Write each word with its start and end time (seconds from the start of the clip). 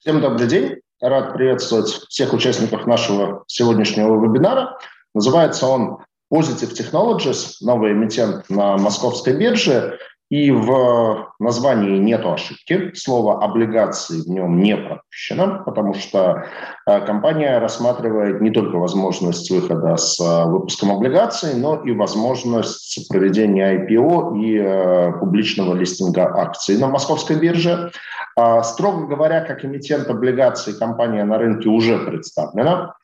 Всем 0.00 0.20
добрый 0.20 0.46
день. 0.46 0.76
Рад 1.00 1.34
приветствовать 1.34 1.88
всех 1.88 2.32
участников 2.32 2.86
нашего 2.86 3.42
сегодняшнего 3.48 4.14
вебинара. 4.24 4.78
Называется 5.12 5.66
он 5.66 5.98
Positive 6.32 6.72
Technologies, 6.72 7.54
новый 7.62 7.90
эмитент 7.90 8.48
на 8.48 8.76
московской 8.76 9.36
бирже. 9.36 9.98
И 10.30 10.50
в 10.50 11.32
названии 11.40 11.98
нет 11.98 12.24
ошибки. 12.24 12.92
Слово 12.94 13.42
облигации 13.42 14.20
в 14.20 14.28
нем 14.28 14.60
не 14.60 14.76
пропущено, 14.76 15.62
потому 15.64 15.94
что 15.94 16.44
э, 16.86 17.00
компания 17.06 17.58
рассматривает 17.58 18.42
не 18.42 18.50
только 18.50 18.76
возможность 18.76 19.50
выхода 19.50 19.96
с 19.96 20.20
э, 20.20 20.44
выпуском 20.50 20.92
облигаций, 20.92 21.54
но 21.54 21.82
и 21.82 21.92
возможность 21.92 23.08
проведения 23.08 23.86
IPO 23.86 24.38
и 24.38 24.58
э, 24.58 25.12
публичного 25.18 25.74
листинга 25.74 26.26
акций 26.26 26.76
на 26.76 26.88
московской 26.88 27.36
бирже. 27.36 27.90
А, 28.40 28.62
строго 28.62 29.08
говоря, 29.08 29.40
как 29.40 29.64
эмитент 29.64 30.08
облигаций 30.08 30.72
компания 30.72 31.24
на 31.24 31.38
рынке 31.38 31.68
уже 31.68 31.98
представлена. 31.98 32.94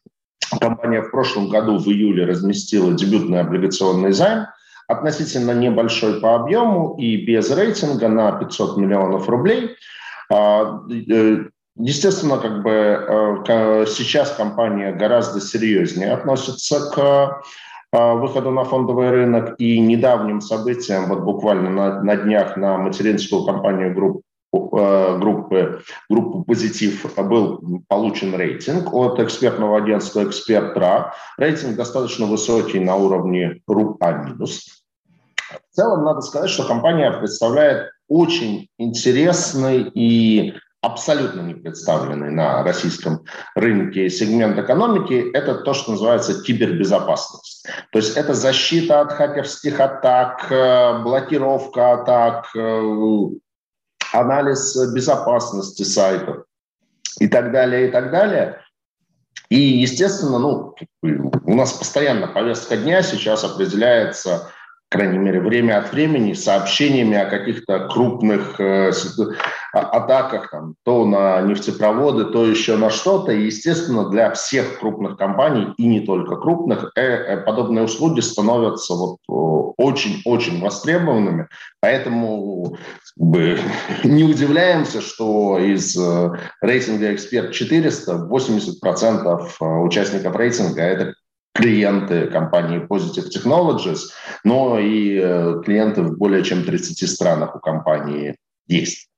Компания 0.60 1.02
в 1.02 1.10
прошлом 1.10 1.48
году 1.48 1.78
в 1.78 1.88
июле 1.88 2.24
разместила 2.24 2.92
дебютный 2.92 3.40
облигационный 3.40 4.12
займ– 4.12 4.46
относительно 4.86 5.50
небольшой 5.50 6.20
по 6.20 6.36
объему 6.36 6.94
и 6.98 7.16
без 7.16 7.50
рейтинга 7.50 8.06
на 8.06 8.30
500 8.30 8.76
миллионов 8.76 9.28
рублей. 9.28 9.76
А, 10.32 10.80
э, 10.88 11.46
естественно, 11.78 12.38
как 12.38 12.62
бы 12.62 12.70
э, 12.70 13.86
сейчас 13.88 14.30
компания 14.36 14.92
гораздо 14.92 15.40
серьезнее 15.40 16.12
относится 16.12 16.90
к 16.90 17.42
а, 17.90 18.14
выходу 18.14 18.52
на 18.52 18.62
фондовый 18.62 19.10
рынок 19.10 19.56
и 19.58 19.80
недавним 19.80 20.40
событиям, 20.40 21.06
вот 21.06 21.20
буквально 21.20 21.70
на, 21.70 22.02
на 22.04 22.16
днях 22.16 22.56
на 22.56 22.78
материнскую 22.78 23.44
компанию 23.44 23.92
группы 23.92 24.23
Э, 24.23 24.23
группы, 25.18 25.82
группы 26.08 26.44
«Позитив» 26.44 27.14
был 27.16 27.82
получен 27.88 28.34
рейтинг 28.34 28.92
от 28.92 29.20
экспертного 29.20 29.78
агентства 29.78 30.24
«Экспертра». 30.24 31.14
Рейтинг 31.36 31.76
достаточно 31.76 32.26
высокий 32.26 32.80
на 32.80 32.96
уровне 32.96 33.60
РУП 33.66 34.02
А-. 34.02 34.34
В 35.72 35.76
целом, 35.76 36.04
надо 36.04 36.20
сказать, 36.20 36.50
что 36.50 36.64
компания 36.64 37.10
представляет 37.12 37.90
очень 38.08 38.68
интересный 38.78 39.90
и 39.94 40.54
абсолютно 40.84 41.40
не 41.40 41.54
представленный 41.54 42.30
на 42.30 42.62
российском 42.62 43.24
рынке 43.54 44.10
сегмент 44.10 44.58
экономики, 44.58 45.30
это 45.32 45.54
то, 45.56 45.72
что 45.72 45.92
называется 45.92 46.42
кибербезопасность. 46.42 47.66
То 47.90 47.98
есть 47.98 48.16
это 48.16 48.34
защита 48.34 49.00
от 49.00 49.12
хакерских 49.12 49.80
атак, 49.80 50.46
э, 50.50 51.02
блокировка 51.02 51.92
атак, 51.92 52.50
э, 52.54 52.82
анализ 54.14 54.76
безопасности 54.92 55.82
сайтов 55.82 56.44
и 57.18 57.28
так 57.28 57.52
далее, 57.52 57.88
и 57.88 57.90
так 57.90 58.10
далее. 58.10 58.60
И, 59.48 59.58
естественно, 59.58 60.38
ну, 60.38 60.74
у 61.02 61.54
нас 61.54 61.72
постоянно 61.72 62.28
повестка 62.28 62.76
дня 62.76 63.02
сейчас 63.02 63.44
определяется 63.44 64.50
крайней 64.94 65.18
мере, 65.18 65.40
время 65.40 65.78
от 65.78 65.92
времени 65.92 66.34
сообщениями 66.34 67.16
о 67.16 67.26
каких-то 67.28 67.88
крупных 67.88 68.60
э, 68.60 68.92
атаках, 69.72 70.50
там, 70.50 70.76
то 70.84 71.04
на 71.04 71.40
нефтепроводы, 71.40 72.26
то 72.26 72.46
еще 72.46 72.76
на 72.76 72.90
что-то. 72.90 73.32
И, 73.32 73.46
естественно, 73.46 74.08
для 74.08 74.30
всех 74.30 74.78
крупных 74.78 75.16
компаний, 75.16 75.74
и 75.78 75.86
не 75.86 76.00
только 76.00 76.36
крупных, 76.36 76.92
э, 76.94 77.00
э, 77.00 77.36
подобные 77.38 77.84
услуги 77.84 78.20
становятся 78.20 78.94
вот 78.94 79.18
очень-очень 79.26 80.60
востребованными. 80.60 81.48
Поэтому 81.80 82.76
бы, 83.16 83.58
не 84.04 84.22
удивляемся, 84.22 85.00
что 85.00 85.58
из 85.58 85.96
э, 85.98 86.30
рейтинга 86.60 87.12
«Эксперт 87.12 87.50
400» 87.50 88.28
80% 88.28 89.82
участников 89.82 90.36
рейтинга– 90.36 90.82
это 90.82 91.14
клиенты 91.54 92.26
компании 92.26 92.80
Positive 92.80 93.28
Technologies, 93.30 94.00
но 94.42 94.78
и 94.78 95.18
э, 95.22 95.62
клиенты 95.64 96.02
в 96.02 96.18
более 96.18 96.42
чем 96.42 96.64
30 96.64 97.08
странах 97.08 97.54
у 97.54 97.60
компании 97.60 98.36
есть. 98.66 99.08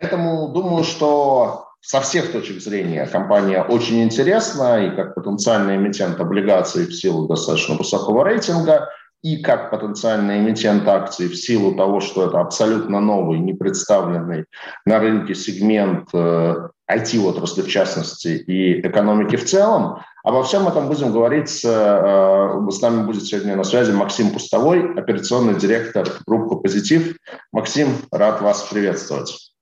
Поэтому 0.00 0.48
думаю, 0.48 0.84
что 0.84 1.66
со 1.80 2.00
всех 2.00 2.32
точек 2.32 2.60
зрения 2.60 3.06
компания 3.06 3.62
очень 3.62 4.02
интересна, 4.02 4.86
и 4.86 4.94
как 4.94 5.14
потенциальный 5.14 5.76
эмитент 5.76 6.20
облигаций 6.20 6.86
в 6.86 6.94
силу 6.94 7.26
достаточно 7.26 7.76
высокого 7.76 8.24
рейтинга, 8.24 8.88
и 9.26 9.42
как 9.42 9.70
потенциальный 9.72 10.38
эмитент 10.38 10.86
акций 10.86 11.26
в 11.26 11.34
силу 11.34 11.74
того, 11.74 11.98
что 12.00 12.28
это 12.28 12.38
абсолютно 12.40 13.00
новый, 13.00 13.40
не 13.40 13.54
представленный 13.54 14.44
на 14.84 15.00
рынке 15.00 15.34
сегмент 15.34 16.14
IT-отрасли 16.14 17.62
э, 17.62 17.64
в 17.64 17.68
частности 17.68 18.28
и 18.28 18.80
экономики 18.80 19.34
в 19.36 19.44
целом, 19.44 19.98
Обо 20.26 20.42
всем 20.42 20.66
этом 20.66 20.88
будем 20.88 21.12
говорить. 21.12 21.48
С, 21.48 21.64
э, 21.64 22.70
с 22.70 22.82
нами 22.82 23.06
будет 23.06 23.24
сегодня 23.26 23.54
на 23.54 23.62
связи 23.62 23.92
Максим 23.92 24.32
Пустовой, 24.32 24.94
операционный 24.94 25.56
директор 25.56 26.04
группы 26.26 26.56
«Позитив». 26.56 27.16
Максим, 27.52 27.88
рад 28.10 28.40
вас 28.40 28.64
приветствовать. 28.64 29.52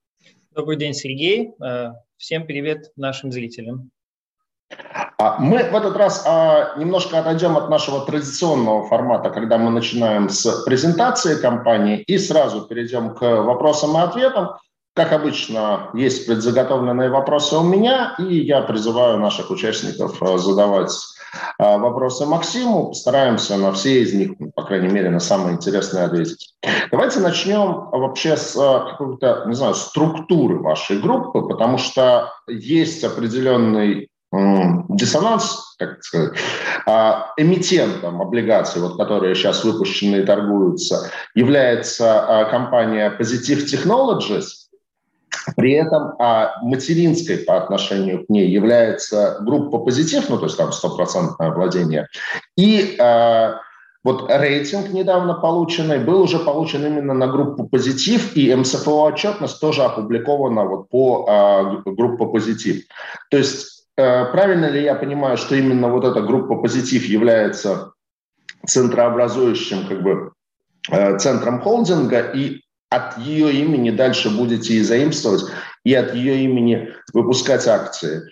Добрый 0.52 0.78
день, 0.78 0.94
Сергей. 0.94 1.52
Э, 1.62 1.90
всем 2.16 2.46
привет 2.46 2.92
нашим 2.96 3.30
зрителям. 3.30 3.90
А 5.18 5.38
мы 5.38 5.58
в 5.58 5.76
этот 5.76 5.96
раз 5.96 6.24
а, 6.26 6.76
немножко 6.76 7.18
отойдем 7.18 7.56
от 7.56 7.68
нашего 7.70 8.04
традиционного 8.04 8.86
формата, 8.86 9.30
когда 9.30 9.58
мы 9.58 9.70
начинаем 9.70 10.28
с 10.28 10.64
презентации 10.64 11.40
компании 11.40 12.00
и 12.00 12.18
сразу 12.18 12.62
перейдем 12.62 13.14
к 13.14 13.20
вопросам 13.20 13.96
и 13.96 14.00
ответам. 14.00 14.56
Как 14.94 15.12
обычно, 15.12 15.90
есть 15.94 16.26
предзаготовленные 16.26 17.10
вопросы 17.10 17.56
у 17.56 17.64
меня, 17.64 18.14
и 18.18 18.40
я 18.40 18.60
призываю 18.62 19.18
наших 19.18 19.50
участников 19.50 20.22
э, 20.22 20.38
задавать 20.38 20.92
э, 21.58 21.78
вопросы 21.78 22.26
Максиму. 22.26 22.88
Постараемся 22.88 23.56
на 23.56 23.72
все 23.72 24.02
из 24.02 24.14
них, 24.14 24.32
ну, 24.38 24.52
по 24.54 24.62
крайней 24.62 24.88
мере, 24.88 25.10
на 25.10 25.18
самые 25.18 25.56
интересные 25.56 26.04
ответить. 26.04 26.54
Давайте 26.92 27.18
начнем 27.18 27.88
вообще 27.90 28.36
с 28.36 28.54
э, 28.54 28.90
какой-то, 28.90 29.44
не 29.46 29.54
знаю, 29.54 29.74
структуры 29.74 30.60
вашей 30.60 31.00
группы, 31.00 31.42
потому 31.42 31.78
что 31.78 32.32
есть 32.46 33.02
определенный 33.02 34.10
диссонанс, 34.88 35.74
как 35.78 36.02
сказать, 36.02 36.38
а, 36.86 37.32
эмитентом 37.36 38.20
облигаций, 38.20 38.80
вот, 38.80 38.96
которые 38.96 39.34
сейчас 39.34 39.64
выпущены 39.64 40.16
и 40.16 40.22
торгуются, 40.24 41.10
является 41.34 42.48
компания 42.50 43.16
Positive 43.18 43.64
Technologies– 43.64 44.46
при 45.56 45.72
этом 45.72 46.14
а 46.18 46.54
материнской 46.62 47.38
по 47.38 47.56
отношению 47.56 48.24
к 48.24 48.28
ней 48.28 48.48
является 48.48 49.38
группа 49.40 49.78
позитив, 49.78 50.28
ну 50.28 50.38
то 50.38 50.46
есть 50.46 50.56
там 50.56 50.72
стопроцентное 50.72 51.50
владение. 51.50 52.08
И 52.56 52.96
а, 52.98 53.60
вот 54.02 54.30
рейтинг 54.30 54.90
недавно 54.90 55.34
полученный 55.34 55.98
был 55.98 56.22
уже 56.22 56.38
получен 56.38 56.84
именно 56.86 57.14
на 57.14 57.26
группу 57.26 57.66
позитив, 57.66 58.36
и 58.36 58.54
МСФО 58.54 59.04
отчетность 59.04 59.60
тоже 59.60 59.82
опубликована 59.82 60.64
вот 60.64 60.88
по 60.88 61.26
а, 61.28 61.82
группе 61.84 62.26
позитив. 62.26 62.84
То 63.30 63.38
есть 63.38 63.73
а, 63.73 63.73
правильно 63.96 64.66
ли 64.66 64.82
я 64.82 64.94
понимаю, 64.94 65.36
что 65.36 65.54
именно 65.54 65.88
вот 65.88 66.04
эта 66.04 66.20
группа 66.20 66.56
позитив 66.56 67.04
является 67.04 67.92
центрообразующим 68.66 69.86
как 69.86 70.02
бы 70.02 70.32
э, 70.90 71.18
центром 71.18 71.60
холдинга, 71.60 72.20
и 72.20 72.62
от 72.90 73.18
ее 73.18 73.52
имени 73.52 73.90
дальше 73.90 74.30
будете 74.30 74.74
и 74.74 74.82
заимствовать, 74.82 75.42
и 75.84 75.94
от 75.94 76.14
ее 76.14 76.44
имени 76.44 76.94
выпускать 77.12 77.66
акции. 77.66 78.22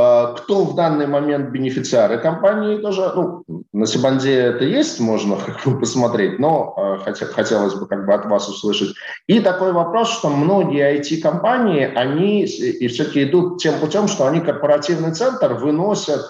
А, 0.00 0.32
кто 0.32 0.64
в 0.64 0.74
данный 0.74 1.06
момент 1.06 1.50
бенефициары 1.50 2.18
компании 2.18 2.78
тоже, 2.78 3.12
ну, 3.14 3.44
на 3.72 3.86
Сибанде 3.86 4.34
это 4.34 4.64
есть, 4.64 4.98
можно 4.98 5.36
как 5.46 5.62
бы 5.64 5.80
посмотреть, 5.80 6.38
но 6.38 6.74
а, 6.76 6.98
хотя, 7.04 7.26
хотелось 7.26 7.74
бы 7.74 7.86
как 7.86 8.06
бы 8.06 8.14
от 8.14 8.24
вас 8.26 8.48
услышать. 8.48 8.94
И 9.26 9.40
такой 9.40 9.72
вопрос, 9.72 10.10
что 10.10 10.30
многие 10.30 10.98
IT-компании, 10.98 11.84
они 11.94 12.44
и 12.44 12.88
все-таки 12.88 13.24
идут 13.24 13.60
тем 13.60 13.78
путем, 13.78 14.08
что 14.08 14.26
они 14.26 14.40
корпоративный 14.40 15.12
центр 15.12 15.54
выносят 15.54 16.22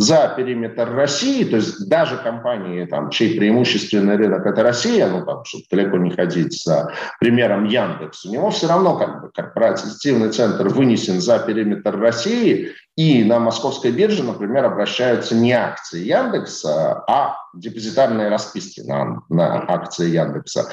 за 0.00 0.32
периметр 0.34 0.94
России, 0.94 1.44
то 1.44 1.56
есть 1.56 1.86
даже 1.90 2.16
компании, 2.16 2.86
там, 2.86 3.10
чей 3.10 3.36
преимущественный 3.36 4.16
рынок– 4.16 4.46
это 4.46 4.62
Россия, 4.62 5.06
ну, 5.06 5.26
там, 5.26 5.44
чтобы 5.44 5.64
далеко 5.70 5.98
не 5.98 6.10
ходить 6.10 6.58
за 6.64 6.90
примером 7.20 7.66
Яндекс, 7.66 8.24
у 8.24 8.32
него 8.32 8.48
все 8.48 8.66
равно 8.66 8.96
как 8.96 9.20
бы 9.20 9.30
корпоративный 9.30 10.30
центр 10.30 10.68
вынесен 10.68 11.20
за 11.20 11.38
периметр 11.40 11.98
России, 11.98 12.70
и 12.96 13.22
на 13.24 13.40
московской 13.40 13.92
бирже, 13.92 14.24
например, 14.24 14.64
обращаются 14.64 15.34
не 15.34 15.52
акции 15.52 16.02
Яндекса, 16.02 17.04
а 17.06 17.36
депозитарные 17.54 18.30
расписки 18.30 18.80
на, 18.80 19.20
на 19.28 19.58
акции 19.68 20.08
Яндекса. 20.08 20.70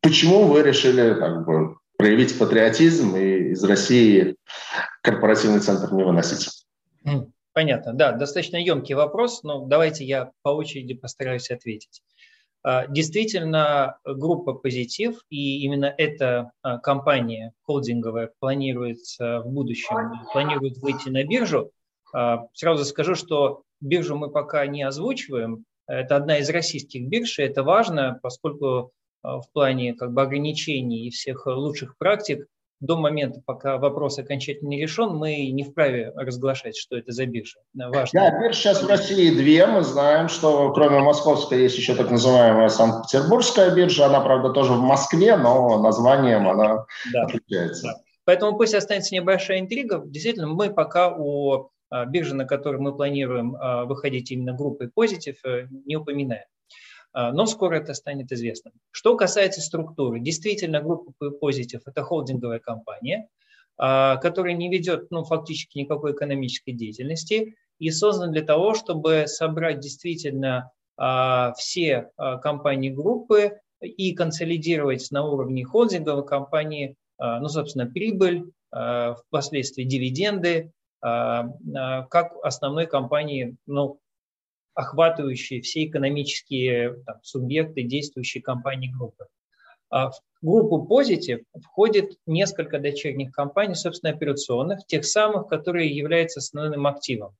Почему 0.00 0.44
вы 0.44 0.62
решили 0.62 1.14
как 1.14 1.44
бы, 1.44 1.74
проявить 1.98 2.38
патриотизм 2.38 3.16
и 3.16 3.50
из 3.50 3.64
России 3.64 4.36
корпоративный 5.02 5.58
центр 5.58 5.92
не 5.92 6.04
выносить? 6.04 6.48
Понятно, 7.52 7.92
да, 7.92 8.12
достаточно 8.12 8.56
емкий 8.56 8.94
вопрос, 8.94 9.42
но 9.42 9.64
давайте 9.66 10.04
я 10.04 10.30
по 10.42 10.50
очереди 10.50 10.94
постараюсь 10.94 11.50
ответить. 11.50 12.02
А, 12.62 12.86
действительно, 12.86 13.98
группа 14.04 14.52
«Позитив» 14.52 15.24
и 15.30 15.62
именно 15.64 15.92
эта 15.96 16.52
а, 16.62 16.78
компания 16.78 17.52
холдинговая 17.62 18.30
планирует 18.38 18.98
в 19.18 19.44
будущем, 19.46 20.12
планирует 20.32 20.78
выйти 20.78 21.08
на 21.08 21.24
биржу. 21.24 21.72
А, 22.12 22.46
сразу 22.52 22.84
скажу, 22.84 23.14
что 23.14 23.62
биржу 23.80 24.16
мы 24.16 24.30
пока 24.30 24.66
не 24.66 24.82
озвучиваем. 24.82 25.64
Это 25.86 26.16
одна 26.16 26.38
из 26.38 26.48
российских 26.50 27.08
бирж, 27.08 27.38
и 27.38 27.42
это 27.42 27.64
важно, 27.64 28.20
поскольку 28.22 28.92
в 29.22 29.44
плане 29.52 29.94
как 29.94 30.12
бы, 30.12 30.22
ограничений 30.22 31.06
и 31.06 31.10
всех 31.10 31.46
лучших 31.46 31.96
практик 31.98 32.46
до 32.80 32.96
момента, 32.96 33.40
пока 33.44 33.78
вопрос 33.78 34.18
окончательно 34.18 34.68
не 34.68 34.80
решен, 34.80 35.14
мы 35.14 35.50
не 35.50 35.64
вправе 35.64 36.12
разглашать, 36.16 36.76
что 36.76 36.96
это 36.96 37.12
за 37.12 37.26
биржа. 37.26 37.58
Важно. 37.74 38.20
Да, 38.20 38.40
бирж 38.40 38.56
сейчас 38.56 38.82
в 38.82 38.88
России 38.88 39.30
две. 39.30 39.66
Мы 39.66 39.82
знаем, 39.82 40.28
что 40.28 40.72
кроме 40.72 41.00
московской 41.00 41.62
есть 41.62 41.76
еще 41.76 41.94
так 41.94 42.10
называемая 42.10 42.68
Санкт-Петербургская 42.68 43.74
биржа. 43.74 44.06
Она, 44.06 44.20
правда, 44.20 44.50
тоже 44.50 44.72
в 44.72 44.80
Москве, 44.80 45.36
но 45.36 45.80
названием 45.82 46.48
она 46.48 46.86
да. 47.12 47.22
отличается. 47.24 47.88
Да. 47.88 47.94
Поэтому 48.24 48.56
пусть 48.56 48.74
останется 48.74 49.14
небольшая 49.14 49.60
интрига. 49.60 50.02
Действительно, 50.04 50.46
мы 50.46 50.70
пока 50.70 51.14
у 51.14 51.70
а, 51.90 52.06
биржи, 52.06 52.34
на 52.34 52.44
которой 52.44 52.76
мы 52.76 52.94
планируем 52.94 53.56
а, 53.56 53.84
выходить 53.84 54.30
именно 54.30 54.52
группой 54.52 54.88
Positive, 54.88 55.36
э, 55.44 55.66
не 55.86 55.96
упоминаем. 55.96 56.44
А, 57.12 57.32
но 57.32 57.46
скоро 57.46 57.76
это 57.76 57.94
станет 57.94 58.32
известно. 58.32 58.72
Что 58.90 59.16
касается 59.16 59.60
структуры, 59.60 60.20
действительно 60.20 60.80
группа 60.80 61.12
Positive– 61.42 61.82
это 61.86 62.02
холдинговая 62.02 62.60
компания, 62.60 63.28
а, 63.76 64.16
которая 64.16 64.54
не 64.54 64.70
ведет 64.70 65.10
ну, 65.10 65.24
фактически 65.24 65.78
никакой 65.78 66.12
экономической 66.12 66.72
деятельности 66.72 67.56
и 67.78 67.90
создана 67.90 68.32
для 68.32 68.42
того, 68.42 68.74
чтобы 68.74 69.24
собрать 69.26 69.80
действительно 69.80 70.70
а, 70.96 71.52
все 71.54 72.10
компании 72.42 72.90
группы 72.90 73.58
и 73.80 74.14
консолидировать 74.14 75.10
на 75.10 75.24
уровне 75.24 75.64
холдинговой 75.64 76.26
компании, 76.26 76.96
ну, 77.18 77.48
собственно, 77.48 77.86
прибыль, 77.86 78.44
впоследствии 78.70 79.84
дивиденды, 79.84 80.72
как 81.00 82.32
основной 82.42 82.86
компании, 82.86 83.56
ну, 83.66 83.98
охватывающие 84.74 85.60
все 85.60 85.84
экономические 85.84 87.02
там, 87.04 87.16
субъекты 87.22 87.82
действующей 87.82 88.40
компании 88.40 88.92
группы. 88.92 89.26
А 89.90 90.10
в 90.10 90.20
группу 90.40 90.86
Positive 90.88 91.42
входит 91.62 92.16
несколько 92.26 92.78
дочерних 92.78 93.32
компаний, 93.32 93.74
собственно, 93.74 94.12
операционных, 94.12 94.86
тех 94.86 95.04
самых, 95.04 95.48
которые 95.48 95.88
являются 95.88 96.38
основным 96.38 96.86
активом. 96.86 97.36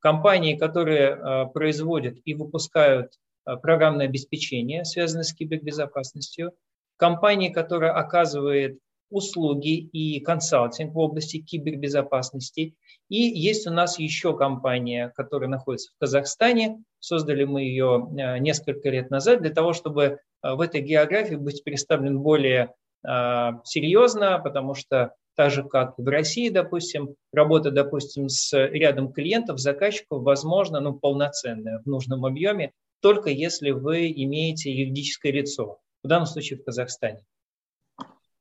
Компании, 0.00 0.56
которые 0.56 1.14
а, 1.14 1.46
производят 1.46 2.18
и 2.24 2.34
выпускают 2.34 3.12
а, 3.44 3.56
программное 3.56 4.06
обеспечение, 4.06 4.84
связанное 4.84 5.24
с 5.24 5.32
кибербезопасностью, 5.32 6.52
компании, 6.98 7.48
которая 7.48 7.92
оказывает 7.92 8.78
услуги 9.10 9.76
и 9.78 10.20
консалтинг 10.20 10.94
в 10.94 10.98
области 10.98 11.40
кибербезопасности. 11.40 12.74
И 13.08 13.16
есть 13.16 13.66
у 13.66 13.70
нас 13.70 13.98
еще 13.98 14.36
компания, 14.36 15.12
которая 15.14 15.48
находится 15.48 15.92
в 15.92 16.00
Казахстане. 16.00 16.82
Создали 17.00 17.44
мы 17.44 17.62
ее 17.62 18.08
э, 18.10 18.38
несколько 18.38 18.88
лет 18.90 19.10
назад 19.10 19.42
для 19.42 19.50
того, 19.50 19.72
чтобы 19.72 20.02
э, 20.02 20.18
в 20.54 20.60
этой 20.60 20.80
географии 20.80 21.34
быть 21.34 21.62
представлен 21.64 22.20
более 22.20 22.74
э, 23.06 23.50
серьезно, 23.64 24.38
потому 24.38 24.74
что 24.74 25.12
так 25.36 25.50
же, 25.50 25.64
как 25.64 25.98
в 25.98 26.06
России, 26.06 26.48
допустим, 26.48 27.16
работа, 27.32 27.70
допустим, 27.70 28.28
с 28.28 28.56
рядом 28.56 29.12
клиентов, 29.12 29.58
заказчиков, 29.58 30.22
возможно, 30.22 30.80
ну, 30.80 30.94
полноценная 30.94 31.80
в 31.80 31.86
нужном 31.86 32.24
объеме, 32.24 32.72
только 33.00 33.30
если 33.30 33.70
вы 33.70 34.10
имеете 34.10 34.72
юридическое 34.72 35.32
лицо, 35.32 35.78
в 36.02 36.08
данном 36.08 36.26
случае 36.26 36.58
в 36.58 36.64
Казахстане. 36.64 37.24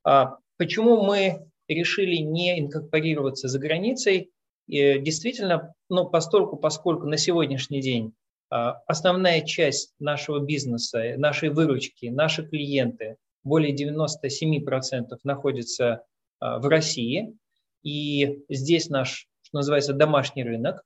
А 0.05 0.37
Почему 0.57 1.03
мы 1.03 1.47
решили 1.67 2.17
не 2.17 2.59
инкорпорироваться 2.59 3.47
за 3.47 3.59
границей? 3.59 4.31
И 4.67 4.99
действительно, 4.99 5.73
ну, 5.89 6.09
постольку, 6.09 6.57
поскольку 6.57 7.07
на 7.07 7.17
сегодняшний 7.17 7.81
день 7.81 8.13
а, 8.49 8.81
основная 8.87 9.41
часть 9.41 9.93
нашего 9.99 10.39
бизнеса, 10.39 11.15
нашей 11.17 11.49
выручки, 11.49 12.05
наши 12.05 12.47
клиенты, 12.47 13.17
более 13.43 13.75
97% 13.75 15.17
находятся 15.23 16.03
а, 16.39 16.59
в 16.59 16.67
России, 16.67 17.35
и 17.81 18.43
здесь 18.49 18.89
наш, 18.89 19.27
что 19.41 19.57
называется, 19.57 19.93
домашний 19.93 20.43
рынок. 20.43 20.83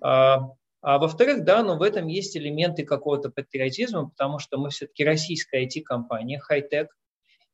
А, 0.00 0.50
а 0.80 0.98
во-вторых, 0.98 1.44
да, 1.44 1.62
но 1.62 1.76
в 1.76 1.82
этом 1.82 2.08
есть 2.08 2.36
элементы 2.36 2.84
какого-то 2.84 3.30
патриотизма, 3.30 4.08
потому 4.08 4.38
что 4.38 4.58
мы 4.58 4.70
все-таки 4.70 5.04
российская 5.04 5.64
IT-компания, 5.64 6.38
хай-тек, 6.38 6.96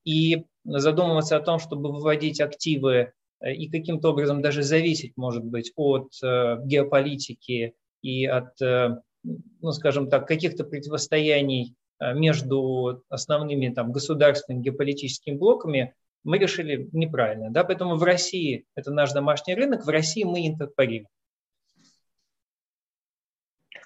и 0.05 0.47
задумываться 0.79 1.37
о 1.37 1.41
том, 1.41 1.59
чтобы 1.59 1.93
выводить 1.93 2.41
активы 2.41 3.13
э, 3.41 3.53
и 3.53 3.71
каким-то 3.71 4.11
образом 4.11 4.43
даже 4.43 4.63
зависеть, 4.63 5.17
может 5.17 5.45
быть, 5.45 5.73
от 5.77 6.13
э, 6.23 6.59
геополитики 6.65 7.75
и 8.03 8.27
от, 8.27 8.61
э, 8.63 8.97
ну, 9.23 9.73
скажем 9.73 10.09
так, 10.09 10.27
каких-то 10.27 10.65
противостояний 10.65 11.75
между 12.15 13.05
основными 13.11 13.69
там, 13.69 13.93
государственными 13.93 14.63
геополитическими 14.63 15.37
блоками, 15.37 15.95
мы 16.25 16.39
решили 16.39 16.89
неправильно. 16.93 17.51
Да? 17.51 17.63
Поэтому 17.63 17.97
в 17.97 18.03
России 18.03 18.65
это 18.75 18.91
наш 18.91 19.13
домашний 19.13 19.55
рынок, 19.55 19.85
в 19.85 19.89
России 19.91 20.25
мы 20.25 20.49
инкорпорируем. 20.49 21.09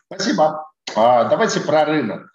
Спасибо. 0.06 0.64
А, 0.94 1.28
давайте 1.28 1.58
про 1.58 1.84
рынок 1.84 2.32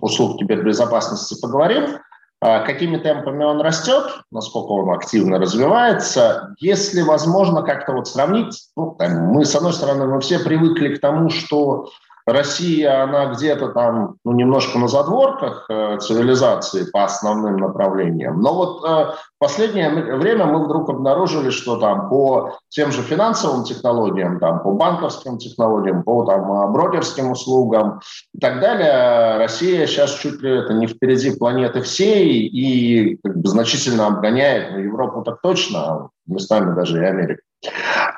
услуг 0.00 0.40
кибербезопасности 0.40 1.40
поговорим. 1.40 2.00
А 2.46 2.60
какими 2.60 2.98
темпами 2.98 3.42
он 3.42 3.62
растет, 3.62 4.04
насколько 4.30 4.72
он 4.72 4.90
активно 4.90 5.38
развивается. 5.38 6.54
Если 6.58 7.00
возможно 7.00 7.62
как-то 7.62 7.94
вот 7.94 8.06
сравнить, 8.06 8.68
ну, 8.76 8.94
там, 8.98 9.12
мы, 9.28 9.46
с 9.46 9.54
одной 9.54 9.72
стороны, 9.72 10.06
мы 10.06 10.20
все 10.20 10.38
привыкли 10.38 10.94
к 10.94 11.00
тому, 11.00 11.30
что 11.30 11.88
Россия, 12.26 13.02
она 13.02 13.26
где-то 13.34 13.68
там 13.68 14.16
ну, 14.24 14.32
немножко 14.32 14.78
на 14.78 14.88
задворках 14.88 15.66
э, 15.68 15.98
цивилизации 15.98 16.90
по 16.90 17.04
основным 17.04 17.58
направлениям. 17.58 18.40
Но 18.40 18.54
вот 18.54 18.84
э, 18.84 18.88
в 18.88 19.38
последнее 19.38 19.90
время 19.90 20.46
мы 20.46 20.64
вдруг 20.64 20.88
обнаружили, 20.88 21.50
что 21.50 21.76
там 21.76 22.08
по 22.08 22.56
тем 22.70 22.92
же 22.92 23.02
финансовым 23.02 23.64
технологиям, 23.64 24.40
там, 24.40 24.62
по 24.62 24.72
банковским 24.72 25.36
технологиям, 25.36 26.02
по 26.02 26.24
там, 26.24 26.50
э, 26.50 26.72
брокерским 26.72 27.30
услугам 27.30 28.00
и 28.32 28.38
так 28.38 28.60
далее, 28.60 29.36
Россия 29.36 29.86
сейчас 29.86 30.14
чуть 30.14 30.40
ли 30.40 30.60
это 30.60 30.72
не 30.72 30.86
впереди 30.86 31.36
планеты 31.36 31.82
всей 31.82 32.46
и 32.46 33.18
как 33.22 33.36
бы, 33.36 33.48
значительно 33.48 34.06
обгоняет 34.06 34.72
ну, 34.72 34.78
Европу 34.78 35.22
так 35.22 35.42
точно, 35.42 35.78
а 35.78 36.08
местами 36.26 36.74
даже 36.74 37.02
и 37.02 37.04
Америку. 37.04 37.42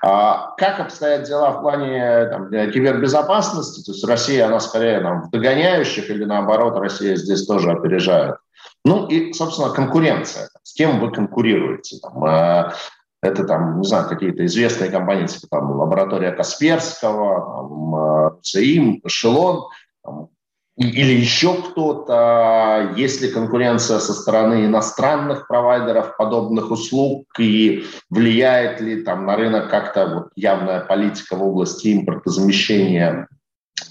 А 0.03 0.55
как 0.57 0.81
обстоят 0.81 1.25
дела 1.25 1.53
в 1.53 1.63
плане 1.63 2.27
там, 2.27 2.51
кибербезопасности? 2.51 3.85
То 3.85 3.93
есть 3.93 4.05
Россия, 4.05 4.47
она 4.47 4.61
скорее 4.61 5.01
там, 5.01 5.23
в 5.23 5.31
догоняющих 5.31 6.11
или 6.11 6.25
наоборот 6.25 6.77
Россия 6.79 7.17
здесь 7.17 7.47
тоже 7.47 7.71
опережает? 7.71 8.37
Ну 8.85 9.07
и, 9.09 9.33
собственно, 9.33 9.71
конкуренция. 9.71 10.49
С 10.63 10.75
кем 10.75 11.01
вы 11.01 11.11
конкурируете? 11.11 11.99
Там, 12.01 12.25
э, 12.25 12.73
это 13.23 13.45
там, 13.45 13.81
не 13.81 13.87
знаю, 13.87 14.09
какие-то 14.09 14.45
известные 14.47 14.91
компании, 14.91 15.27
типа 15.27 15.49
там 15.51 15.71
лаборатория 15.73 16.33
Касперского, 16.33 17.41
там, 17.41 17.97
э, 17.97 18.31
ЦИМ, 18.43 19.01
Эшелон. 19.05 19.65
Там, 20.05 20.29
или 20.77 21.13
еще 21.13 21.55
кто-то, 21.55 22.93
есть 22.97 23.23
ли 23.23 23.31
конкуренция 23.31 23.99
со 23.99 24.13
стороны 24.13 24.67
иностранных 24.67 25.49
провайдеров 25.49 26.17
подобных 26.19 26.71
услуг 26.71 27.27
и 27.39 27.87
влияет 28.11 28.81
ли 28.83 29.03
там 29.03 29.25
на 29.25 29.37
рынок 29.37 29.71
как-то 29.71 30.07
вот 30.07 30.29
явная 30.37 30.81
политика 30.81 31.35
в 31.37 31.43
области 31.43 31.95
импортозамещения 31.95 33.27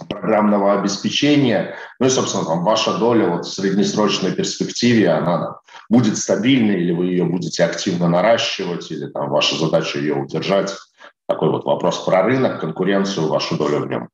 программного 0.10 0.80
обеспечения. 0.80 1.76
Ну 2.00 2.06
и, 2.06 2.10
собственно, 2.10 2.46
там 2.46 2.64
ваша 2.64 2.98
доля 2.98 3.30
вот 3.30 3.46
в 3.46 3.54
среднесрочной 3.54 4.34
перспективе, 4.34 5.10
она 5.10 5.58
будет 5.90 6.18
стабильной 6.18 6.82
или 6.82 6.92
вы 6.92 7.06
ее 7.08 7.26
будете 7.26 7.64
активно 7.64 8.08
наращивать, 8.10 8.92
или 8.92 9.08
там 9.08 9.30
ваша 9.30 9.56
задача 9.56 10.00
ее 10.00 10.16
удержать. 10.16 10.72
Такой 11.28 11.50
вот 11.50 11.66
вопрос 11.66 12.04
про 12.06 12.22
рынок, 12.24 12.60
конкуренцию, 12.60 13.28
вашу 13.28 13.58
долю 13.58 13.80
в 13.80 13.88
нем. 13.88 14.10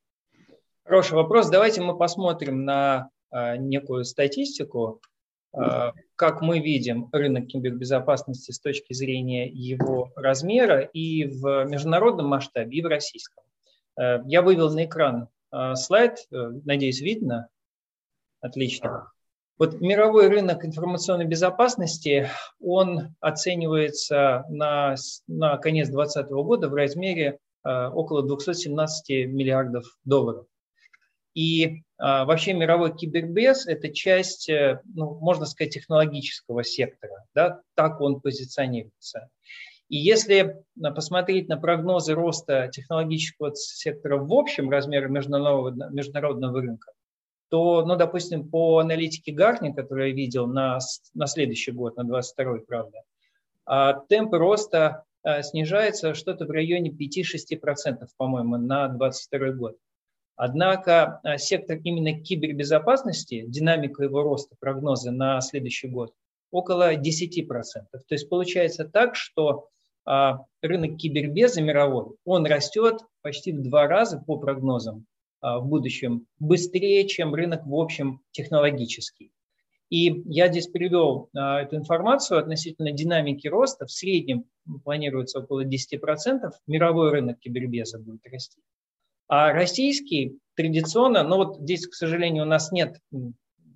Хороший 0.91 1.13
вопрос. 1.13 1.49
Давайте 1.49 1.79
мы 1.79 1.97
посмотрим 1.97 2.65
на 2.65 3.11
а, 3.29 3.55
некую 3.55 4.03
статистику, 4.03 4.99
а, 5.53 5.93
как 6.17 6.41
мы 6.41 6.59
видим 6.59 7.07
рынок 7.13 7.47
кибербезопасности 7.47 8.51
с 8.51 8.59
точки 8.59 8.91
зрения 8.91 9.47
его 9.47 10.11
размера 10.17 10.81
и 10.81 11.23
в 11.23 11.63
международном 11.63 12.27
масштабе, 12.27 12.77
и 12.77 12.81
в 12.81 12.87
российском. 12.87 13.41
А, 13.95 14.21
я 14.25 14.41
вывел 14.41 14.69
на 14.69 14.83
экран 14.83 15.29
слайд, 15.75 16.27
э, 16.29 16.35
надеюсь, 16.65 16.99
видно. 16.99 17.47
Отлично. 18.41 19.13
Вот 19.57 19.79
мировой 19.79 20.27
рынок 20.27 20.65
информационной 20.65 21.25
безопасности, 21.25 22.27
он 22.59 23.15
оценивается 23.21 24.43
на, 24.49 24.95
на 25.27 25.55
конец 25.55 25.87
2020 25.87 26.31
года 26.31 26.67
в 26.67 26.73
размере 26.73 27.39
около 27.63 28.23
217 28.23 29.27
миллиардов 29.27 29.85
долларов. 30.03 30.47
И 31.33 31.83
а, 31.97 32.25
вообще 32.25 32.53
мировой 32.53 32.95
кибербез– 32.95 33.65
это 33.67 33.89
часть, 33.89 34.49
э, 34.49 34.81
ну, 34.93 35.17
можно 35.19 35.45
сказать, 35.45 35.73
технологического 35.73 36.63
сектора. 36.63 37.25
Да? 37.33 37.61
Так 37.75 38.01
он 38.01 38.19
позиционируется. 38.19 39.29
И 39.87 39.97
если 39.97 40.63
а, 40.81 40.91
посмотреть 40.91 41.47
на 41.47 41.57
прогнозы 41.57 42.13
роста 42.13 42.69
технологического 42.73 43.53
сектора 43.55 44.17
в 44.17 44.33
общем 44.33 44.69
размере 44.69 45.07
международного, 45.07 45.89
международного 45.91 46.61
рынка, 46.61 46.91
то, 47.49 47.85
ну, 47.85 47.95
допустим, 47.95 48.49
по 48.49 48.79
аналитике 48.79 49.31
Гарни, 49.31 49.71
которую 49.71 50.09
я 50.09 50.15
видел 50.15 50.47
на, 50.47 50.79
на 51.13 51.27
следующий 51.27 51.71
год, 51.71 51.97
на 51.97 52.03
22 52.03 52.59
правда, 52.67 52.97
а, 53.65 53.93
темпы 54.09 54.37
роста 54.37 55.05
снижаются 55.41 56.15
что-то 56.15 56.45
в 56.45 56.49
районе 56.49 56.89
5-6%, 56.89 58.07
по-моему, 58.17 58.57
на 58.57 58.87
22 58.87 59.51
год. 59.51 59.77
Однако 60.35 61.19
а, 61.23 61.37
сектор 61.37 61.77
именно 61.83 62.19
кибербезопасности, 62.19 63.45
динамика 63.47 64.03
его 64.03 64.23
роста, 64.23 64.55
прогнозы 64.59 65.11
на 65.11 65.39
следующий 65.41 65.87
год, 65.87 66.13
около 66.51 66.95
10%. 66.95 67.47
То 67.91 67.99
есть 68.09 68.29
получается 68.29 68.85
так, 68.85 69.15
что 69.15 69.67
а, 70.05 70.39
рынок 70.61 70.97
кибербеза 70.97 71.61
мировой, 71.61 72.15
он 72.25 72.45
растет 72.45 73.01
почти 73.21 73.51
в 73.51 73.61
два 73.61 73.87
раза 73.87 74.19
по 74.19 74.37
прогнозам 74.37 75.05
а, 75.41 75.59
в 75.59 75.67
будущем, 75.67 76.25
быстрее, 76.39 77.07
чем 77.07 77.35
рынок 77.35 77.65
в 77.65 77.75
общем 77.75 78.21
технологический. 78.31 79.31
И 79.89 80.23
я 80.25 80.47
здесь 80.47 80.67
привел 80.67 81.29
эту 81.33 81.75
информацию 81.75 82.39
относительно 82.39 82.93
динамики 82.93 83.49
роста. 83.49 83.85
В 83.85 83.91
среднем 83.91 84.45
планируется 84.85 85.39
около 85.39 85.65
10%. 85.65 86.49
Мировой 86.65 87.11
рынок 87.11 87.39
кибербеза 87.39 87.99
будет 87.99 88.25
расти. 88.25 88.61
А 89.31 89.53
российский 89.53 90.39
традиционно, 90.57 91.23
но 91.23 91.37
вот 91.37 91.61
здесь, 91.61 91.87
к 91.87 91.93
сожалению, 91.93 92.43
у 92.43 92.47
нас 92.47 92.73
нет 92.73 92.97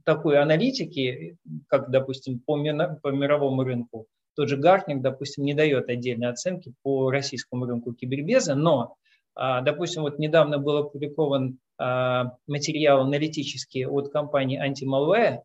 такой 0.04 0.38
аналитики, 0.38 1.38
как, 1.70 1.90
допустим, 1.90 2.42
по, 2.42 2.56
по 3.02 3.08
мировому 3.08 3.64
рынку. 3.64 4.06
Тот 4.36 4.50
же 4.50 4.58
Гартник, 4.58 5.02
допустим, 5.02 5.46
не 5.46 5.54
дает 5.54 5.88
отдельной 5.88 6.28
оценки 6.28 6.74
по 6.84 7.10
российскому 7.10 7.66
рынку 7.68 7.94
кибербеза, 7.94 8.54
но, 8.54 8.98
а, 9.34 9.62
допустим, 9.62 10.02
вот 10.02 10.20
недавно 10.20 10.58
был 10.58 10.76
опубликован 10.76 11.58
а, 11.78 12.34
материал 12.48 13.00
аналитический 13.04 13.86
от 13.86 14.12
компании 14.12 14.62
Anti-Malware, 14.62 15.40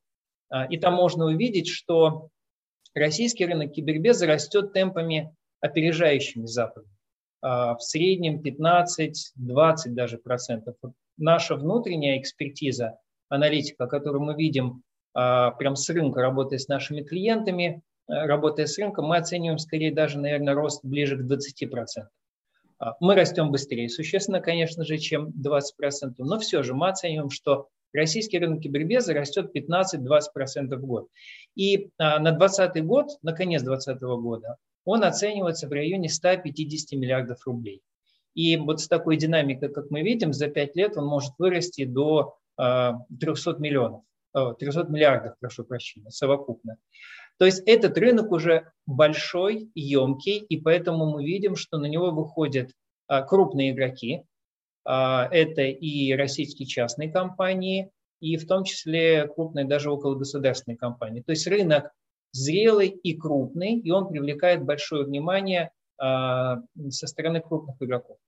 а, 0.48 0.64
и 0.64 0.76
там 0.76 0.94
можно 0.94 1.26
увидеть, 1.26 1.68
что 1.68 2.30
российский 2.94 3.46
рынок 3.46 3.70
кибербеза 3.70 4.26
растет 4.26 4.72
темпами 4.72 5.32
опережающими 5.60 6.46
западным. 6.46 6.90
А, 7.42 7.74
в 7.74 7.82
среднем 7.82 8.40
15-20 8.40 9.14
даже 9.88 10.18
процентов. 10.18 10.76
Наша 11.16 11.56
внутренняя 11.56 12.18
экспертиза, 12.18 12.98
аналитика, 13.28 13.86
которую 13.86 14.22
мы 14.22 14.34
видим 14.34 14.82
а, 15.14 15.50
прям 15.52 15.76
с 15.76 15.88
рынка, 15.88 16.20
работая 16.20 16.58
с 16.58 16.68
нашими 16.68 17.02
клиентами, 17.02 17.82
э, 18.08 18.26
работая 18.26 18.66
с 18.66 18.78
рынком, 18.78 19.06
мы 19.06 19.16
оцениваем 19.16 19.58
скорее 19.58 19.92
даже, 19.92 20.18
наверное, 20.18 20.54
рост 20.54 20.84
ближе 20.84 21.16
к 21.16 21.22
20%. 21.22 22.08
А, 22.78 22.96
мы 23.00 23.14
растем 23.14 23.50
быстрее, 23.50 23.88
существенно, 23.88 24.40
конечно 24.40 24.84
же, 24.84 24.98
чем 24.98 25.30
20%, 25.30 26.14
но 26.18 26.38
все 26.38 26.62
же 26.62 26.74
мы 26.74 26.88
оцениваем, 26.88 27.30
что 27.30 27.68
российский 27.92 28.38
рынок 28.38 28.62
кибербеза 28.62 29.14
растет 29.14 29.50
15-20% 29.54 30.76
в 30.76 30.86
год. 30.86 31.08
И 31.56 31.90
на 31.98 32.18
2020 32.18 32.84
год, 32.84 33.08
на 33.22 33.32
конец 33.32 33.62
2020 33.62 34.02
года, 34.02 34.56
он 34.84 35.04
оценивается 35.04 35.68
в 35.68 35.72
районе 35.72 36.08
150 36.08 36.98
миллиардов 36.98 37.46
рублей. 37.46 37.82
И 38.34 38.56
вот 38.56 38.80
с 38.80 38.88
такой 38.88 39.16
динамикой, 39.16 39.70
как 39.70 39.90
мы 39.90 40.02
видим, 40.02 40.32
за 40.32 40.48
5 40.48 40.76
лет 40.76 40.96
он 40.96 41.06
может 41.06 41.32
вырасти 41.38 41.84
до 41.84 42.36
300 42.56 42.58
а, 42.58 43.56
миллионов, 43.58 44.02
300 44.32 44.80
а, 44.80 44.84
миллиардов, 44.84 45.34
прошу 45.40 45.64
прощения, 45.64 46.10
совокупно. 46.10 46.76
То 47.38 47.46
есть 47.46 47.62
этот 47.66 47.96
рынок 47.96 48.30
уже 48.32 48.70
большой, 48.86 49.70
емкий, 49.74 50.38
и 50.38 50.60
поэтому 50.60 51.06
мы 51.10 51.24
видим, 51.24 51.56
что 51.56 51.78
на 51.78 51.86
него 51.86 52.10
выходят 52.10 52.70
а, 53.08 53.22
крупные 53.22 53.70
игроки. 53.72 54.24
Это 54.82 55.62
и 55.62 56.14
российские 56.14 56.66
частные 56.66 57.12
компании, 57.12 57.90
и 58.18 58.38
в 58.38 58.46
том 58.46 58.64
числе 58.64 59.28
крупные 59.28 59.66
даже 59.66 59.90
около 59.90 60.14
государственной 60.14 60.76
компании. 60.76 61.20
То 61.20 61.32
есть 61.32 61.46
рынок 61.46 61.92
зрелый 62.32 62.88
и 62.88 63.16
крупный, 63.16 63.78
и 63.78 63.90
он 63.90 64.08
привлекает 64.08 64.64
большое 64.64 65.04
внимание 65.04 65.70
а, 65.98 66.58
со 66.90 67.06
стороны 67.06 67.40
крупных 67.40 67.76
игроков. 67.80 68.18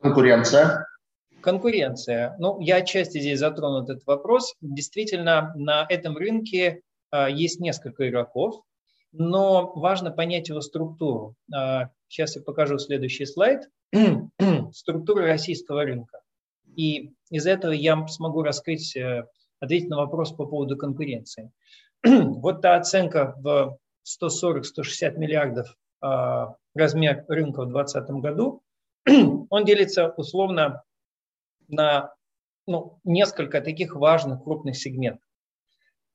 Конкуренция. 0.00 0.86
Конкуренция. 1.40 2.36
Ну, 2.38 2.60
я 2.60 2.76
отчасти 2.76 3.18
здесь 3.18 3.38
затронул 3.38 3.82
этот 3.82 4.04
вопрос. 4.06 4.54
Действительно, 4.60 5.52
на 5.56 5.86
этом 5.88 6.16
рынке 6.16 6.82
а, 7.10 7.28
есть 7.28 7.60
несколько 7.60 8.08
игроков, 8.08 8.62
но 9.12 9.72
важно 9.74 10.10
понять 10.10 10.48
его 10.48 10.60
структуру. 10.60 11.36
А, 11.54 11.90
сейчас 12.08 12.36
я 12.36 12.42
покажу 12.42 12.78
следующий 12.78 13.26
слайд. 13.26 13.68
Структура 14.72 15.26
российского 15.26 15.84
рынка. 15.84 16.20
И 16.74 17.12
из 17.30 17.46
этого 17.46 17.72
я 17.72 18.06
смогу 18.06 18.42
раскрыть 18.42 18.96
э, 18.96 19.26
ответить 19.62 19.88
на 19.88 19.96
вопрос 19.96 20.32
по 20.32 20.44
поводу 20.44 20.76
конкуренции. 20.76 21.52
Вот 22.04 22.62
та 22.62 22.76
оценка 22.76 23.34
в 23.38 23.78
140-160 24.22 25.16
миллиардов 25.16 25.76
а, 26.00 26.56
размер 26.74 27.24
рынка 27.28 27.62
в 27.62 27.72
2020 27.72 28.10
году, 28.22 28.62
он 29.50 29.64
делится 29.64 30.08
условно 30.16 30.82
на 31.68 32.12
ну, 32.66 32.98
несколько 33.04 33.60
таких 33.60 33.94
важных 33.94 34.42
крупных 34.42 34.76
сегментов. 34.76 35.28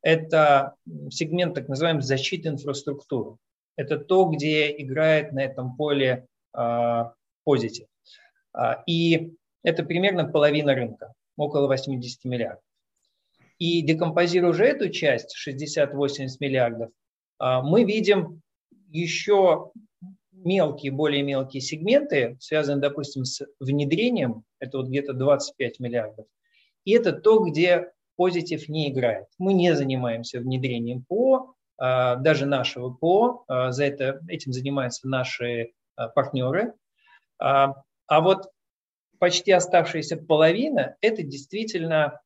Это 0.02 0.76
сегмент 1.10 1.56
так 1.56 1.70
называемый 1.70 2.04
защиты 2.04 2.50
инфраструктуры. 2.50 3.38
Это 3.78 3.98
то, 3.98 4.26
где 4.26 4.72
играет 4.82 5.32
на 5.32 5.44
этом 5.44 5.76
поле 5.76 6.28
позитив. 7.44 7.88
А, 8.54 8.84
и 8.86 9.34
это 9.64 9.84
примерно 9.84 10.26
половина 10.26 10.76
рынка, 10.76 11.14
около 11.38 11.68
80 11.68 12.26
миллиардов. 12.26 12.67
И 13.60 13.82
декомпозируя 13.82 14.52
уже 14.52 14.66
эту 14.66 14.90
часть, 14.90 15.36
60-80 15.36 16.28
миллиардов, 16.40 16.92
а, 17.40 17.62
мы 17.62 17.84
видим 17.84 18.42
еще 18.90 19.72
мелкие, 20.32 20.92
более 20.92 21.24
мелкие 21.24 21.62
сегменты, 21.62 22.38
связанные, 22.40 22.82
допустим, 22.82 23.26
с 23.26 23.46
внедрением, 23.60 24.44
это 24.60 24.78
вот 24.78 24.88
где-то 24.88 25.14
25 25.14 25.80
миллиардов. 25.80 26.26
И 26.86 26.92
это 26.94 27.12
то, 27.12 27.40
где 27.40 27.92
позитив 28.16 28.70
не 28.70 28.90
играет. 28.90 29.28
Мы 29.38 29.54
не 29.54 29.76
занимаемся 29.76 30.40
внедрением 30.40 31.04
ПО, 31.04 31.56
а, 31.78 32.16
даже 32.16 32.46
нашего 32.46 32.92
ПО, 32.92 33.44
а, 33.48 33.72
за 33.72 33.86
это, 33.86 34.22
этим 34.28 34.54
занимаются 34.54 35.08
наши 35.08 35.72
партнеры. 36.14 36.74
А 37.40 37.74
вот 38.22 38.52
почти 39.18 39.52
оставшаяся 39.52 40.16
половина– 40.18 40.96
это 41.02 41.24
действительно 41.24 42.22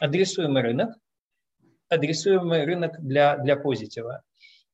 адресуемый 0.00 0.62
рынок, 0.62 0.96
адресуемый 1.88 2.64
рынок 2.64 3.00
для, 3.00 3.36
для 3.38 3.56
позитива. 3.56 4.22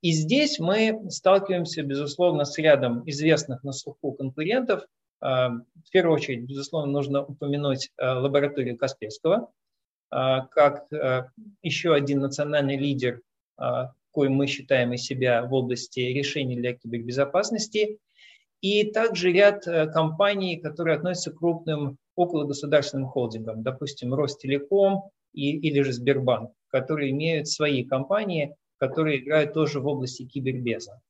И 0.02 0.10
здесь 0.10 0.58
мы 0.58 1.00
сталкиваемся, 1.10 1.82
безусловно, 1.82 2.44
с 2.44 2.58
рядом 2.58 3.08
известных 3.08 3.62
на 3.62 3.72
слуху 3.72 4.12
конкурентов. 4.12 4.84
А, 5.20 5.50
в 5.50 5.90
первую 5.92 6.16
очередь, 6.16 6.42
безусловно, 6.42 6.90
нужно 6.90 7.24
упомянуть 7.24 7.90
а, 7.96 8.18
лабораторию 8.18 8.76
Касперского, 8.76 9.52
а, 10.10 10.46
как 10.46 10.88
еще 11.62 11.94
один 11.94 12.20
национальный 12.20 12.76
лидер, 12.76 13.22
коим 14.10 14.34
мы 14.34 14.46
считаем 14.46 14.92
из 14.92 15.04
себя 15.04 15.42
в 15.44 15.54
области 15.54 16.00
решений 16.00 16.56
для 16.56 16.74
кибербезопасности, 16.74 17.98
и 18.60 18.90
также 18.90 19.32
ряд 19.32 19.64
компаний, 19.64 20.56
которые 20.56 20.96
относятся 20.96 21.30
к 21.30 21.38
крупным 21.38 21.98
около 22.16 22.44
государственным 22.44 23.06
холдингам, 23.06 23.62
допустим, 23.62 24.14
Ростелеком 24.14 25.10
и, 25.32 25.56
или 25.56 25.80
же 25.82 25.92
Сбербанк, 25.92 26.52
которые 26.68 27.10
имеют 27.10 27.48
свои 27.48 27.84
компании, 27.84 28.54
которые 28.78 29.22
играют 29.22 29.54
тоже 29.54 29.80
в 29.80 29.86
области 29.86 30.26
кибербеза. 30.26 31.00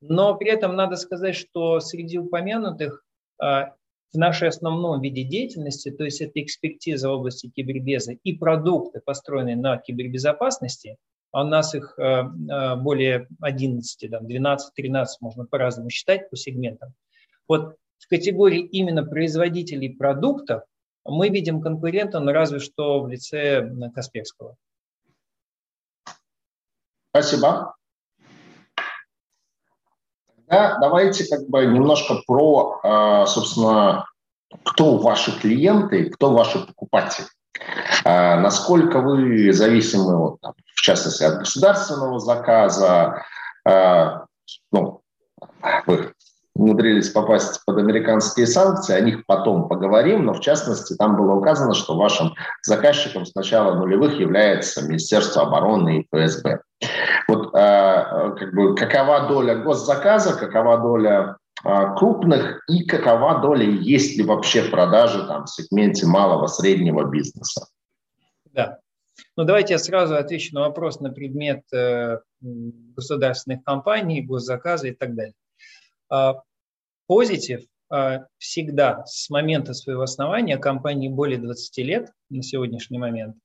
Но 0.00 0.36
при 0.36 0.50
этом 0.50 0.76
надо 0.76 0.96
сказать, 0.96 1.34
что 1.34 1.80
среди 1.80 2.18
упомянутых 2.18 3.04
а, 3.40 3.74
в 4.12 4.18
нашей 4.18 4.48
основном 4.48 5.00
виде 5.00 5.24
деятельности, 5.24 5.90
то 5.90 6.04
есть 6.04 6.20
это 6.20 6.40
экспертиза 6.42 7.08
в 7.08 7.12
области 7.12 7.48
кибербеза 7.48 8.12
и 8.12 8.32
продукты, 8.32 9.00
построенные 9.04 9.56
на 9.56 9.76
кибербезопасности, 9.78 10.98
а 11.32 11.44
у 11.44 11.48
нас 11.48 11.74
их 11.74 11.98
а, 11.98 12.30
а, 12.50 12.76
более 12.76 13.26
11, 13.40 14.04
12-13 14.04 15.06
можно 15.20 15.46
по-разному 15.46 15.90
считать 15.90 16.30
по 16.30 16.36
сегментам. 16.36 16.94
Вот 17.48 17.76
в 18.04 18.08
категории 18.08 18.60
именно 18.60 19.02
производителей 19.02 19.96
продуктов 19.96 20.62
мы 21.06 21.30
видим 21.30 21.60
конкурента, 21.60 22.20
но 22.20 22.32
разве 22.32 22.58
что 22.58 23.00
в 23.00 23.08
лице 23.08 23.70
Касперского. 23.94 24.56
Спасибо. 27.10 27.74
Тогда 30.36 30.78
давайте 30.80 31.26
как 31.28 31.48
бы 31.48 31.64
немножко 31.64 32.16
про, 32.26 32.80
а, 32.82 33.26
собственно, 33.26 34.06
кто 34.64 34.98
ваши 34.98 35.38
клиенты, 35.40 36.10
кто 36.10 36.32
ваши 36.32 36.66
покупатели. 36.66 37.26
А, 38.04 38.40
насколько 38.40 39.00
вы 39.00 39.52
зависимы, 39.52 40.18
вот, 40.18 40.40
там, 40.40 40.54
в 40.74 40.80
частности, 40.80 41.22
от 41.22 41.38
государственного 41.38 42.18
заказа, 42.18 43.24
а, 43.66 44.26
ну, 44.72 45.00
вы 45.86 46.12
умудрились 46.54 47.10
попасть 47.10 47.64
под 47.64 47.78
американские 47.78 48.46
санкции, 48.46 48.94
о 48.94 49.00
них 49.00 49.26
потом 49.26 49.68
поговорим, 49.68 50.24
но 50.24 50.34
в 50.34 50.40
частности 50.40 50.94
там 50.94 51.16
было 51.16 51.34
указано, 51.34 51.74
что 51.74 51.96
вашим 51.96 52.34
заказчиком 52.62 53.26
с 53.26 53.34
начала 53.34 53.74
нулевых 53.74 54.18
является 54.18 54.86
Министерство 54.86 55.42
обороны 55.42 56.00
и 56.00 56.06
ФСБ. 56.10 56.60
Вот 57.28 57.54
э, 57.54 58.34
как 58.38 58.54
бы, 58.54 58.74
какова 58.76 59.26
доля 59.28 59.56
госзаказа, 59.56 60.38
какова 60.38 60.78
доля 60.78 61.36
э, 61.64 61.94
крупных 61.96 62.62
и 62.68 62.84
какова 62.84 63.40
доля, 63.40 63.64
есть 63.64 64.16
ли 64.16 64.24
вообще 64.24 64.62
продажи 64.62 65.26
там, 65.26 65.46
в 65.46 65.50
сегменте 65.50 66.06
малого, 66.06 66.46
среднего 66.46 67.04
бизнеса? 67.10 67.66
Да. 68.52 68.78
Ну, 69.36 69.44
давайте 69.44 69.74
я 69.74 69.78
сразу 69.78 70.14
отвечу 70.14 70.54
на 70.54 70.60
вопрос 70.60 71.00
на 71.00 71.10
предмет 71.10 71.62
э, 71.72 72.18
государственных 72.40 73.64
компаний, 73.64 74.22
госзаказа 74.22 74.88
и 74.88 74.92
так 74.92 75.14
далее. 75.16 75.34
Позитив 77.06 77.66
а, 77.90 78.26
всегда 78.38 79.04
с 79.06 79.30
момента 79.30 79.74
своего 79.74 80.02
основания, 80.02 80.56
компании 80.56 81.08
более 81.08 81.38
20 81.38 81.78
лет 81.78 82.10
на 82.30 82.42
сегодняшний 82.42 82.98
момент, 82.98 83.36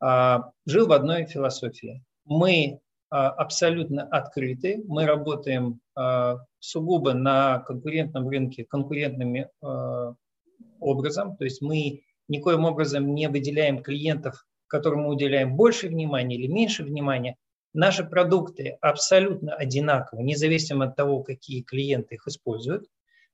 а, 0.00 0.50
жил 0.66 0.86
в 0.86 0.92
одной 0.92 1.24
философии. 1.24 2.04
Мы 2.24 2.80
а, 3.10 3.30
абсолютно 3.30 4.02
открыты, 4.02 4.82
мы 4.86 5.06
работаем 5.06 5.80
сугубо 6.58 7.14
на 7.14 7.60
конкурентном 7.60 8.28
рынке 8.28 8.66
конкурентным 8.68 9.46
образом, 10.78 11.38
то 11.38 11.44
есть 11.44 11.62
мы 11.62 12.02
никоим 12.28 12.66
образом 12.66 13.14
не 13.14 13.30
выделяем 13.30 13.82
клиентов, 13.82 14.44
которым 14.66 15.04
мы 15.04 15.14
уделяем 15.14 15.56
больше 15.56 15.88
внимания 15.88 16.36
или 16.36 16.48
меньше 16.48 16.84
внимания. 16.84 17.36
Наши 17.76 18.04
продукты 18.04 18.78
абсолютно 18.80 19.54
одинаковы, 19.54 20.22
независимо 20.22 20.86
от 20.86 20.96
того, 20.96 21.22
какие 21.22 21.60
клиенты 21.60 22.14
их 22.14 22.26
используют. 22.26 22.86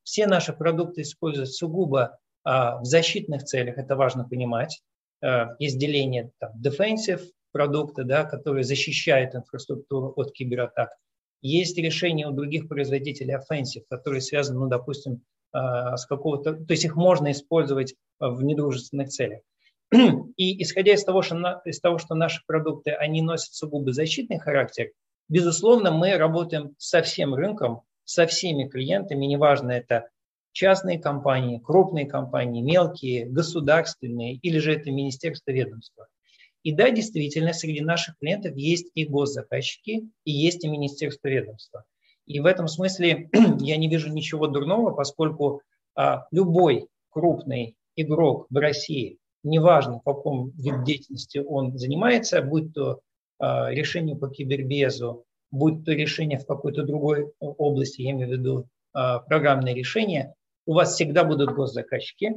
Все 0.02 0.26
наши 0.26 0.52
продукты 0.52 1.02
используют 1.02 1.52
сугубо 1.52 2.18
а, 2.42 2.80
в 2.80 2.84
защитных 2.84 3.44
целях, 3.44 3.78
это 3.78 3.94
важно 3.94 4.28
понимать. 4.28 4.82
А, 5.22 5.54
есть 5.60 5.78
деление 5.78 6.32
там, 6.40 6.50
defensive 6.60 7.22
продукта, 7.52 8.02
да, 8.02 8.24
которые 8.24 8.64
защищают 8.64 9.36
инфраструктуру 9.36 10.12
от 10.16 10.32
кибератак. 10.32 10.90
Есть 11.40 11.78
решения 11.78 12.26
у 12.26 12.32
других 12.32 12.66
производителей 12.66 13.36
offensive, 13.36 13.84
которые 13.88 14.22
связаны, 14.22 14.58
ну, 14.58 14.66
допустим, 14.66 15.22
а, 15.52 15.96
с 15.96 16.04
какого-то... 16.04 16.54
То 16.54 16.72
есть 16.72 16.84
их 16.84 16.96
можно 16.96 17.30
использовать 17.30 17.94
в 18.18 18.42
недружественных 18.42 19.10
целях. 19.10 19.42
И 20.36 20.62
исходя 20.62 20.94
из 20.94 21.04
того, 21.04 21.22
что, 21.22 21.60
из 21.66 21.80
того, 21.80 21.98
что 21.98 22.14
наши 22.14 22.42
продукты, 22.46 22.92
они 22.92 23.20
носят 23.20 23.52
сугубо 23.52 23.92
защитный 23.92 24.38
характер, 24.38 24.90
безусловно, 25.28 25.90
мы 25.90 26.16
работаем 26.16 26.74
со 26.78 27.02
всем 27.02 27.34
рынком, 27.34 27.82
со 28.04 28.26
всеми 28.26 28.68
клиентами, 28.68 29.26
неважно, 29.26 29.70
это 29.70 30.08
частные 30.52 30.98
компании, 30.98 31.58
крупные 31.58 32.06
компании, 32.06 32.62
мелкие, 32.62 33.26
государственные, 33.26 34.36
или 34.36 34.58
же 34.58 34.72
это 34.72 34.90
министерство, 34.90 35.50
ведомства. 35.50 36.08
И 36.62 36.72
да, 36.72 36.90
действительно, 36.90 37.52
среди 37.52 37.80
наших 37.80 38.18
клиентов 38.18 38.56
есть 38.56 38.90
и 38.94 39.04
госзаказчики, 39.04 40.08
и 40.24 40.30
есть 40.30 40.64
и 40.64 40.68
министерство 40.68 41.28
ведомства. 41.28 41.84
И 42.26 42.40
в 42.40 42.46
этом 42.46 42.68
смысле 42.68 43.28
я 43.60 43.76
не 43.76 43.88
вижу 43.88 44.10
ничего 44.10 44.46
дурного, 44.46 44.92
поскольку 44.92 45.60
а, 45.94 46.26
любой 46.30 46.86
крупный 47.10 47.76
игрок 47.96 48.46
в 48.48 48.56
России, 48.56 49.18
неважно, 49.42 49.98
в 49.98 50.02
каком 50.02 50.50
вид 50.50 50.84
деятельности 50.84 51.38
он 51.38 51.76
занимается, 51.76 52.42
будь 52.42 52.72
то 52.72 53.00
а, 53.38 53.70
решение 53.70 54.16
по 54.16 54.28
кибербезу, 54.28 55.24
будь 55.50 55.84
то 55.84 55.92
решение 55.92 56.38
в 56.38 56.46
какой-то 56.46 56.82
другой 56.84 57.32
области, 57.40 58.02
я 58.02 58.12
имею 58.12 58.28
в 58.28 58.32
виду 58.32 58.68
а, 58.92 59.18
программные 59.20 59.74
решения, 59.74 60.34
у 60.66 60.74
вас 60.74 60.94
всегда 60.94 61.24
будут 61.24 61.54
госзаказчики. 61.54 62.34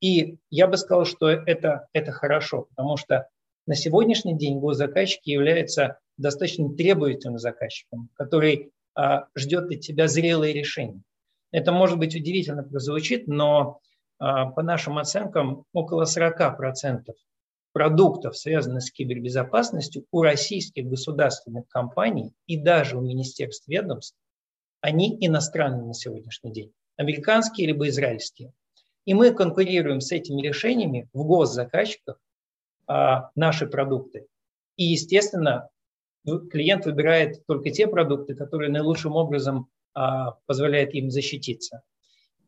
И 0.00 0.38
я 0.50 0.66
бы 0.66 0.76
сказал, 0.76 1.04
что 1.04 1.28
это, 1.30 1.86
это 1.92 2.10
хорошо, 2.12 2.66
потому 2.70 2.96
что 2.96 3.28
на 3.66 3.76
сегодняшний 3.76 4.36
день 4.36 4.58
госзаказчики 4.58 5.30
являются 5.30 5.98
достаточно 6.16 6.68
требовательным 6.74 7.38
заказчиком, 7.38 8.08
который 8.14 8.72
а, 8.94 9.26
ждет 9.36 9.70
от 9.70 9.80
тебя 9.80 10.08
зрелые 10.08 10.52
решения. 10.52 11.02
Это 11.52 11.70
может 11.70 11.98
быть 11.98 12.14
удивительно 12.16 12.62
прозвучит, 12.62 13.26
но 13.28 13.80
по 14.22 14.62
нашим 14.62 14.98
оценкам, 14.98 15.64
около 15.72 16.04
40% 16.04 17.12
продуктов, 17.72 18.36
связанных 18.36 18.84
с 18.84 18.92
кибербезопасностью, 18.92 20.04
у 20.12 20.22
российских 20.22 20.86
государственных 20.86 21.66
компаний 21.68 22.32
и 22.46 22.56
даже 22.56 22.96
у 22.96 23.00
министерств 23.00 23.66
ведомств, 23.66 24.16
они 24.80 25.16
иностранные 25.20 25.86
на 25.86 25.94
сегодняшний 25.94 26.52
день, 26.52 26.72
американские 26.96 27.66
либо 27.66 27.88
израильские. 27.88 28.52
И 29.04 29.14
мы 29.14 29.32
конкурируем 29.32 30.00
с 30.00 30.12
этими 30.12 30.40
решениями 30.42 31.08
в 31.12 31.24
госзаказчиках 31.24 32.20
а, 32.86 33.30
наши 33.34 33.66
продукты. 33.66 34.26
И, 34.76 34.84
естественно, 34.84 35.68
клиент 36.24 36.86
выбирает 36.86 37.44
только 37.46 37.70
те 37.70 37.88
продукты, 37.88 38.34
которые 38.34 38.70
наилучшим 38.70 39.16
образом 39.16 39.68
а, 39.94 40.36
позволяют 40.46 40.94
им 40.94 41.10
защититься. 41.10 41.82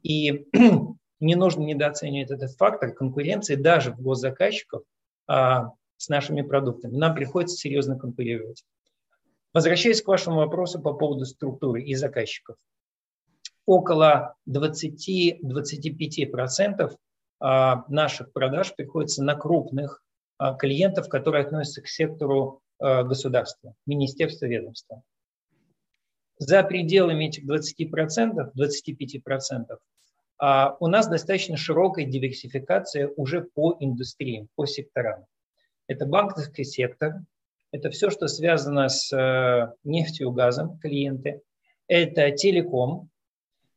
И 0.03 0.47
не 1.25 1.35
нужно 1.35 1.63
недооценивать 1.63 2.31
этот 2.31 2.53
фактор 2.53 2.93
конкуренции 2.93 3.55
даже 3.55 3.93
в 3.93 4.01
госзаказчиков 4.01 4.83
а, 5.27 5.71
с 5.97 6.09
нашими 6.09 6.43
продуктами. 6.43 6.97
Нам 6.97 7.15
приходится 7.15 7.57
серьезно 7.57 7.99
конкурировать. 7.99 8.65
Возвращаясь 9.53 10.03
к 10.03 10.09
вашему 10.09 10.37
вопросу 10.37 10.81
по 10.81 10.93
поводу 10.93 11.25
структуры 11.25 11.83
и 11.83 11.95
заказчиков. 11.95 12.57
Около 13.67 14.37
20-25% 14.49 16.97
а, 17.41 17.85
наших 17.89 18.33
продаж 18.33 18.75
приходится 18.75 19.25
на 19.25 19.35
крупных 19.35 20.03
а, 20.37 20.55
клиентов, 20.55 21.09
которые 21.09 21.45
относятся 21.45 21.83
к 21.83 21.89
сектору 21.89 22.61
а, 22.79 23.03
государства, 23.03 23.75
министерства, 23.87 24.47
ведомства. 24.47 25.03
За 26.37 26.65
пределами 26.65 27.27
этих 27.27 27.47
20%, 27.47 28.53
25% 28.55 29.67
а 29.71 29.79
у 30.41 30.87
нас 30.89 31.09
достаточно 31.09 31.57
широкая 31.57 32.05
диверсификация 32.07 33.09
уже 33.17 33.43
по 33.43 33.77
индустриям, 33.81 34.49
по 34.57 34.67
секторам. 34.67 35.27
Это 35.87 36.07
банковский 36.07 36.65
сектор, 36.65 37.23
это 37.71 37.91
все, 37.91 38.11
что 38.11 38.29
связано 38.29 38.89
с 38.89 39.13
э, 39.13 39.73
нефтью, 39.85 40.31
газом, 40.33 40.79
клиенты, 40.79 41.43
это 41.89 42.31
телеком 42.31 43.11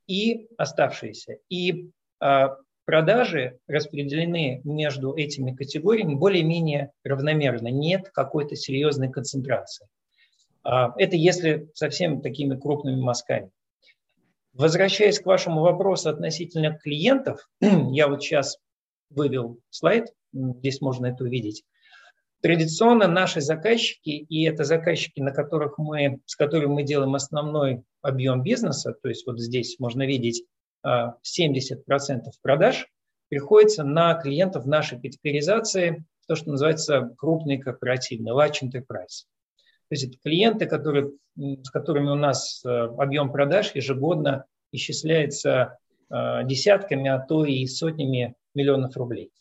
и 0.07 0.47
оставшиеся. 0.57 1.37
И 1.49 1.89
а, 2.19 2.57
продажи 2.85 3.59
распределены 3.67 4.61
между 4.63 5.15
этими 5.15 5.53
категориями 5.53 6.15
более-менее 6.15 6.91
равномерно, 7.03 7.67
нет 7.67 8.09
какой-то 8.13 8.55
серьезной 8.55 9.11
концентрации. 9.11 9.87
А, 10.63 10.93
это 10.97 11.15
если 11.15 11.69
совсем 11.73 12.21
такими 12.21 12.55
крупными 12.55 13.01
мазками. 13.01 13.51
Возвращаясь 14.57 15.19
к 15.19 15.25
вашему 15.27 15.61
вопросу 15.61 16.09
относительно 16.09 16.75
клиентов, 16.79 17.47
я 17.61 18.07
вот 18.07 18.23
сейчас 18.23 18.57
вывел 19.11 19.59
слайд, 19.69 20.07
здесь 20.33 20.81
можно 20.81 21.05
это 21.05 21.25
увидеть. 21.25 21.63
Традиционно 22.41 23.07
наши 23.07 23.39
заказчики, 23.39 24.09
и 24.09 24.43
это 24.45 24.63
заказчики, 24.63 25.19
на 25.19 25.31
которых 25.31 25.77
мы, 25.77 26.21
с 26.25 26.35
которыми 26.35 26.73
мы 26.73 26.83
делаем 26.83 27.13
основной 27.13 27.83
объем 28.01 28.41
бизнеса, 28.41 28.95
то 28.99 29.09
есть 29.09 29.27
вот 29.27 29.39
здесь 29.39 29.77
можно 29.77 30.07
видеть 30.07 30.43
70% 30.83 30.83
а, 30.83 32.31
продаж, 32.41 32.87
приходится 33.29 33.83
на 33.83 34.15
клиентов 34.15 34.65
нашей 34.65 34.99
категоризации, 34.99 36.03
то, 36.27 36.35
что 36.35 36.49
называется 36.49 37.13
крупный 37.19 37.59
корпоративный, 37.59 38.31
large 38.31 38.63
enterprise. 38.63 39.27
То 39.89 39.95
есть 39.95 40.03
это 40.03 40.17
клиенты, 40.21 40.65
которые, 40.65 41.11
с 41.37 41.69
которыми 41.69 42.09
у 42.09 42.15
нас 42.15 42.61
э, 42.65 42.69
объем 42.69 43.31
продаж 43.31 43.73
ежегодно 43.73 44.45
исчисляется 44.73 45.77
э, 46.09 46.43
десятками, 46.43 47.09
а 47.09 47.19
то 47.19 47.45
и 47.45 47.65
сотнями 47.67 48.35
миллионов 48.53 48.97
рублей. 48.97 49.31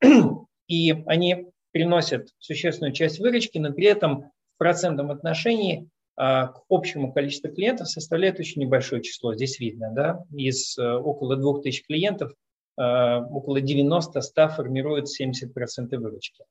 И 0.68 0.92
они 1.06 1.46
приносят 1.72 2.28
существенную 2.38 2.92
часть 2.92 3.18
выручки, 3.18 3.56
но 3.58 3.72
при 3.72 3.86
этом 3.86 4.30
в 4.54 4.58
процентном 4.58 5.10
отношении 5.10 5.84
э, 5.84 5.86
к 6.18 6.60
общему 6.68 7.10
количеству 7.10 7.50
клиентов 7.50 7.88
составляет 7.88 8.38
очень 8.38 8.60
небольшое 8.60 9.00
число. 9.00 9.34
Здесь 9.34 9.58
видно, 9.58 9.90
да, 9.90 10.22
из 10.36 10.78
около 10.78 11.36
2000 11.36 11.84
клиентов 11.84 12.32
около 12.76 13.60
90-100 13.60 14.48
формируют 14.56 15.06
70% 15.06 15.96
выручки. 15.96 16.44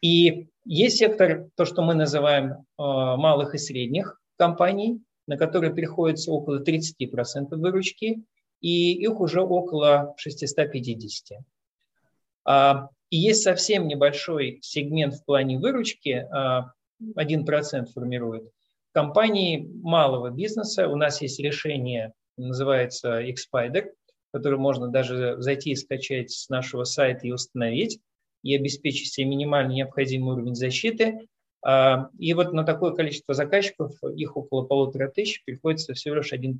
И 0.00 0.48
есть 0.64 0.98
сектор, 0.98 1.48
то, 1.54 1.64
что 1.64 1.82
мы 1.82 1.94
называем 1.94 2.52
э, 2.52 2.56
малых 2.78 3.54
и 3.54 3.58
средних 3.58 4.20
компаний, 4.36 5.00
на 5.26 5.36
которые 5.36 5.74
приходится 5.74 6.30
около 6.30 6.62
30% 6.62 7.48
выручки. 7.50 8.22
И 8.60 8.92
их 8.94 9.20
уже 9.20 9.42
около 9.42 10.14
650. 10.16 11.40
И 13.10 13.16
есть 13.16 13.42
совсем 13.42 13.86
небольшой 13.86 14.58
сегмент 14.62 15.14
в 15.14 15.24
плане 15.24 15.58
выручки, 15.58 16.26
1% 17.00 17.86
формирует, 17.92 18.50
компании 18.92 19.68
малого 19.82 20.30
бизнеса. 20.30 20.88
У 20.88 20.96
нас 20.96 21.20
есть 21.20 21.38
решение, 21.38 22.14
называется 22.38 23.20
Xpider, 23.20 23.90
которое 24.32 24.56
можно 24.56 24.88
даже 24.88 25.36
зайти 25.38 25.72
и 25.72 25.76
скачать 25.76 26.30
с 26.30 26.48
нашего 26.48 26.84
сайта 26.84 27.26
и 27.26 27.30
установить, 27.30 28.00
и 28.46 28.54
обеспечить 28.54 29.12
себе 29.12 29.26
минимально 29.26 29.72
необходимый 29.72 30.34
уровень 30.34 30.54
защиты. 30.54 31.26
А, 31.64 32.10
и 32.18 32.32
вот 32.32 32.52
на 32.52 32.62
такое 32.62 32.92
количество 32.92 33.34
заказчиков, 33.34 33.92
их 34.14 34.36
около 34.36 34.62
полутора 34.62 35.08
тысяч, 35.08 35.42
приходится 35.44 35.94
всего 35.94 36.16
лишь 36.16 36.32
1%. 36.32 36.56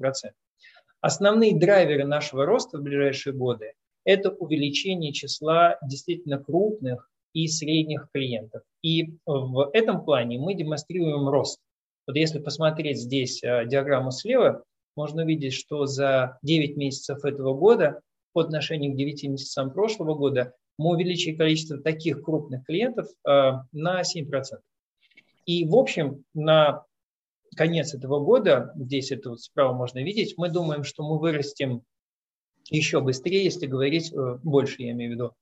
Основные 1.01 1.57
драйверы 1.57 2.05
нашего 2.05 2.45
роста 2.45 2.79
в 2.79 2.83
ближайшие 2.83 3.33
годы– 3.33 3.75
это 4.05 4.31
увеличение 4.31 5.13
числа 5.13 5.79
действительно 5.81 6.39
крупных 6.39 7.09
и 7.33 7.47
средних 7.47 8.09
клиентов. 8.13 8.63
И 8.83 9.15
в 9.25 9.71
этом 9.73 10.05
плане 10.05 10.39
мы 10.39 10.55
демонстрируем 10.55 11.29
рост. 11.29 11.61
Вот 12.09 12.17
если 12.17 12.41
посмотреть 12.41 12.99
здесь 12.99 13.45
а, 13.45 13.65
диаграмму 13.65 14.11
слева, 14.11 14.65
можно 14.97 15.23
увидеть, 15.23 15.53
что 15.53 15.87
за 15.87 16.39
9 16.43 16.77
месяцев 16.77 17.25
этого 17.25 17.55
года 17.55 18.01
по 18.33 18.41
отношению 18.41 18.93
к 18.93 18.97
9 18.97 19.25
месяцам 19.25 19.71
прошлого 19.71 20.15
года 20.15 20.55
мы 20.79 20.91
увеличили 20.91 21.35
количество 21.35 21.79
таких 21.79 22.23
крупных 22.23 22.65
клиентов 22.65 23.09
а, 23.25 23.65
на 23.73 24.03
7%. 24.03 24.29
И, 25.47 25.65
в 25.65 25.75
общем, 25.77 26.25
на 26.35 26.85
конец 27.57 27.95
этого 27.95 28.21
года, 28.21 28.73
здесь 28.77 29.13
это 29.13 29.31
вот 29.31 29.41
справа 29.41 29.73
можно 29.73 30.03
видеть, 30.03 30.35
мы 30.37 30.51
думаем, 30.51 30.85
что 30.85 31.03
мы 31.03 31.19
вырастем 31.19 31.83
еще 32.69 33.01
быстрее, 33.01 33.45
если 33.45 33.67
говорить 33.67 34.13
э, 34.13 34.39
больше, 34.43 34.83
я 34.83 34.91
имею 34.91 35.13
в 35.13 35.15
виду, 35.15 35.33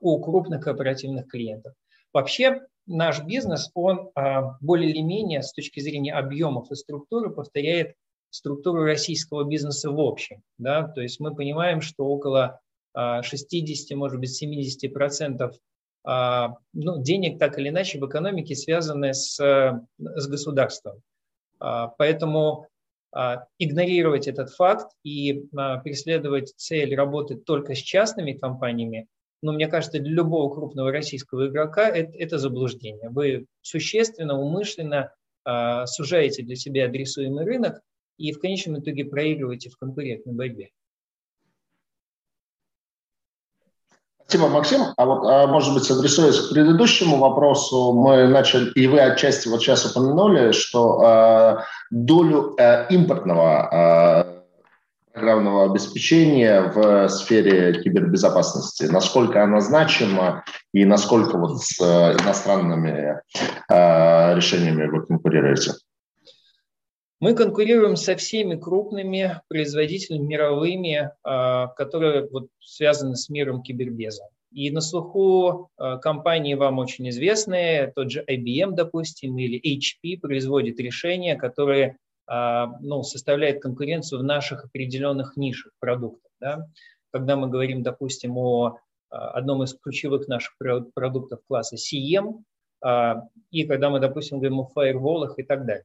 у 0.00 0.20
крупных 0.20 0.62
корпоративных 0.62 1.26
клиентов. 1.26 1.74
Вообще 2.12 2.62
наш 2.86 3.22
бизнес, 3.24 3.70
он 3.74 4.10
а, 4.14 4.56
более 4.60 4.90
или 4.90 5.00
менее 5.00 5.42
с 5.42 5.52
точки 5.52 5.80
зрения 5.80 6.14
объемов 6.14 6.70
и 6.70 6.74
структуры 6.74 7.30
повторяет 7.30 7.94
структуру 8.30 8.84
российского 8.84 9.44
бизнеса 9.44 9.90
в 9.90 10.00
общем. 10.00 10.42
Да? 10.58 10.88
То 10.88 11.00
есть 11.00 11.20
мы 11.20 11.34
понимаем, 11.34 11.80
что 11.80 12.06
около 12.06 12.60
60, 12.94 13.92
а, 13.92 13.96
может 13.96 14.18
быть, 14.18 14.34
70 14.34 14.92
процентов 14.92 15.56
а, 16.04 16.56
ну, 16.72 17.02
денег 17.02 17.38
так 17.38 17.58
или 17.58 17.68
иначе 17.68 17.98
в 17.98 18.06
экономике 18.06 18.54
связаны 18.54 19.14
с, 19.14 19.36
с 19.38 20.26
государством. 20.26 21.02
Поэтому 21.58 22.66
игнорировать 23.58 24.28
этот 24.28 24.50
факт 24.50 24.92
и 25.02 25.48
преследовать 25.82 26.52
цель 26.56 26.94
работать 26.94 27.44
только 27.44 27.74
с 27.74 27.78
частными 27.78 28.32
компаниями 28.32 29.08
но 29.42 29.52
мне 29.52 29.68
кажется, 29.68 30.00
для 30.00 30.12
любого 30.12 30.52
крупного 30.52 30.90
российского 30.90 31.48
игрока 31.48 31.88
это, 31.88 32.16
это 32.16 32.38
заблуждение. 32.38 33.08
Вы 33.10 33.46
существенно, 33.62 34.38
умышленно 34.38 35.12
сужаете 35.86 36.42
для 36.42 36.56
себя 36.56 36.86
адресуемый 36.86 37.44
рынок 37.44 37.80
и 38.18 38.32
в 38.32 38.40
конечном 38.40 38.80
итоге 38.80 39.04
проигрываете 39.04 39.70
в 39.70 39.78
конкурентной 39.78 40.34
борьбе. 40.34 40.70
Спасибо, 44.28 44.50
Максим. 44.50 44.82
А 44.98 45.06
вот, 45.06 45.26
а, 45.26 45.46
может 45.46 45.72
быть, 45.72 45.90
адресуясь 45.90 46.38
к 46.38 46.50
предыдущему 46.50 47.16
вопросу, 47.16 47.94
мы 47.94 48.28
начали, 48.28 48.70
и 48.72 48.86
вы 48.86 49.00
отчасти 49.00 49.48
вот 49.48 49.62
сейчас 49.62 49.86
упомянули, 49.86 50.52
что 50.52 51.02
э, 51.02 51.56
долю 51.90 52.54
э, 52.58 52.88
импортного 52.90 53.68
э, 53.72 55.12
программного 55.14 55.70
обеспечения 55.70 56.60
в 56.60 57.08
сфере 57.08 57.82
кибербезопасности? 57.82 58.82
Насколько 58.82 59.44
она 59.44 59.62
значима 59.62 60.44
и 60.74 60.84
насколько 60.84 61.38
вот 61.38 61.62
с 61.62 61.80
э, 61.80 62.16
иностранными 62.22 63.22
э, 63.70 64.34
решениями 64.34 64.88
вы 64.88 65.06
конкурируете? 65.06 65.72
Мы 67.20 67.34
конкурируем 67.34 67.96
со 67.96 68.14
всеми 68.16 68.54
крупными 68.54 69.40
производителями 69.48 70.24
мировыми, 70.24 71.10
э, 71.10 71.66
которые 71.76 72.28
вот 72.28 72.48
связаны 72.60 73.16
с 73.16 73.28
миром 73.28 73.62
кибербеза. 73.62 74.24
И 74.52 74.70
на 74.70 74.80
слуху 74.80 75.70
э, 75.78 75.98
компании 75.98 76.54
вам 76.54 76.78
очень 76.78 77.08
известные, 77.08 77.92
тот 77.94 78.10
же 78.10 78.24
IBM, 78.28 78.72
допустим, 78.72 79.36
или 79.38 79.58
HP 79.58 80.20
производит 80.20 80.78
решения, 80.80 81.36
которые 81.36 81.98
а, 82.28 82.76
ну, 82.80 83.02
составляет 83.02 83.62
конкуренцию 83.62 84.20
в 84.20 84.24
наших 84.24 84.66
определенных 84.66 85.36
нишах 85.36 85.72
продуктов. 85.80 86.30
Да? 86.40 86.66
Когда 87.10 87.36
мы 87.36 87.48
говорим, 87.48 87.82
допустим, 87.82 88.36
о 88.36 88.78
а, 89.08 89.30
одном 89.30 89.62
из 89.62 89.74
ключевых 89.74 90.28
наших 90.28 90.54
продуктов 90.94 91.40
класса 91.48 91.76
CM, 91.76 92.42
а, 92.84 93.22
и 93.50 93.64
когда 93.64 93.88
мы, 93.88 93.98
допустим, 93.98 94.38
говорим 94.38 94.60
о 94.60 94.66
фаерволах 94.66 95.38
и 95.38 95.42
так 95.42 95.64
далее. 95.64 95.84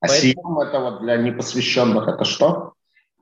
А 0.00 0.08
Поэтому... 0.08 0.62
Это 0.62 0.80
вот 0.80 1.00
для 1.00 1.16
непосвященных 1.16 2.08
это 2.08 2.24
что? 2.24 2.72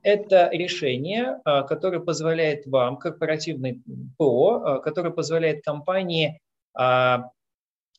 Это 0.01 0.49
решение, 0.51 1.39
которое 1.43 1.99
позволяет 1.99 2.67
вам, 2.67 2.97
корпоративный 2.97 3.81
ПО, 4.17 4.79
которое 4.83 5.09
позволяет 5.09 5.63
компании 5.63 6.39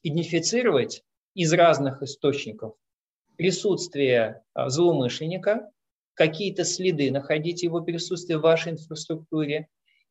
идентифицировать 0.04 1.02
из 1.34 1.52
разных 1.52 2.02
источников 2.02 2.74
присутствие 3.36 4.42
а, 4.54 4.68
злоумышленника, 4.68 5.70
какие-то 6.14 6.64
следы 6.64 7.10
находить 7.10 7.62
его 7.62 7.82
присутствие 7.82 8.38
в 8.38 8.42
вашей 8.42 8.72
инфраструктуре 8.72 9.68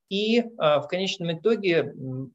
и 0.10 0.44
а, 0.58 0.80
в 0.82 0.88
конечном 0.88 1.34
итоге 1.34 1.94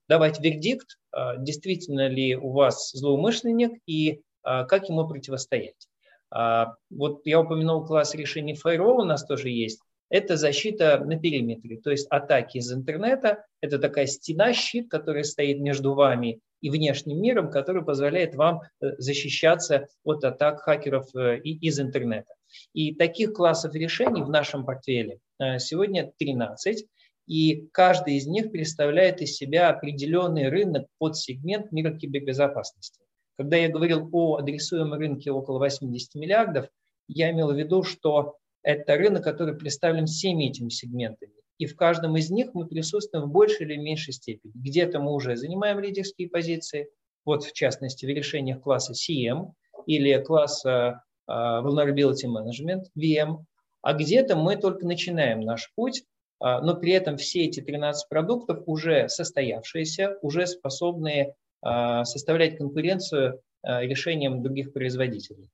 давать 0.08 0.40
вердикт, 0.40 0.98
а, 1.12 1.36
действительно 1.36 2.08
ли 2.08 2.36
у 2.36 2.50
вас 2.50 2.90
злоумышленник 2.92 3.80
и 3.86 4.20
как 4.42 4.88
ему 4.88 5.06
противостоять. 5.06 5.86
Вот 6.30 7.22
я 7.24 7.40
упомянул 7.40 7.84
класс 7.84 8.14
решений 8.14 8.54
Firewall, 8.54 9.00
у 9.00 9.04
нас 9.04 9.24
тоже 9.24 9.50
есть. 9.50 9.80
Это 10.10 10.36
защита 10.36 10.98
на 10.98 11.18
периметре, 11.18 11.78
то 11.78 11.90
есть 11.90 12.08
атаки 12.10 12.58
из 12.58 12.72
интернета. 12.72 13.44
Это 13.60 13.78
такая 13.78 14.06
стена, 14.06 14.52
щит, 14.52 14.90
который 14.90 15.24
стоит 15.24 15.60
между 15.60 15.94
вами 15.94 16.40
и 16.60 16.68
внешним 16.68 17.22
миром, 17.22 17.50
который 17.50 17.84
позволяет 17.84 18.34
вам 18.34 18.60
э, 18.60 18.96
защищаться 18.98 19.86
от 20.04 20.24
атак 20.24 20.60
хакеров 20.60 21.06
э, 21.14 21.38
из 21.38 21.78
интернета. 21.78 22.34
И 22.74 22.94
таких 22.94 23.32
классов 23.32 23.74
решений 23.74 24.22
в 24.22 24.28
нашем 24.28 24.66
портфеле 24.66 25.20
э, 25.38 25.58
сегодня 25.58 26.12
13, 26.18 26.86
и 27.26 27.68
каждый 27.72 28.16
из 28.16 28.26
них 28.26 28.50
представляет 28.50 29.20
из 29.20 29.36
себя 29.36 29.70
определенный 29.70 30.48
рынок 30.48 30.88
под 30.98 31.16
сегмент 31.16 31.70
мира 31.70 31.96
кибербезопасности. 31.96 33.00
Когда 33.40 33.56
я 33.56 33.70
говорил 33.70 34.06
о 34.12 34.36
адресуемом 34.36 34.98
рынке 34.98 35.30
около 35.30 35.58
80 35.58 36.14
миллиардов, 36.14 36.68
я 37.08 37.30
имел 37.30 37.50
в 37.50 37.56
виду, 37.56 37.82
что 37.82 38.36
это 38.62 38.96
рынок, 38.96 39.24
который 39.24 39.56
представлен 39.56 40.04
всеми 40.04 40.50
этими 40.50 40.68
сегментами 40.68 41.32
и 41.56 41.64
в 41.64 41.74
каждом 41.74 42.16
из 42.16 42.30
них 42.30 42.54
мы 42.54 42.66
присутствуем 42.66 43.26
в 43.26 43.32
большей 43.32 43.66
или 43.66 43.76
меньшей 43.76 44.14
степени. 44.14 44.52
Где-то 44.54 44.98
мы 44.98 45.12
уже 45.12 45.36
занимаем 45.36 45.78
лидерские 45.78 46.28
позиции, 46.30 46.88
вот 47.26 47.44
в 47.44 47.52
частности 47.52 48.06
в 48.06 48.08
решениях 48.08 48.62
класса 48.62 48.92
CM 48.92 49.52
или 49.86 50.22
класса 50.22 51.02
uh, 51.30 51.62
Vulnerability 51.62 52.26
Management, 52.26 52.84
VM, 52.98 53.44
а 53.82 53.92
где-то 53.92 54.36
мы 54.36 54.56
только 54.56 54.86
начинаем 54.86 55.40
наш 55.40 55.70
путь, 55.74 56.04
uh, 56.42 56.60
но 56.62 56.76
при 56.76 56.92
этом 56.92 57.18
все 57.18 57.44
эти 57.44 57.60
13 57.60 58.08
продуктов 58.08 58.62
уже 58.64 59.10
состоявшиеся, 59.10 60.18
уже 60.22 60.46
способные 60.46 61.34
составлять 61.62 62.56
конкуренцию 62.56 63.40
решениям 63.62 64.42
других 64.42 64.72
производителей. 64.72 65.50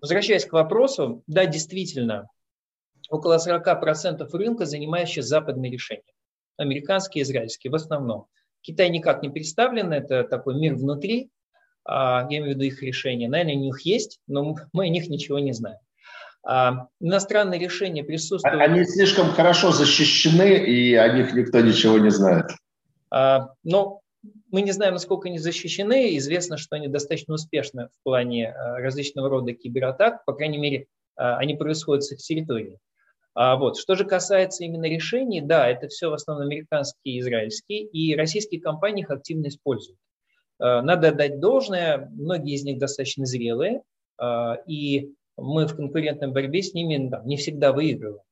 Возвращаясь 0.00 0.44
к 0.44 0.52
вопросу, 0.52 1.22
да, 1.26 1.46
действительно, 1.46 2.28
около 3.08 3.38
40% 3.38 4.28
рынка 4.32 4.66
занимает 4.66 5.08
сейчас 5.08 5.26
западные 5.26 5.70
решения. 5.70 6.02
Американские, 6.58 7.22
израильские 7.22 7.70
в 7.70 7.74
основном. 7.74 8.26
Китай 8.60 8.90
никак 8.90 9.22
не 9.22 9.28
представлен, 9.28 9.92
это 9.92 10.24
такой 10.24 10.56
мир 10.56 10.74
внутри, 10.74 11.30
а, 11.84 12.26
я 12.30 12.38
имею 12.38 12.46
в 12.46 12.48
виду 12.56 12.64
их 12.64 12.82
решения. 12.82 13.28
Наверное, 13.28 13.54
у 13.54 13.60
них 13.60 13.80
есть, 13.82 14.20
но 14.26 14.56
мы 14.72 14.86
о 14.86 14.88
них 14.88 15.08
ничего 15.08 15.38
не 15.38 15.52
знаем. 15.52 15.78
А, 16.44 16.88
иностранные 17.00 17.60
решения 17.60 18.02
присутствуют... 18.02 18.60
Они 18.60 18.84
слишком 18.84 19.30
хорошо 19.30 19.70
защищены, 19.70 20.56
и 20.56 20.94
о 20.94 21.12
них 21.12 21.32
никто 21.34 21.60
ничего 21.60 21.98
не 21.98 22.10
знает. 22.10 22.46
А, 23.10 23.50
но 23.62 24.00
мы 24.50 24.62
не 24.62 24.72
знаем, 24.72 24.94
насколько 24.94 25.28
они 25.28 25.38
защищены. 25.38 26.16
Известно, 26.16 26.56
что 26.56 26.76
они 26.76 26.88
достаточно 26.88 27.34
успешны 27.34 27.88
в 27.88 28.02
плане 28.04 28.54
различного 28.54 29.28
рода 29.28 29.52
кибератак. 29.52 30.24
По 30.24 30.32
крайней 30.32 30.58
мере, 30.58 30.86
они 31.16 31.54
происходят 31.54 32.04
с 32.04 32.12
их 32.12 32.18
территории. 32.18 32.78
А 33.34 33.56
вот. 33.56 33.76
Что 33.76 33.96
же 33.96 34.04
касается 34.04 34.64
именно 34.64 34.86
решений, 34.86 35.42
да, 35.42 35.68
это 35.68 35.88
все 35.88 36.08
в 36.08 36.14
основном 36.14 36.46
американские 36.46 37.16
и 37.16 37.20
израильские, 37.20 37.84
и 37.84 38.16
российские 38.16 38.62
компании 38.62 39.02
их 39.02 39.10
активно 39.10 39.48
используют. 39.48 39.98
А, 40.58 40.80
надо 40.80 41.08
отдать 41.08 41.38
должное, 41.38 42.08
многие 42.14 42.54
из 42.54 42.64
них 42.64 42.78
достаточно 42.78 43.26
зрелые, 43.26 43.82
и 44.66 45.12
мы 45.36 45.66
в 45.66 45.76
конкурентной 45.76 46.28
борьбе 46.28 46.62
с 46.62 46.72
ними 46.72 47.08
да, 47.10 47.20
не 47.26 47.36
всегда 47.36 47.72
выигрываем. 47.72 48.22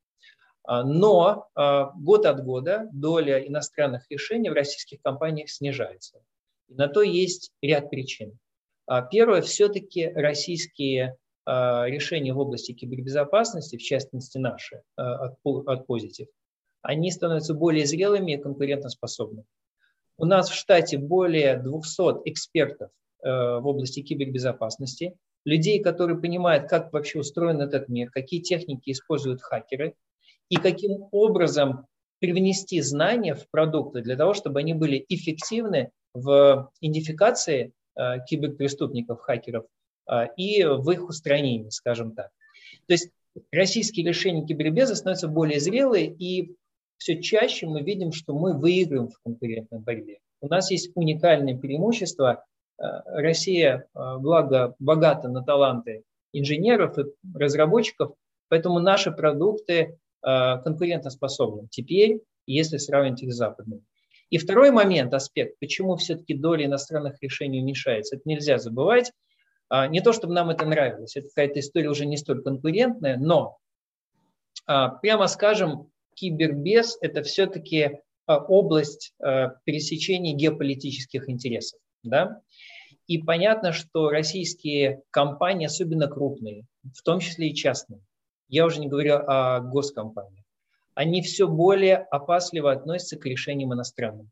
Но 0.66 1.48
год 1.96 2.26
от 2.26 2.44
года 2.44 2.88
доля 2.92 3.38
иностранных 3.46 4.06
решений 4.10 4.50
в 4.50 4.54
российских 4.54 5.02
компаниях 5.02 5.50
снижается. 5.50 6.22
И 6.68 6.74
на 6.74 6.88
то 6.88 7.02
есть 7.02 7.52
ряд 7.60 7.90
причин. 7.90 8.38
Первое, 9.10 9.42
все-таки 9.42 10.08
российские 10.08 11.16
решения 11.46 12.32
в 12.32 12.38
области 12.38 12.72
кибербезопасности, 12.72 13.76
в 13.76 13.82
частности 13.82 14.38
наши 14.38 14.82
от, 14.96 15.36
от 15.44 15.86
Positive, 15.86 16.28
они 16.80 17.10
становятся 17.10 17.52
более 17.52 17.84
зрелыми 17.84 18.32
и 18.32 18.38
конкурентоспособными. 18.38 19.46
У 20.16 20.24
нас 20.24 20.48
в 20.48 20.54
штате 20.54 20.96
более 20.96 21.58
200 21.58 22.28
экспертов 22.28 22.90
в 23.22 23.62
области 23.66 24.00
кибербезопасности, 24.00 25.16
людей, 25.44 25.82
которые 25.82 26.18
понимают, 26.18 26.68
как 26.68 26.92
вообще 26.92 27.18
устроен 27.18 27.60
этот 27.60 27.88
мир, 27.88 28.10
какие 28.10 28.40
техники 28.40 28.90
используют 28.92 29.42
хакеры 29.42 29.94
и 30.48 30.56
каким 30.56 31.08
образом 31.10 31.86
привнести 32.20 32.80
знания 32.80 33.34
в 33.34 33.48
продукты 33.50 34.00
для 34.00 34.16
того, 34.16 34.34
чтобы 34.34 34.60
они 34.60 34.74
были 34.74 35.04
эффективны 35.08 35.90
в 36.14 36.70
идентификации 36.80 37.72
э, 37.96 38.24
киберпреступников, 38.26 39.20
хакеров 39.20 39.66
э, 40.10 40.28
и 40.36 40.64
в 40.64 40.90
их 40.90 41.08
устранении, 41.08 41.68
скажем 41.70 42.12
так. 42.14 42.30
То 42.86 42.94
есть 42.94 43.10
российские 43.50 44.06
решения 44.06 44.46
кибербеза 44.46 44.94
становятся 44.94 45.28
более 45.28 45.60
зрелые, 45.60 46.06
и 46.06 46.54
все 46.96 47.20
чаще 47.20 47.66
мы 47.66 47.82
видим, 47.82 48.12
что 48.12 48.32
мы 48.32 48.56
выигрываем 48.56 49.08
в 49.08 49.20
конкурентной 49.22 49.80
борьбе. 49.80 50.18
У 50.40 50.48
нас 50.48 50.70
есть 50.70 50.92
уникальное 50.94 51.58
преимущество. 51.58 52.44
Э, 52.78 52.84
Россия, 53.04 53.86
благо, 53.94 54.74
богата 54.78 55.28
на 55.28 55.42
таланты 55.42 56.04
инженеров 56.32 56.98
и 56.98 57.04
разработчиков, 57.34 58.14
поэтому 58.48 58.80
наши 58.80 59.12
продукты 59.12 59.98
э, 60.24 60.62
конкурентоспособны 60.62 61.68
теперь, 61.70 62.20
если 62.46 62.76
сравнить 62.76 63.22
их 63.22 63.32
с 63.32 63.36
западными. 63.36 63.82
И 64.30 64.38
второй 64.38 64.70
момент, 64.70 65.14
аспект, 65.14 65.58
почему 65.60 65.96
все-таки 65.96 66.34
доля 66.34 66.64
иностранных 66.64 67.22
решений 67.22 67.60
уменьшается, 67.60 68.16
это 68.16 68.22
нельзя 68.26 68.58
забывать. 68.58 69.12
А, 69.68 69.86
не 69.86 70.00
то, 70.00 70.12
чтобы 70.12 70.34
нам 70.34 70.50
это 70.50 70.66
нравилось, 70.66 71.16
это 71.16 71.28
какая-то 71.28 71.60
история 71.60 71.88
уже 71.88 72.06
не 72.06 72.16
столь 72.16 72.42
конкурентная, 72.42 73.16
но, 73.16 73.58
а, 74.66 74.88
прямо 74.88 75.26
скажем, 75.26 75.90
кибербез– 76.14 76.98
это 77.00 77.22
все-таки 77.22 78.00
а, 78.26 78.38
область 78.38 79.14
пересечения 79.18 80.34
геополитических 80.34 81.28
интересов. 81.28 81.80
Да? 82.02 82.40
И 83.06 83.18
понятно, 83.18 83.72
что 83.72 84.10
российские 84.10 85.02
компании, 85.10 85.66
особенно 85.66 86.08
крупные, 86.08 86.64
в 86.82 87.02
том 87.02 87.20
числе 87.20 87.50
и 87.50 87.54
частные, 87.54 88.00
я 88.48 88.66
уже 88.66 88.80
не 88.80 88.88
говорю 88.88 89.16
о 89.16 89.60
госкомпаниях, 89.60 90.44
они 90.94 91.22
все 91.22 91.48
более 91.48 91.96
опасливо 91.96 92.72
относятся 92.72 93.16
к 93.16 93.26
решениям 93.26 93.74
иностранным. 93.74 94.30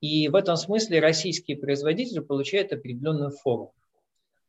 И 0.00 0.28
в 0.28 0.34
этом 0.34 0.56
смысле 0.56 1.00
российские 1.00 1.56
производители 1.56 2.18
получают 2.18 2.72
определенную 2.72 3.30
форму. 3.30 3.72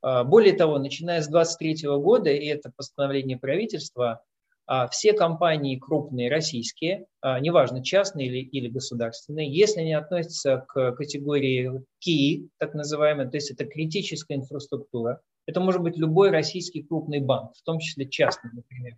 А, 0.01 0.23
более 0.23 0.53
того, 0.53 0.79
начиная 0.79 1.21
с 1.21 1.27
2023 1.27 1.89
года, 1.97 2.29
и 2.29 2.45
это 2.47 2.71
постановление 2.75 3.37
правительства, 3.37 4.23
а 4.65 4.87
все 4.87 5.13
компании 5.13 5.77
крупные 5.77 6.29
российские, 6.29 7.05
а, 7.21 7.39
неважно 7.39 7.83
частные 7.83 8.27
или, 8.27 8.39
или 8.39 8.67
государственные, 8.67 9.53
если 9.53 9.81
они 9.81 9.93
относятся 9.93 10.65
к 10.67 10.93
категории 10.93 11.83
КИ, 11.99 12.49
так 12.57 12.73
называемой, 12.73 13.29
то 13.29 13.37
есть 13.37 13.51
это 13.51 13.65
критическая 13.65 14.35
инфраструктура, 14.35 15.21
это 15.45 15.59
может 15.59 15.81
быть 15.81 15.97
любой 15.97 16.31
российский 16.31 16.83
крупный 16.83 17.19
банк, 17.19 17.55
в 17.55 17.63
том 17.63 17.79
числе 17.79 18.07
частный, 18.07 18.51
например, 18.53 18.97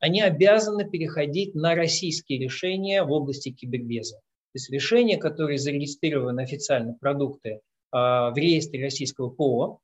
они 0.00 0.20
обязаны 0.20 0.88
переходить 0.88 1.54
на 1.54 1.74
российские 1.74 2.38
решения 2.38 3.02
в 3.02 3.12
области 3.12 3.50
кибербеза. 3.50 4.16
То 4.16 4.58
есть 4.58 4.70
решения, 4.70 5.16
которые 5.16 5.58
зарегистрированы 5.58 6.40
официально 6.40 6.94
продукты 6.94 7.60
а, 7.90 8.30
в 8.30 8.36
реестре 8.36 8.82
российского 8.82 9.30
ПО, 9.30 9.80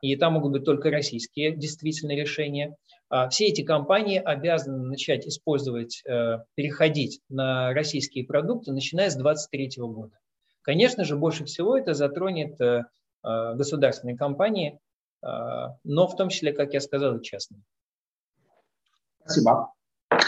и 0.00 0.14
там 0.16 0.34
могут 0.34 0.52
быть 0.52 0.64
только 0.64 0.90
российские 0.90 1.56
действительно 1.56 2.12
решения. 2.12 2.76
А 3.08 3.28
все 3.28 3.46
эти 3.46 3.62
компании 3.62 4.18
обязаны 4.18 4.84
начать 4.84 5.26
использовать, 5.26 6.02
э, 6.06 6.38
переходить 6.54 7.20
на 7.28 7.72
российские 7.72 8.24
продукты, 8.24 8.72
начиная 8.72 9.10
с 9.10 9.16
2023 9.16 9.82
года. 9.86 10.16
Конечно 10.62 11.04
же, 11.04 11.16
больше 11.16 11.46
всего 11.46 11.76
это 11.76 11.94
затронет 11.94 12.60
э, 12.60 12.84
э, 13.24 13.54
государственные 13.54 14.16
компании, 14.16 14.78
но 15.22 16.06
в 16.06 16.16
том 16.16 16.28
числе, 16.28 16.52
как 16.52 16.74
я 16.74 16.80
сказал, 16.80 17.16
и 17.16 17.22
частные. 17.22 17.60
Спасибо. 19.20 19.72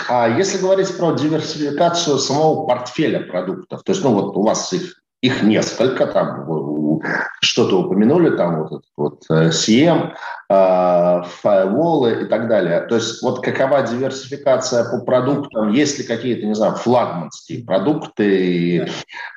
А 0.08 0.28
если 0.28 0.58
говорить 0.58 0.94
про 0.96 1.12
диверсификацию 1.12 2.18
самого 2.18 2.66
портфеля 2.66 3.20
продуктов, 3.20 3.82
то 3.82 3.92
есть, 3.92 4.04
ну 4.04 4.12
вот 4.12 4.36
у 4.36 4.42
вас 4.42 4.72
их 4.72 5.00
их 5.22 5.42
несколько, 5.42 6.06
там 6.06 7.00
что-то 7.42 7.80
упомянули, 7.80 8.36
там 8.36 8.66
вот, 8.66 8.84
вот 8.96 9.22
CM, 9.28 10.12
э, 10.48 11.22
фаерволы 11.42 12.10
э, 12.10 12.22
и 12.22 12.24
так 12.26 12.48
далее. 12.48 12.80
То 12.82 12.96
есть 12.96 13.22
вот 13.22 13.42
какова 13.44 13.82
диверсификация 13.82 14.90
по 14.90 15.04
продуктам, 15.04 15.72
есть 15.72 15.98
ли 15.98 16.04
какие-то, 16.04 16.46
не 16.46 16.54
знаю, 16.54 16.76
флагманские 16.76 17.64
продукты 17.64 18.46
и, 18.46 18.86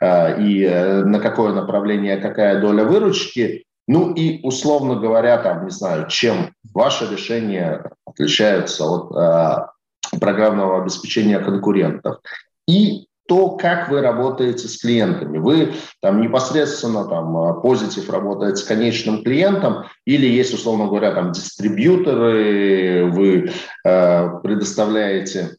э, 0.02 0.42
и 0.42 0.68
на 1.04 1.20
какое 1.20 1.54
направление 1.54 2.18
какая 2.18 2.62
доля 2.62 2.86
выручки, 2.86 3.66
ну 3.88 4.14
и, 4.14 4.42
условно 4.44 4.96
говоря, 4.96 5.38
там, 5.38 5.66
не 5.66 5.72
знаю, 5.72 6.08
чем 6.08 6.54
ваши 6.74 7.10
решения 7.10 7.92
отличаются 8.06 8.86
от 8.86 9.12
э, 9.12 10.18
программного 10.20 10.82
обеспечения 10.82 11.40
конкурентов. 11.40 12.20
И 12.68 13.08
то, 13.28 13.52
как 13.52 13.90
вы 13.90 14.02
работаете 14.02 14.68
с 14.68 14.82
клиентами. 14.82 15.38
Вы 15.38 15.74
там 16.02 16.22
непосредственно 16.22 17.06
там 17.06 17.62
позитив 17.62 18.10
работает 18.10 18.58
с 18.58 18.64
конечным 18.64 19.24
клиентом 19.24 19.86
или 20.06 20.28
есть, 20.28 20.54
условно 20.54 20.88
говоря, 20.88 21.14
там 21.14 21.32
дистрибьюторы, 21.32 23.10
вы 23.12 23.52
э, 23.86 24.40
предоставляете 24.44 25.56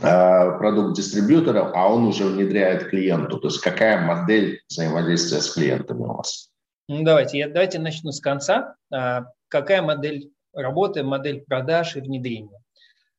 э, 0.00 0.58
продукт 0.58 0.96
дистрибьютора, 0.96 1.70
а 1.74 1.92
он 1.92 2.06
уже 2.06 2.24
внедряет 2.24 2.88
клиенту. 2.88 3.38
То 3.38 3.48
есть 3.48 3.60
какая 3.60 4.04
модель 4.06 4.62
взаимодействия 4.68 5.42
с 5.42 5.52
клиентами 5.52 6.00
у 6.00 6.14
вас? 6.14 6.50
Ну, 6.88 7.02
давайте, 7.02 7.38
я, 7.38 7.48
давайте 7.48 7.78
начну 7.80 8.12
с 8.12 8.20
конца. 8.20 8.76
А, 8.92 9.26
какая 9.48 9.82
модель 9.82 10.30
работы, 10.52 11.02
модель 11.02 11.42
продаж 11.42 11.96
и 11.96 12.00
внедрения? 12.00 12.62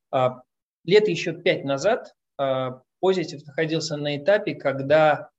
А, 0.10 0.42
лет 0.86 1.08
еще 1.10 1.34
пять 1.34 1.66
назад 1.66 2.14
а, 2.38 2.82
Позитив 3.00 3.46
находился 3.46 3.96
на 3.96 4.18
этапе, 4.18 4.56
когда 4.56 5.30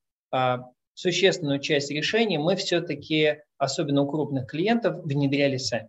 существенную 0.94 1.58
часть 1.58 1.90
решений 1.90 2.38
мы 2.38 2.54
все-таки, 2.54 3.38
особенно 3.56 4.02
у 4.02 4.08
крупных 4.08 4.46
клиентов, 4.46 5.02
внедряли 5.02 5.56
сами. 5.56 5.88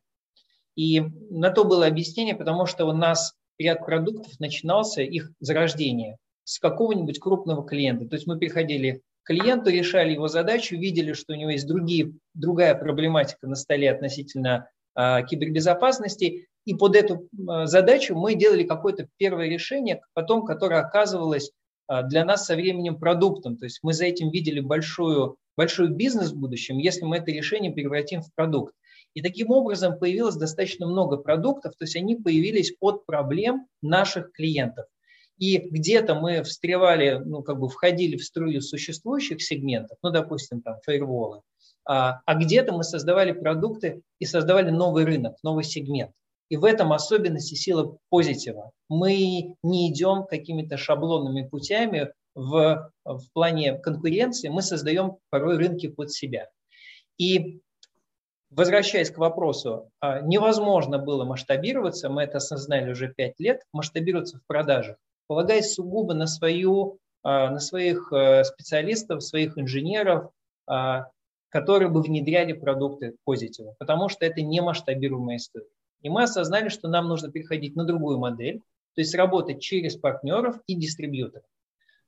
И 0.75 1.02
на 1.02 1.52
то 1.52 1.65
было 1.65 1.86
объяснение, 1.86 2.36
потому 2.36 2.65
что 2.65 2.86
у 2.86 2.93
нас 2.93 3.36
ряд 3.60 3.86
продуктов 3.86 4.39
начинался, 4.39 5.02
их 5.02 5.30
зарождение, 5.39 6.17
с 6.43 6.58
какого-нибудь 6.58 7.19
крупного 7.19 7.67
клиента. 7.67 8.08
То 8.08 8.15
есть 8.15 8.28
мы 8.28 8.39
приходили 8.39 8.91
к 8.91 9.09
клиенту, 9.30 9.70
решали 9.70 10.13
его 10.13 10.28
задачу, 10.28 10.76
видели, 10.76 11.13
что 11.13 11.34
у 11.34 11.36
него 11.36 11.52
есть 11.52 11.68
другие, 11.68 12.13
другая 12.34 12.74
проблематика 12.74 13.48
на 13.48 13.56
столе 13.56 13.92
относительно 13.92 14.68
а, 14.96 15.22
кибербезопасности, 15.22 16.48
и 16.65 16.74
под 16.74 16.96
эту 16.96 17.30
а, 17.48 17.68
задачу 17.68 18.15
мы 18.15 18.34
делали 18.34 18.63
какое-то 18.63 19.08
первое 19.18 19.48
решение, 19.48 20.02
потом, 20.13 20.46
которое 20.46 20.82
оказывалось 20.82 21.52
а, 21.88 22.02
для 22.02 22.26
нас 22.26 22.48
со 22.48 22.56
временем 22.56 23.00
продуктом. 23.00 23.56
То 23.58 23.65
есть 23.65 23.80
мы 23.84 23.94
за 23.94 24.06
этим 24.06 24.32
видели 24.32 24.62
большую, 24.62 25.38
большой 25.56 25.89
бизнес 25.89 26.32
в 26.32 26.39
будущем, 26.39 26.80
если 26.80 27.06
мы 27.06 27.18
это 27.18 27.30
решение 27.30 27.72
превратим 27.72 28.24
в 28.24 28.34
продукт. 28.34 28.74
И 29.13 29.22
таким 29.22 29.52
образом 29.52 30.00
появилось 30.00 30.36
достаточно 30.38 30.88
много 30.88 31.18
продуктов, 31.18 31.76
то 31.76 31.84
есть 31.84 31.96
они 31.96 32.15
появились 32.15 32.74
от 32.80 33.06
проблем 33.06 33.68
наших 33.84 34.32
клиентов. 34.32 34.86
И 35.39 35.58
где-то 35.58 36.15
мы 36.15 36.43
встревали, 36.43 37.21
ну, 37.25 37.41
как 37.41 37.60
бы 37.60 37.69
входили 37.69 38.17
в 38.17 38.23
струю 38.23 38.62
существующих 38.62 39.41
сегментов, 39.41 39.97
ну, 40.04 40.12
допустим, 40.12 40.62
там, 40.62 40.75
фаерволы, 40.86 41.41
а, 41.86 42.19
а 42.25 42.36
где-то 42.36 42.73
мы 42.73 42.84
создавали 42.84 43.32
продукты 43.32 44.02
и 44.19 44.25
создавали 44.25 44.69
новый 44.69 45.06
рынок, 45.06 45.38
новый 45.41 45.63
сегмент. 45.63 46.12
И 46.49 46.58
в 46.58 46.65
этом 46.65 46.91
особенности 46.91 47.56
сила 47.56 47.97
позитива. 48.10 48.71
Мы 48.89 49.56
не 49.63 49.91
идем 49.91 50.25
какими-то 50.25 50.78
шаблонными 50.78 51.47
путями 51.47 52.12
в, 52.36 52.91
в 53.06 53.21
плане 53.34 53.78
конкуренции, 53.78 54.49
мы 54.49 54.62
создаем 54.62 55.17
порой 55.30 55.58
рынки 55.58 55.88
под 55.88 56.12
себя. 56.12 56.49
И 57.17 57.62
возвращаясь 58.49 59.12
к 59.12 59.17
вопросу, 59.17 59.89
а, 60.02 60.21
невозможно 60.21 60.97
было 60.97 61.23
масштабироваться, 61.23 62.10
мы 62.10 62.23
это 62.23 62.38
осознали 62.38 62.91
уже 62.91 63.13
пять 63.13 63.39
лет, 63.39 63.62
масштабироваться 63.71 64.38
в 64.38 64.45
продажах, 64.47 64.97
полагаясь 65.30 65.76
сугубо 65.76 66.15
на, 66.15 66.26
свою, 66.26 66.98
а, 67.22 67.52
на 67.52 67.60
своих 67.60 68.12
э, 68.12 68.44
специалистов, 68.44 69.24
своих 69.24 69.60
инженеров, 69.60 70.32
а, 70.65 71.12
которые 71.50 71.89
бы 71.89 72.02
внедряли 72.02 72.54
продукты 72.54 73.15
позитива, 73.26 73.76
потому 73.78 74.10
что 74.10 74.26
это 74.26 74.42
не 74.42 74.60
масштабируемая 74.60 75.38
история. 75.38 75.70
И 76.02 76.10
мы 76.10 76.24
осознали, 76.24 76.70
что 76.70 76.88
нам 76.88 77.08
нужно 77.08 77.32
переходить 77.32 77.76
на 77.76 77.84
другую 77.84 78.18
модель. 78.18 78.62
То 78.96 79.02
есть 79.02 79.13
работать 79.13 79.62
через 79.62 79.96
партнеров 79.96 80.60
и 80.65 80.74
дистрибьюторов. 80.74 81.46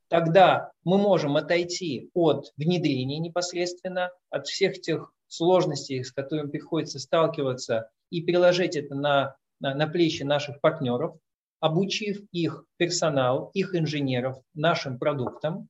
Тогда 0.08 0.72
мы 0.82 0.98
можем 0.98 1.36
отойти 1.36 2.10
от 2.14 2.52
внедрения 2.56 3.20
непосредственно, 3.20 4.10
от 4.30 4.48
всех 4.48 4.80
тех 4.80 5.12
сложностей, 5.28 6.02
с 6.02 6.10
которыми 6.10 6.50
приходится 6.50 6.98
сталкиваться, 6.98 7.88
и 8.10 8.20
переложить 8.20 8.74
это 8.74 8.96
на, 8.96 9.36
на, 9.60 9.76
на 9.76 9.86
плечи 9.86 10.24
наших 10.24 10.60
партнеров, 10.60 11.16
обучив 11.62 12.20
их 12.32 12.64
персонал, 12.76 13.52
их 13.54 13.76
инженеров 13.76 14.36
нашим 14.52 14.98
продуктам. 14.98 15.68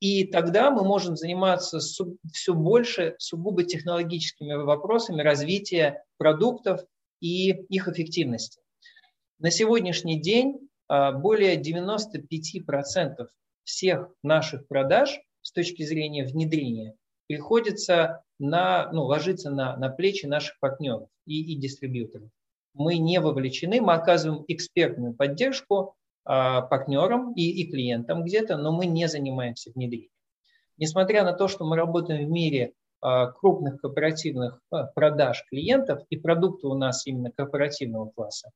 И 0.00 0.24
тогда 0.24 0.70
мы 0.70 0.82
можем 0.82 1.14
заниматься 1.14 1.78
все 1.78 2.54
больше 2.54 3.16
сугубо 3.18 3.62
технологическими 3.62 4.54
вопросами 4.54 5.20
развития 5.20 6.02
продуктов 6.16 6.80
и 7.20 7.50
их 7.50 7.86
эффективности. 7.86 8.62
На 9.38 9.50
сегодняшний 9.50 10.18
день 10.18 10.70
а, 10.88 11.12
более 11.12 11.60
95% 11.60 13.28
всех 13.64 14.08
наших 14.22 14.66
продаж 14.68 15.20
с 15.42 15.52
точки 15.52 15.82
зрения 15.82 16.24
внедрения 16.24 16.94
приходится 17.26 18.22
на, 18.38 18.90
ну, 18.90 19.02
ложится 19.02 19.50
на, 19.50 19.76
на 19.76 19.90
плечи 19.90 20.24
наших 20.24 20.58
партнеров 20.60 21.10
и, 21.26 21.52
и 21.52 21.56
дистрибьюторов. 21.56 22.30
Мы 22.74 22.98
не 22.98 23.20
вовлечены, 23.20 23.80
мы 23.80 23.94
оказываем 23.94 24.44
экспертную 24.48 25.14
поддержку 25.14 25.96
а, 26.24 26.62
партнерам 26.62 27.32
и, 27.34 27.42
и 27.42 27.70
клиентам 27.70 28.22
где-то, 28.22 28.56
но 28.56 28.72
мы 28.72 28.86
не 28.86 29.08
занимаемся 29.08 29.72
внедрением. 29.74 30.10
Несмотря 30.76 31.24
на 31.24 31.32
то, 31.32 31.48
что 31.48 31.64
мы 31.64 31.76
работаем 31.76 32.26
в 32.26 32.30
мире 32.30 32.72
а, 33.00 33.26
крупных 33.32 33.80
корпоративных 33.80 34.60
а, 34.70 34.84
продаж 34.84 35.44
клиентов 35.48 36.02
и 36.10 36.16
продукты 36.16 36.68
у 36.68 36.74
нас 36.74 37.06
именно 37.06 37.30
корпоративного 37.32 38.10
класса, 38.10 38.50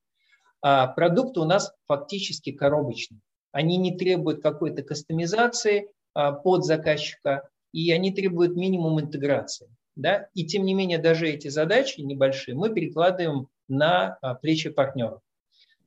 продукты 0.61 1.41
у 1.41 1.45
нас 1.45 1.75
фактически 1.87 2.51
коробочные. 2.51 3.21
Они 3.53 3.77
не 3.77 3.99
требуют 3.99 4.43
какой-то 4.43 4.83
кастомизации 4.83 5.91
под 6.15 6.65
заказчика, 6.65 7.51
и 7.73 7.93
они 7.93 8.13
требуют 8.13 8.57
минимум 8.57 8.99
интеграции. 8.99 9.69
Да? 9.95 10.29
И 10.33 10.47
тем 10.47 10.65
не 10.65 10.73
менее, 10.73 10.97
даже 10.97 11.29
эти 11.29 11.49
задачи 11.49 12.01
небольшие 12.01 12.55
мы 12.57 12.73
перекладываем 12.73 13.49
на 13.69 14.19
плечи 14.43 14.71
партнеров. 14.71 15.21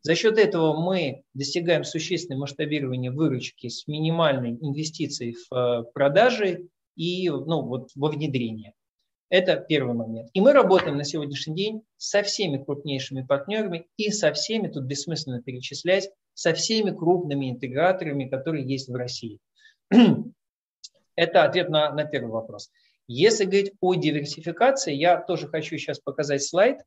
За 0.02 0.16
счет 0.16 0.38
этого 0.38 0.80
мы 0.80 1.24
достигаем 1.34 1.84
существенного 1.84 2.42
масштабирования 2.42 3.12
выручки 3.12 3.68
с 3.68 3.88
минимальной 3.88 4.52
инвестицией 4.52 5.36
в 5.50 5.84
продажи 5.94 6.70
и 6.96 7.30
ну, 7.30 7.62
вот, 7.64 7.90
во 7.96 8.10
внедрение. 8.10 8.74
Это 9.30 9.58
первый 9.58 9.94
момент. 9.94 10.30
И 10.32 10.40
мы 10.40 10.54
работаем 10.54 10.96
на 10.96 11.04
сегодняшний 11.04 11.56
день 11.56 11.82
со 11.98 12.24
всеми 12.24 12.64
крупнейшими 12.64 13.24
партнерами 13.24 13.88
и 13.98 14.10
со 14.10 14.32
всеми, 14.32 14.70
тут 14.70 14.86
бессмысленно 14.86 15.42
перечислять, 15.42 16.10
со 16.34 16.54
всеми 16.54 16.92
крупными 16.92 17.52
интеграторами, 17.52 18.30
которые 18.30 18.66
есть 18.66 18.88
в 18.88 18.96
России. 18.96 19.40
Это 21.16 21.44
ответ 21.44 21.70
на, 21.70 21.92
на 21.92 22.06
первый 22.06 22.32
вопрос. 22.32 22.70
Если 23.08 23.44
говорить 23.44 23.74
о 23.82 23.96
диверсификации, 23.96 24.94
я 24.94 25.18
тоже 25.18 25.48
хочу 25.48 25.78
сейчас 25.78 26.00
показать 26.00 26.44
слайд, 26.44 26.78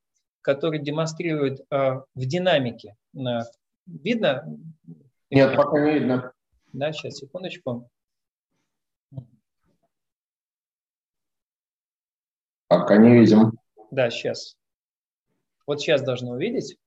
который 0.42 0.78
демонстрирует 0.78 1.60
э, 1.70 2.00
в 2.14 2.24
динамике. 2.26 2.96
Э, 3.14 3.40
видно? 3.86 4.46
Нет, 5.30 5.56
пока 5.56 5.80
не 5.80 5.92
видно. 5.94 6.32
Да, 6.72 6.92
сейчас, 6.92 7.16
секундочку. 7.16 7.90
Пока 12.68 12.96
не 12.96 13.18
видим. 13.18 13.58
Да, 13.90 14.10
сейчас. 14.10 14.56
Вот 15.66 15.80
сейчас 15.80 16.02
должны 16.02 16.32
увидеть. 16.32 16.78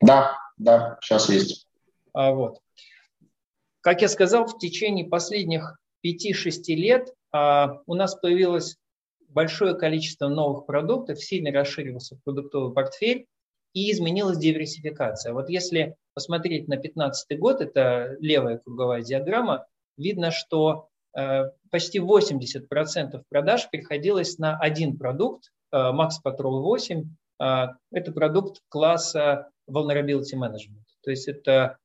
Да, 0.00 0.36
да, 0.56 0.98
сейчас 1.00 1.28
есть. 1.28 1.66
А, 2.12 2.32
вот. 2.32 2.60
Как 3.80 4.02
я 4.02 4.08
сказал, 4.08 4.46
в 4.46 4.58
течение 4.58 5.04
последних 5.04 5.76
5-6 6.06 6.74
лет 6.74 7.12
а, 7.32 7.80
у 7.86 7.94
нас 7.94 8.14
появилось 8.14 8.76
большое 9.34 9.74
количество 9.74 10.28
новых 10.28 10.66
продуктов, 10.66 11.22
сильно 11.22 11.50
расширился 11.52 12.18
продуктовый 12.24 12.72
портфель 12.72 13.26
и 13.74 13.90
изменилась 13.90 14.38
диверсификация. 14.38 15.32
Вот 15.34 15.50
если 15.50 15.96
посмотреть 16.14 16.68
на 16.68 16.76
2015 16.76 17.38
год, 17.38 17.60
это 17.60 18.16
левая 18.20 18.58
круговая 18.58 19.02
диаграмма, 19.02 19.66
видно, 19.96 20.30
что 20.30 20.88
Э, 21.16 21.50
почти 21.70 21.98
80% 22.00 23.22
продаж 23.28 23.70
приходилось 23.70 24.38
на 24.38 24.58
один 24.58 24.98
продукт, 24.98 25.52
э, 25.72 25.76
Max 25.76 26.12
Patrol 26.24 26.60
8. 26.60 27.04
Э, 27.40 27.68
это 27.92 28.12
продукт 28.12 28.60
класса 28.68 29.50
Vulnerability 29.70 30.34
Management. 30.36 30.84
То 31.02 31.10
есть 31.10 31.28
это 31.28 31.78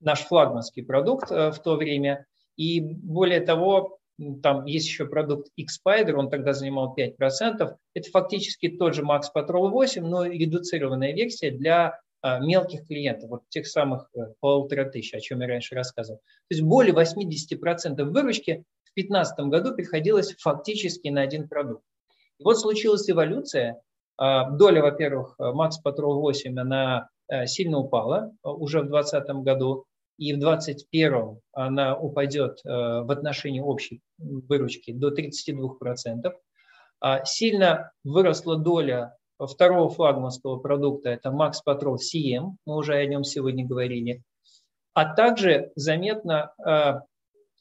наш 0.00 0.20
флагманский 0.22 0.82
продукт 0.82 1.30
в 1.30 1.56
то 1.62 1.76
время. 1.76 2.26
И 2.56 2.80
более 2.80 3.40
того, 3.40 3.99
там 4.42 4.64
есть 4.66 4.86
еще 4.86 5.06
продукт 5.06 5.48
X-Spider, 5.56 6.12
он 6.12 6.30
тогда 6.30 6.52
занимал 6.52 6.94
5%. 6.96 7.76
Это 7.94 8.10
фактически 8.10 8.68
тот 8.68 8.94
же 8.94 9.02
Max 9.02 9.22
Patrol 9.34 9.70
8, 9.70 10.04
но 10.04 10.24
редуцированная 10.24 11.12
версия 11.12 11.50
для 11.50 11.98
а, 12.22 12.38
мелких 12.38 12.86
клиентов, 12.86 13.30
вот 13.30 13.48
тех 13.48 13.66
самых 13.66 14.10
э, 14.14 14.34
полутора 14.40 14.84
тысяч, 14.84 15.14
о 15.14 15.20
чем 15.20 15.40
я 15.40 15.48
раньше 15.48 15.74
рассказывал. 15.74 16.18
То 16.18 16.54
есть 16.54 16.62
более 16.62 16.92
80% 16.92 18.02
выручки 18.04 18.64
в 18.84 18.94
2015 18.94 19.40
году 19.46 19.74
приходилось 19.74 20.34
фактически 20.38 21.08
на 21.08 21.22
один 21.22 21.48
продукт. 21.48 21.82
И 22.38 22.44
вот 22.44 22.60
случилась 22.60 23.08
эволюция. 23.08 23.80
А, 24.18 24.50
доля, 24.50 24.82
во-первых, 24.82 25.36
Max 25.40 25.72
Patrol 25.82 26.14
8, 26.16 26.58
она 26.58 27.08
э, 27.28 27.46
сильно 27.46 27.78
упала 27.78 28.32
э, 28.44 28.48
уже 28.48 28.80
в 28.80 28.88
2020 28.88 29.42
году, 29.42 29.86
и 30.20 30.34
в 30.34 30.38
2021 30.38 31.40
она 31.52 31.96
упадет 31.96 32.60
в 32.62 33.10
отношении 33.10 33.60
общей 33.60 34.02
выручки 34.18 34.92
до 34.92 35.08
32%. 35.08 36.30
А, 37.00 37.24
сильно 37.24 37.92
выросла 38.04 38.56
доля 38.56 39.16
второго 39.38 39.88
флагманского 39.88 40.58
продукта, 40.58 41.08
это 41.08 41.30
Max 41.30 41.54
Patrol 41.66 41.96
CM, 41.96 42.56
мы 42.66 42.76
уже 42.76 42.94
о 42.94 43.06
нем 43.06 43.24
сегодня 43.24 43.66
говорили, 43.66 44.22
а 44.92 45.14
также 45.14 45.72
заметно, 45.76 46.52
э, 46.62 47.00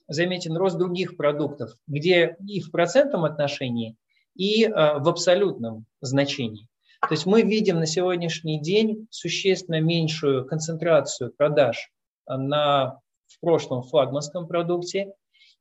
заметен 0.09 0.57
рост 0.57 0.77
других 0.77 1.15
продуктов, 1.15 1.71
где 1.87 2.35
и 2.45 2.59
в 2.59 2.71
процентном 2.71 3.23
отношении, 3.23 3.95
и 4.35 4.65
э, 4.65 4.69
в 4.69 5.07
абсолютном 5.07 5.85
значении. 6.01 6.67
То 7.01 7.11
есть 7.11 7.25
мы 7.25 7.43
видим 7.43 7.79
на 7.79 7.85
сегодняшний 7.85 8.59
день 8.59 9.07
существенно 9.09 9.79
меньшую 9.79 10.45
концентрацию 10.45 11.31
продаж 11.31 11.89
на 12.37 12.99
в 13.27 13.39
прошлом 13.39 13.83
флагманском 13.83 14.47
продукте. 14.47 15.13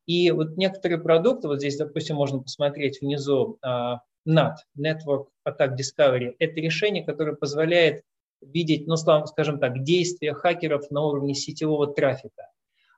И 0.06 0.30
вот 0.30 0.56
некоторые 0.56 0.98
продукты, 0.98 1.48
вот 1.48 1.58
здесь, 1.58 1.76
допустим, 1.76 2.16
можно 2.16 2.40
посмотреть 2.40 3.00
внизу 3.00 3.58
а, 3.60 4.00
NAT, 4.26 4.54
Network 4.78 5.26
Attack 5.46 5.76
Discovery, 5.76 6.34
это 6.38 6.60
решение, 6.60 7.04
которое 7.04 7.36
позволяет 7.36 8.02
видеть, 8.40 8.86
ну, 8.86 8.96
скажем 8.96 9.58
так, 9.58 9.82
действия 9.82 10.32
хакеров 10.32 10.90
на 10.90 11.02
уровне 11.02 11.34
сетевого 11.34 11.88
трафика. 11.88 12.48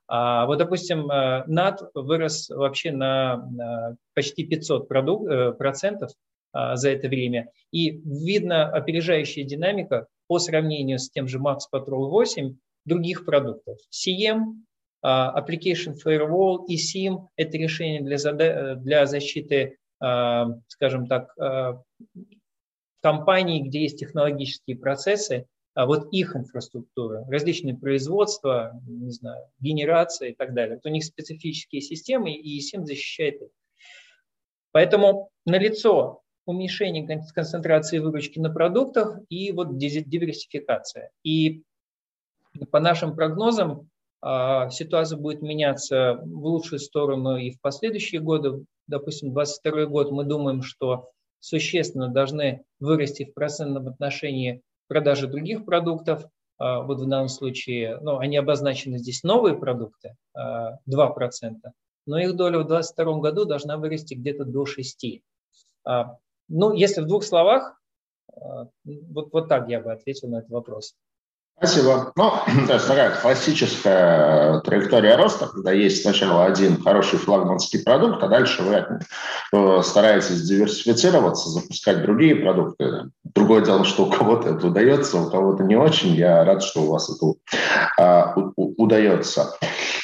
А, 0.06 0.46
вот, 0.46 0.58
допустим, 0.58 1.10
NAT 1.10 1.82
э, 1.82 1.86
вырос 1.94 2.48
вообще 2.48 2.92
на 2.92 3.96
почти 4.14 4.44
500 4.44 4.86
продук, 4.86 5.28
э, 5.28 5.52
процентов 5.52 6.10
а, 6.52 6.76
за 6.76 6.90
это 6.90 7.08
время. 7.08 7.50
И 7.70 7.90
видно 7.90 8.68
опережающая 8.68 9.44
динамика 9.44 10.06
по 10.26 10.38
сравнению 10.38 10.98
с 10.98 11.10
тем 11.10 11.28
же 11.28 11.38
Max 11.38 11.60
Patrol 11.72 12.08
8 12.08 12.56
других 12.90 13.24
продуктов. 13.24 13.78
CM, 13.90 14.62
а, 15.02 15.40
Application 15.40 15.94
Firewall 16.04 16.66
и 16.68 16.76
SIM– 16.76 17.28
это 17.36 17.56
решение 17.56 18.02
для, 18.02 18.74
для 18.76 19.06
защиты 19.06 19.78
Э, 20.02 20.46
скажем 20.68 21.06
так, 21.06 21.34
э, 21.38 21.74
компаний, 23.02 23.62
где 23.62 23.82
есть 23.82 23.98
технологические 23.98 24.76
процессы, 24.78 25.46
а 25.74 25.86
вот 25.86 26.12
их 26.12 26.34
инфраструктура, 26.34 27.24
различные 27.28 27.76
производства, 27.76 28.72
не 28.86 29.10
знаю, 29.10 29.44
генерация 29.60 30.30
и 30.30 30.34
так 30.34 30.54
далее. 30.54 30.76
Вот 30.76 30.86
у 30.86 30.92
них 30.92 31.04
специфические 31.04 31.82
системы, 31.82 32.32
и 32.32 32.58
ESM 32.58 32.84
защищает 32.84 33.42
их. 33.42 33.48
Поэтому 34.72 35.30
налицо 35.44 36.22
уменьшение 36.46 37.06
концентрации 37.34 37.98
выручки 37.98 38.38
на 38.38 38.50
продуктах 38.50 39.20
и 39.28 39.52
вот 39.52 39.76
диверсификация. 39.76 41.10
И 41.22 41.62
по 42.70 42.80
нашим 42.80 43.14
прогнозам 43.14 43.88
а, 44.22 44.68
ситуация 44.70 45.18
будет 45.18 45.42
меняться 45.42 46.20
в 46.22 46.46
лучшую 46.46 46.78
сторону 46.78 47.36
и 47.36 47.50
в 47.52 47.60
последующие 47.60 48.20
годы. 48.20 48.64
Допустим, 48.86 49.32
2022 49.32 49.86
год 49.86 50.10
мы 50.10 50.24
думаем, 50.24 50.62
что 50.62 51.10
существенно 51.38 52.08
должны 52.08 52.64
вырасти 52.80 53.24
в 53.24 53.32
процентном 53.32 53.88
отношении 53.88 54.62
продажи 54.88 55.26
других 55.26 55.64
продуктов. 55.64 56.24
А, 56.58 56.82
вот 56.82 57.00
в 57.00 57.08
данном 57.08 57.28
случае, 57.28 57.98
ну, 58.02 58.18
они 58.18 58.36
обозначены 58.36 58.98
здесь 58.98 59.22
новые 59.22 59.56
продукты, 59.56 60.16
2%, 60.36 61.56
а, 61.64 61.70
но 62.06 62.18
их 62.18 62.36
доля 62.36 62.58
в 62.58 62.66
2022 62.66 63.20
году 63.20 63.44
должна 63.46 63.78
вырасти 63.78 64.14
где-то 64.14 64.44
до 64.44 64.64
6%. 64.64 65.22
Ну, 66.52 66.72
если 66.74 67.00
в 67.00 67.06
двух 67.06 67.24
словах, 67.24 67.76
Вот, 68.84 69.32
вот 69.32 69.48
так 69.48 69.68
я 69.68 69.80
бы 69.80 69.92
ответил 69.92 70.28
на 70.28 70.38
этот 70.38 70.50
вопрос. 70.50 70.94
Спасибо. 71.62 72.10
Ну, 72.16 72.32
то 72.66 72.74
есть 72.74 72.88
такая 72.88 73.10
классическая 73.10 74.60
траектория 74.60 75.16
роста, 75.16 75.46
когда 75.46 75.72
есть 75.72 76.00
сначала 76.00 76.46
один 76.46 76.82
хороший 76.82 77.18
флагманский 77.18 77.84
продукт, 77.84 78.22
а 78.22 78.28
дальше 78.28 78.62
вы 79.52 79.82
стараетесь 79.82 80.40
диверсифицироваться, 80.42 81.50
запускать 81.50 82.02
другие 82.02 82.36
продукты. 82.36 83.10
Другое 83.24 83.62
дело, 83.62 83.84
что 83.84 84.06
у 84.06 84.10
кого-то 84.10 84.48
это 84.48 84.68
удается, 84.68 85.18
у 85.18 85.30
кого-то 85.30 85.62
не 85.64 85.76
очень. 85.76 86.14
Я 86.14 86.44
рад, 86.46 86.62
что 86.62 86.80
у 86.80 86.92
вас 86.92 87.10
это 87.10 87.34
а, 87.98 88.34
удается. 88.56 89.52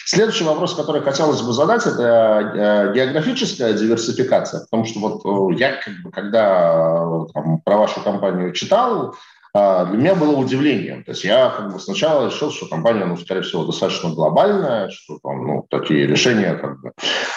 Следующий 0.08 0.44
вопрос, 0.44 0.74
который 0.74 1.02
хотелось 1.02 1.42
бы 1.42 1.52
задать, 1.52 1.84
это 1.84 2.52
э, 2.54 2.94
географическая 2.94 3.72
диверсификация, 3.72 4.60
потому 4.60 4.84
что 4.84 5.00
вот 5.00 5.52
э, 5.52 5.58
я, 5.58 5.80
когда 6.12 7.02
э, 7.02 7.32
там, 7.34 7.60
про 7.62 7.76
вашу 7.76 8.00
компанию 8.02 8.52
читал, 8.52 9.16
для 9.56 9.98
меня 9.98 10.14
было 10.14 10.36
удивлением. 10.36 11.02
То 11.04 11.12
есть 11.12 11.24
я 11.24 11.48
как 11.48 11.72
бы 11.72 11.80
сначала 11.80 12.26
решил, 12.26 12.50
что 12.50 12.66
компания, 12.66 13.06
ну, 13.06 13.16
скорее 13.16 13.40
всего, 13.40 13.64
достаточно 13.64 14.10
глобальная, 14.10 14.90
что 14.90 15.18
там, 15.22 15.46
ну, 15.46 15.66
такие 15.70 16.06
решения 16.06 16.54
как 16.54 16.80
бы 16.80 16.92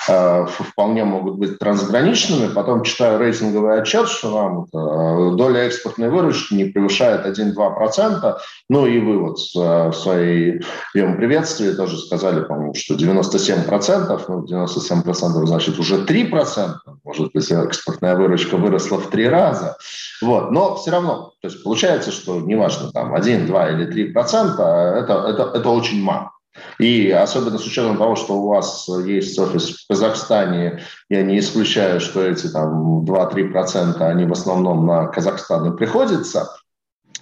э, 0.10 0.46
вполне 0.48 1.06
могут 1.06 1.38
быть 1.38 1.60
трансграничными. 1.60 2.54
Потом 2.54 2.84
читаю 2.84 3.20
рейтинговый 3.20 3.82
отчет, 3.82 4.10
что 4.10 4.32
нам 4.32 4.64
э, 4.64 5.36
доля 5.38 5.62
экспортной 5.62 6.10
выручки 6.10 6.54
не 6.56 6.66
превышает 6.66 7.26
1-2%. 7.26 8.38
Ну 8.70 8.86
и 8.86 9.00
вы 9.00 9.20
вот 9.20 9.38
в 9.40 9.94
своей 9.94 10.62
приветствии 10.94 11.72
тоже 11.72 11.98
сказали, 11.98 12.44
по-моему, 12.44 12.74
что 12.74 12.96
97%, 12.96 14.22
ну, 14.28 14.46
97% 14.46 15.46
значит 15.46 15.80
уже 15.80 16.04
3%. 16.04 16.74
Может 17.06 17.32
быть, 17.34 17.50
экспортная 17.50 18.16
выручка 18.16 18.58
выросла 18.58 18.98
в 18.98 19.08
три 19.08 19.28
раза. 19.28 19.78
Вот. 20.22 20.52
Но 20.52 20.76
все 20.76 20.92
равно, 20.92 21.32
то 21.42 21.48
есть 21.48 21.64
получается, 21.64 22.09
что 22.12 22.40
неважно, 22.40 22.92
там 22.92 23.14
1, 23.14 23.46
2 23.46 23.70
или 23.70 23.86
3 23.86 24.06
процента, 24.14 24.64
это, 24.98 25.14
это, 25.28 25.52
это 25.58 25.70
очень 25.70 26.02
мало. 26.02 26.32
И 26.80 27.10
особенно 27.12 27.58
с 27.58 27.66
учетом 27.66 27.98
того, 27.98 28.16
что 28.16 28.34
у 28.34 28.48
вас 28.48 28.88
есть 29.06 29.38
офис 29.40 29.70
в 29.70 29.88
Казахстане, 29.88 30.82
я 31.10 31.24
не 31.24 31.40
исключаю, 31.40 32.00
что 32.00 32.22
эти 32.22 32.48
там 32.48 33.04
2-3 33.06 33.52
процента, 33.52 34.08
они 34.08 34.26
в 34.26 34.32
основном 34.32 34.86
на 34.86 35.08
Казахстан 35.08 35.74
и 35.74 35.78
приходятся. 35.78 36.50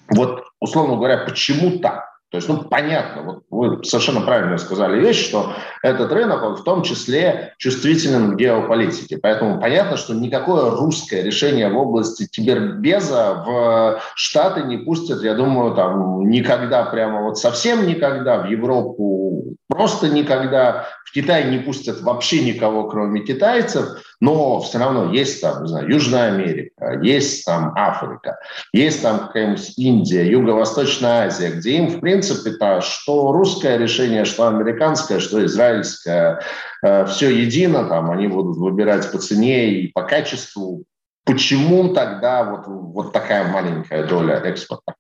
Вот, 0.10 0.44
условно 0.60 0.96
говоря, 0.96 1.26
почему 1.26 1.80
так? 1.80 2.07
То 2.30 2.38
есть, 2.38 2.49
ну, 2.49 2.57
понятно, 2.63 3.21
вот 3.21 3.43
вы 3.49 3.84
совершенно 3.86 4.19
правильно 4.19 4.57
сказали 4.57 4.99
вещь, 4.99 5.30
что 5.30 5.53
этот 5.82 6.11
рынок, 6.11 6.43
он 6.43 6.55
в 6.57 6.63
том 6.63 6.84
числе 6.84 7.53
чувствителен 7.57 8.34
к 8.34 8.38
геополитике. 8.38 9.17
Поэтому 9.17 9.61
понятно, 9.61 9.95
что 9.95 10.13
никакое 10.13 10.71
русское 10.71 11.23
решение 11.23 11.69
в 11.69 11.78
области 11.78 12.28
кибербеза 12.28 13.43
в 13.45 14.01
Штаты 14.15 14.63
не 14.63 14.78
пустят, 14.78 15.23
я 15.23 15.36
думаю, 15.36 15.73
там 15.73 16.30
никогда, 16.30 16.84
прямо 16.84 17.21
вот 17.21 17.38
совсем 17.38 17.88
никогда, 17.88 18.39
в 18.41 18.49
Европу 18.49 19.55
просто 19.69 20.09
никогда, 20.09 20.88
в 21.05 21.13
Китай 21.13 21.49
не 21.49 21.59
пустят 21.59 22.01
вообще 22.01 22.43
никого, 22.43 22.89
кроме 22.89 23.21
китайцев 23.21 24.01
но 24.20 24.59
все 24.61 24.80
равно 24.80 25.11
есть 25.11 25.41
там, 25.41 25.63
не 25.63 25.70
знаю, 25.70 25.89
Южная 25.89 26.34
Америка, 26.34 26.99
есть 27.03 27.45
там 27.45 27.74
Африка, 27.76 28.39
есть 28.74 29.01
там 29.01 29.20
какая-нибудь 29.20 29.74
Индия, 29.78 30.28
Юго-Восточная 30.28 31.28
Азия, 31.28 31.51
где 31.51 31.78
им, 31.78 31.88
в 31.88 31.99
принципе-то, 31.99 32.82
что 32.82 33.32
русское 33.32 33.78
решение, 33.78 34.26
что 34.26 34.47
американское, 34.47 35.20
что 35.20 35.45
израильское, 35.45 36.41
э, 36.84 37.05
все 37.05 37.30
едино, 37.30 37.88
там 37.88 38.09
они 38.09 38.28
будут 38.28 38.57
выбирать 38.57 39.11
по 39.11 39.20
цене 39.20 39.70
и 39.70 39.88
по 39.91 40.03
качеству. 40.03 40.84
Почему 41.24 41.93
тогда 41.93 42.43
вот, 42.43 42.68
вот 42.68 43.13
такая 43.13 43.51
маленькая 43.51 44.07
доля 44.07 44.36
экспорта? 44.45 44.95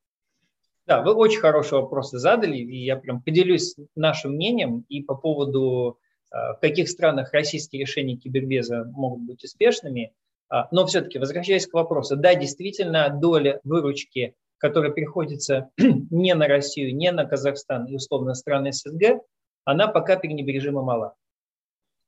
Да, 0.85 1.01
вы 1.01 1.13
очень 1.13 1.39
хорошие 1.39 1.81
вопросы 1.81 2.17
задали, 2.17 2.57
и 2.57 2.85
я 2.85 2.95
прям 2.95 3.21
поделюсь 3.21 3.75
нашим 3.95 4.33
мнением 4.33 4.85
и 4.87 5.01
по 5.01 5.15
поводу 5.15 5.97
в 6.31 6.59
каких 6.61 6.89
странах 6.89 7.33
российские 7.33 7.81
решения 7.81 8.17
кибербеза 8.17 8.83
могут 8.85 9.21
быть 9.21 9.43
успешными. 9.43 10.13
А, 10.49 10.67
но 10.71 10.85
все-таки, 10.85 11.19
возвращаясь 11.19 11.67
к 11.67 11.73
вопросу, 11.73 12.15
да, 12.15 12.35
действительно, 12.35 13.09
доля 13.09 13.59
выручки, 13.63 14.35
которая 14.57 14.91
приходится 14.91 15.69
не 15.77 16.33
на 16.35 16.47
Россию, 16.47 16.95
не 16.95 17.11
на 17.11 17.25
Казахстан 17.25 17.85
и 17.85 17.95
условно 17.95 18.33
страны 18.33 18.71
СНГ, 18.71 19.21
она 19.65 19.87
пока 19.87 20.17
пренебрежимо 20.17 20.81
мала. 20.81 21.15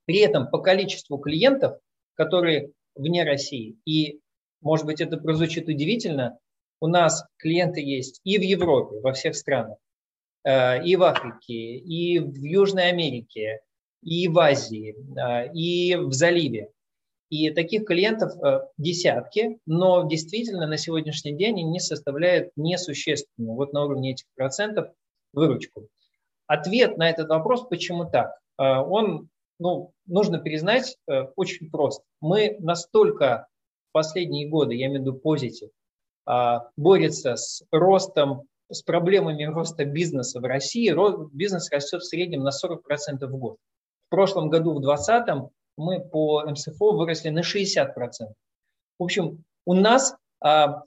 При 0.05 0.19
этом 0.19 0.49
по 0.49 0.59
количеству 0.59 1.17
клиентов, 1.17 1.77
которые 2.15 2.71
вне 2.95 3.23
России, 3.23 3.77
и, 3.85 4.21
может 4.61 4.85
быть, 4.85 5.01
это 5.01 5.17
прозвучит 5.17 5.67
удивительно, 5.67 6.39
у 6.81 6.87
нас 6.87 7.25
клиенты 7.37 7.81
есть 7.81 8.21
и 8.23 8.37
в 8.37 8.41
Европе, 8.41 8.99
во 9.01 9.13
всех 9.13 9.35
странах, 9.35 9.77
э, 10.45 10.83
и 10.83 10.95
в 10.95 11.03
Африке, 11.03 11.53
и 11.53 12.19
в 12.19 12.41
Южной 12.43 12.89
Америке, 12.89 13.59
и 14.01 14.27
в 14.27 14.39
Азии, 14.39 14.95
и 15.53 15.95
в 15.95 16.13
заливе. 16.13 16.71
И 17.29 17.51
таких 17.51 17.85
клиентов 17.85 18.31
э, 18.41 18.61
десятки, 18.77 19.59
но 19.67 20.07
действительно 20.07 20.65
на 20.65 20.77
сегодняшний 20.77 21.33
день 21.33 21.59
они 21.59 21.79
составляют 21.79 22.51
несущественную, 22.55 23.55
вот 23.55 23.71
на 23.71 23.85
уровне 23.85 24.13
этих 24.13 24.25
процентов, 24.35 24.89
выручку. 25.31 25.87
Ответ 26.47 26.97
на 26.97 27.07
этот 27.07 27.29
вопрос, 27.29 27.67
почему 27.69 28.09
так, 28.09 28.39
э, 28.57 28.63
он, 28.63 29.29
ну, 29.59 29.93
нужно 30.07 30.39
признать, 30.39 30.97
э, 31.07 31.25
очень 31.35 31.69
прост. 31.69 32.01
Мы 32.19 32.57
настолько 32.59 33.47
в 33.89 33.91
последние 33.91 34.49
годы, 34.49 34.73
я 34.73 34.87
имею 34.87 35.01
в 35.01 35.05
виду 35.05 35.13
позитив, 35.13 35.69
борется 36.77 37.35
с 37.35 37.63
ростом, 37.71 38.43
с 38.69 38.83
проблемами 38.83 39.45
роста 39.45 39.83
бизнеса 39.83 40.39
в 40.39 40.43
России. 40.43 40.93
Бизнес 41.35 41.71
растет 41.71 42.01
в 42.01 42.05
среднем 42.05 42.43
на 42.43 42.51
40% 42.51 43.25
в 43.25 43.37
год. 43.37 43.57
В 44.09 44.15
прошлом 44.15 44.49
году, 44.49 44.73
в 44.73 44.81
2020, 44.81 45.51
мы 45.77 45.99
по 45.99 46.43
МСФО 46.43 46.93
выросли 46.93 47.29
на 47.29 47.41
60%. 47.41 47.93
В 48.97 49.03
общем, 49.03 49.45
у 49.65 49.75
нас 49.75 50.15
а, 50.43 50.81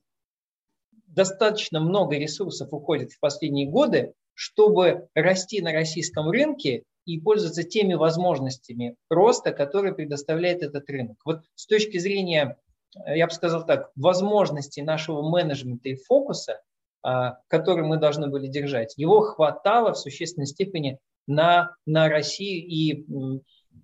достаточно 1.07 1.79
много 1.79 2.17
ресурсов 2.17 2.73
уходит 2.73 3.13
в 3.13 3.21
последние 3.21 3.69
годы, 3.69 4.13
чтобы 4.35 5.07
расти 5.15 5.63
на 5.63 5.73
российском 5.73 6.31
рынке 6.31 6.83
и 7.05 7.21
пользоваться 7.21 7.63
теми 7.63 7.95
возможностями 7.95 8.97
роста, 9.09 9.53
которые 9.53 9.95
предоставляет 9.95 10.63
этот 10.63 10.91
рынок. 10.91 11.17
Вот 11.25 11.43
с 11.55 11.67
точки 11.67 11.99
зрения, 11.99 12.59
я 13.07 13.29
бы 13.29 13.33
сказал 13.33 13.65
так, 13.65 13.93
возможностей 13.95 14.83
нашего 14.83 15.23
менеджмента 15.23 15.89
и 15.89 15.95
фокуса, 15.95 16.61
а, 17.05 17.39
который 17.47 17.85
мы 17.85 17.99
должны 17.99 18.27
были 18.27 18.49
держать, 18.49 18.95
его 18.97 19.21
хватало 19.21 19.93
в 19.93 19.99
существенной 19.99 20.47
степени 20.47 20.99
на, 21.27 21.75
на 21.87 22.09
Россию 22.09 22.67
и 22.67 23.05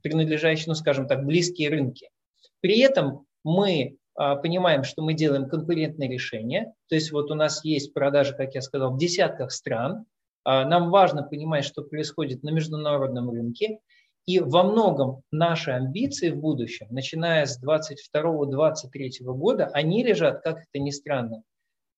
принадлежащие, 0.03 0.67
ну, 0.69 0.75
скажем 0.75 1.07
так, 1.07 1.25
близкие 1.25 1.71
рынки. 1.71 2.11
При 2.61 2.79
этом 2.81 3.27
мы 3.45 3.97
а, 4.15 4.37
понимаем, 4.37 4.85
что 4.85 5.03
мы 5.03 5.15
делаем 5.15 5.49
конкурентные 5.49 6.11
решения, 6.11 6.73
то 6.89 6.95
есть 6.95 7.13
вот 7.13 7.31
у 7.31 7.35
нас 7.35 7.65
есть 7.65 7.95
продажи, 7.95 8.35
как 8.35 8.55
я 8.55 8.63
сказал, 8.63 8.93
в 8.95 8.99
десятках 8.99 9.53
стран, 9.53 10.07
а, 10.45 10.65
нам 10.65 10.91
важно 10.91 11.23
понимать, 11.23 11.65
что 11.65 11.83
происходит 11.83 12.43
на 12.43 12.51
международном 12.51 13.31
рынке, 13.31 13.79
и 14.27 14.41
во 14.41 14.63
многом 14.63 15.23
наши 15.31 15.71
амбиции 15.71 16.31
в 16.31 16.37
будущем, 16.37 16.89
начиная 16.91 17.47
с 17.47 17.63
2022-2023 18.15 19.25
года, 19.33 19.71
они 19.73 20.03
лежат, 20.05 20.43
как 20.43 20.59
это 20.59 20.83
ни 20.83 20.91
странно, 20.91 21.43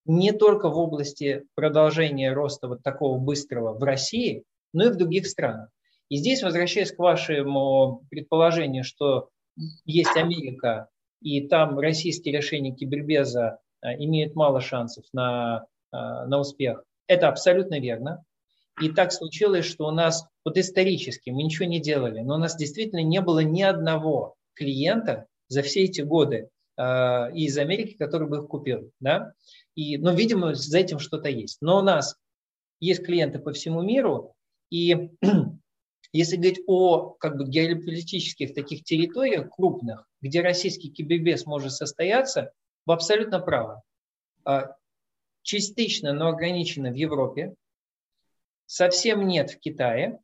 не 0.04 0.32
только 0.32 0.68
в 0.68 0.78
области 0.78 1.44
продолжения 1.54 2.32
роста 2.32 2.68
вот 2.68 2.82
такого 2.82 3.18
быстрого 3.18 3.72
в 3.72 3.82
России, 3.82 4.44
но 4.72 4.86
и 4.86 4.90
в 4.90 4.96
других 4.96 5.26
странах. 5.26 5.70
И 6.08 6.16
здесь, 6.16 6.42
возвращаясь 6.42 6.92
к 6.92 6.98
вашему 6.98 8.04
предположению, 8.10 8.84
что 8.84 9.30
есть 9.84 10.16
Америка, 10.16 10.88
и 11.20 11.46
там 11.46 11.78
российские 11.78 12.36
решения 12.36 12.74
кибербеза 12.74 13.58
а, 13.80 13.94
имеют 13.94 14.34
мало 14.34 14.60
шансов 14.60 15.04
на, 15.12 15.66
а, 15.92 16.26
на 16.26 16.38
успех, 16.38 16.82
это 17.06 17.28
абсолютно 17.28 17.78
верно. 17.78 18.24
И 18.80 18.90
так 18.90 19.12
случилось, 19.12 19.66
что 19.66 19.86
у 19.86 19.90
нас, 19.90 20.26
вот 20.44 20.56
исторически, 20.56 21.30
мы 21.30 21.42
ничего 21.42 21.66
не 21.66 21.80
делали, 21.80 22.20
но 22.20 22.36
у 22.36 22.38
нас 22.38 22.56
действительно 22.56 23.02
не 23.02 23.20
было 23.20 23.40
ни 23.40 23.62
одного 23.62 24.36
клиента 24.54 25.26
за 25.48 25.62
все 25.62 25.84
эти 25.84 26.00
годы 26.00 26.48
э, 26.76 26.82
из 27.34 27.58
Америки, 27.58 27.96
который 27.98 28.28
бы 28.28 28.38
их 28.38 28.46
купил. 28.46 28.90
Да? 29.00 29.32
И, 29.74 29.98
ну, 29.98 30.14
видимо, 30.14 30.54
за 30.54 30.78
этим 30.78 30.98
что-то 30.98 31.28
есть. 31.28 31.58
Но 31.60 31.78
у 31.78 31.82
нас 31.82 32.16
есть 32.78 33.04
клиенты 33.04 33.38
по 33.38 33.52
всему 33.52 33.82
миру, 33.82 34.34
и 34.70 35.10
если 36.12 36.36
говорить 36.36 36.62
о 36.66 37.10
как 37.10 37.36
бы, 37.36 37.46
геополитических 37.46 38.54
таких 38.54 38.84
территориях 38.84 39.50
крупных, 39.50 40.08
где 40.20 40.40
российский 40.40 40.90
кибербез 40.90 41.46
может 41.46 41.72
состояться, 41.72 42.52
вы 42.86 42.94
абсолютно 42.94 43.40
правы. 43.40 43.82
А, 44.44 44.76
частично, 45.42 46.12
но 46.12 46.28
ограничено 46.28 46.90
в 46.90 46.94
Европе, 46.94 47.54
совсем 48.66 49.26
нет 49.26 49.50
в 49.50 49.58
Китае. 49.58 50.20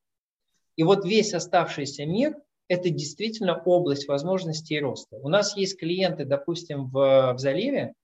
И 0.76 0.82
вот 0.82 1.04
весь 1.04 1.34
оставшийся 1.34 2.06
мир– 2.06 2.36
это 2.68 2.90
действительно 2.90 3.60
область 3.62 4.08
возможностей 4.08 4.78
роста. 4.80 5.16
У 5.16 5.28
нас 5.28 5.56
есть 5.56 5.78
клиенты, 5.78 6.24
допустим, 6.24 6.88
в, 6.88 7.34
в 7.34 7.38
заливе, 7.38 7.94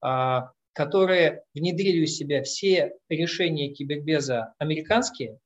а, 0.00 0.52
которые 0.72 1.44
внедрили 1.54 2.02
у 2.02 2.06
себя 2.06 2.42
все 2.42 2.94
решения 3.08 3.72
кибербеза 3.72 4.54
американские, 4.58 5.38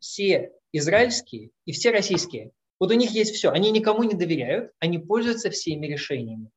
все 0.00 0.52
израильские 0.72 1.50
и 1.64 1.72
все 1.72 1.90
российские. 1.90 2.50
Вот 2.78 2.90
у 2.90 2.94
них 2.94 3.10
есть 3.10 3.34
все. 3.34 3.50
Они 3.50 3.70
никому 3.70 4.02
не 4.02 4.14
доверяют, 4.14 4.72
они 4.78 4.98
пользуются 4.98 5.50
всеми 5.50 5.86
решениями. 5.86 6.50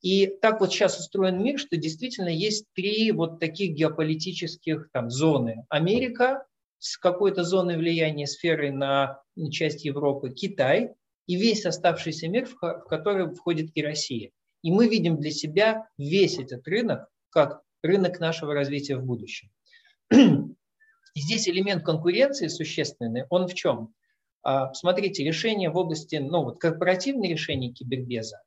И 0.00 0.26
так 0.26 0.60
вот 0.60 0.72
сейчас 0.72 0.98
устроен 0.98 1.42
мир, 1.42 1.58
что 1.58 1.76
действительно 1.76 2.28
есть 2.28 2.66
три 2.74 3.10
вот 3.12 3.40
таких 3.40 3.74
геополитических 3.74 4.88
там, 4.92 5.10
зоны. 5.10 5.64
Америка 5.68 6.44
с 6.78 6.96
какой-то 6.96 7.42
зоной 7.42 7.76
влияния, 7.76 8.26
сферой 8.26 8.70
на 8.70 9.20
часть 9.50 9.84
Европы, 9.84 10.30
Китай 10.30 10.94
и 11.26 11.36
весь 11.36 11.66
оставшийся 11.66 12.28
мир, 12.28 12.46
в 12.46 12.84
который 12.88 13.34
входит 13.34 13.70
и 13.74 13.82
Россия. 13.82 14.30
И 14.62 14.70
мы 14.70 14.88
видим 14.88 15.18
для 15.18 15.30
себя 15.30 15.88
весь 15.98 16.38
этот 16.38 16.66
рынок 16.66 17.08
как 17.30 17.62
рынок 17.82 18.20
нашего 18.20 18.54
развития 18.54 18.96
в 18.96 19.04
будущем. 19.04 19.50
И 21.18 21.20
здесь 21.20 21.48
элемент 21.48 21.84
конкуренции 21.84 22.46
существенный, 22.46 23.24
он 23.28 23.48
в 23.48 23.54
чем? 23.54 23.92
А, 24.44 24.72
смотрите, 24.72 25.24
решения 25.24 25.68
в 25.68 25.76
области, 25.76 26.14
ну 26.14 26.44
вот 26.44 26.60
корпоративные 26.60 27.32
решения 27.32 27.72
кибербеза, 27.72 28.40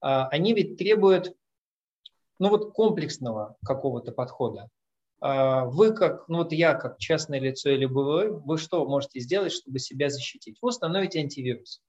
а, 0.00 0.26
они 0.28 0.54
ведь 0.54 0.78
требуют 0.78 1.36
ну 2.38 2.48
вот 2.48 2.72
комплексного 2.72 3.58
какого-то 3.62 4.10
подхода. 4.12 4.70
А, 5.20 5.66
вы 5.66 5.92
как, 5.92 6.26
ну 6.30 6.38
вот 6.38 6.52
я 6.52 6.72
как 6.72 6.96
частное 6.98 7.40
лицо 7.40 7.68
или 7.68 7.84
вы, 7.84 8.32
вы 8.32 8.56
что 8.56 8.86
можете 8.86 9.20
сделать, 9.20 9.52
чтобы 9.52 9.78
себя 9.78 10.08
защитить? 10.08 10.56
Вы 10.62 10.70
установите 10.70 11.20
антивирус. 11.20 11.82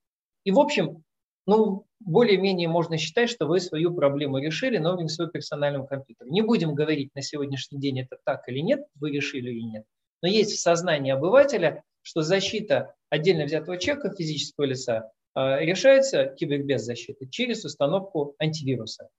И 0.44 0.52
в 0.52 0.60
общем, 0.60 1.06
ну, 1.46 1.86
более-менее 2.02 2.68
можно 2.68 2.98
считать, 2.98 3.30
что 3.30 3.46
вы 3.46 3.62
свою 3.62 3.94
проблему 3.94 4.40
решили 4.40 4.80
на 4.80 4.90
уровне 4.90 5.08
своего 5.08 5.32
персонального. 5.32 5.88
Не 6.26 6.42
будем 6.42 6.76
говорить 6.76 7.16
на 7.16 7.22
сегодняшний 7.22 7.80
день, 7.80 8.02
это 8.02 8.18
так 8.26 8.50
или 8.50 8.60
нет, 8.60 8.86
вы 8.96 9.12
решили 9.12 9.52
или 9.52 9.62
нет. 9.62 9.86
Но 10.22 10.28
есть 10.28 10.52
в 10.52 10.60
сознании 10.60 11.12
обывателя, 11.12 11.84
что 12.02 12.22
защита 12.22 12.94
отдельно 13.10 13.46
взятого 13.46 13.78
человека 13.78 14.16
физического 14.16 14.66
лица 14.66 15.12
а, 15.34 15.60
решается 15.60 16.26
кибербез 16.26 16.84
защиты 16.84 17.28
через 17.28 17.66
установку 17.66 18.36
антивируса. 18.40 19.10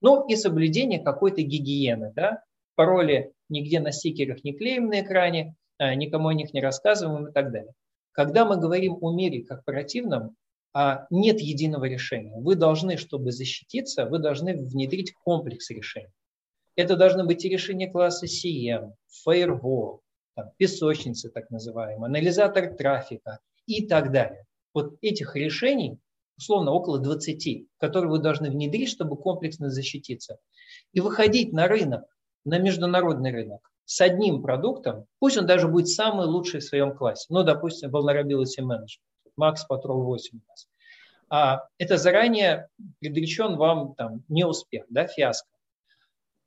Ну 0.00 0.26
и 0.26 0.36
соблюдение 0.36 1.02
какой-то 1.02 1.42
гигиены. 1.42 2.12
Да? 2.14 2.42
Пароли 2.74 3.32
нигде 3.48 3.80
на 3.80 3.92
стикерах 3.92 4.44
не 4.44 4.52
клеим 4.52 4.86
на 4.86 5.00
экране, 5.00 5.54
а, 5.78 5.94
никому 5.94 6.28
о 6.28 6.34
них 6.34 6.52
не 6.52 6.60
рассказываем 6.60 7.28
и 7.28 7.32
так 7.32 7.50
далее. 7.52 7.72
Когда 8.12 8.44
мы 8.44 8.56
говорим 8.56 8.98
о 9.00 9.12
мире 9.12 9.42
корпоративном, 9.42 10.36
а, 10.72 11.06
нет 11.10 11.40
единого 11.40 11.84
решения. 11.84 12.34
Вы 12.36 12.56
должны, 12.56 12.96
чтобы 12.96 13.32
защититься, 13.32 14.06
вы 14.06 14.18
должны 14.18 14.54
внедрить 14.56 15.14
комплекс 15.14 15.70
решений. 15.70 16.12
Это 16.76 16.96
должны 16.96 17.24
быть 17.24 17.44
и 17.44 17.48
решения 17.48 17.88
класса 17.88 18.26
CM, 18.26 18.92
Firewall, 19.26 20.00
там, 20.34 20.50
песочницы 20.56 21.30
так 21.30 21.50
называемые, 21.50 22.06
анализатор 22.06 22.74
трафика 22.74 23.40
и 23.66 23.86
так 23.86 24.12
далее 24.12 24.46
вот 24.74 24.96
этих 25.00 25.36
решений, 25.36 25.98
условно, 26.36 26.72
около 26.72 26.98
20, 26.98 27.68
которые 27.78 28.10
вы 28.10 28.18
должны 28.18 28.50
внедрить, 28.50 28.90
чтобы 28.90 29.16
комплексно 29.16 29.70
защититься. 29.70 30.38
И 30.92 31.00
выходить 31.00 31.52
на 31.52 31.68
рынок, 31.68 32.04
на 32.44 32.58
международный 32.58 33.30
рынок 33.30 33.70
с 33.86 34.00
одним 34.00 34.42
продуктом, 34.42 35.06
пусть 35.20 35.38
он 35.38 35.46
даже 35.46 35.68
будет 35.68 35.88
самый 35.88 36.26
лучший 36.26 36.60
в 36.60 36.64
своем 36.64 36.96
классе, 36.96 37.26
ну, 37.30 37.42
допустим, 37.44 37.94
Vulnerability 37.94 38.60
Management, 38.60 39.30
Max 39.40 39.58
Patrol 39.70 40.02
8 40.02 40.38
у 40.38 40.50
нас. 40.50 40.68
А 41.30 41.66
это 41.78 41.96
заранее 41.96 42.68
предречен 43.00 43.56
вам 43.56 43.94
там 43.94 44.24
неуспех, 44.28 44.84
да, 44.88 45.06
фиаско. 45.06 45.48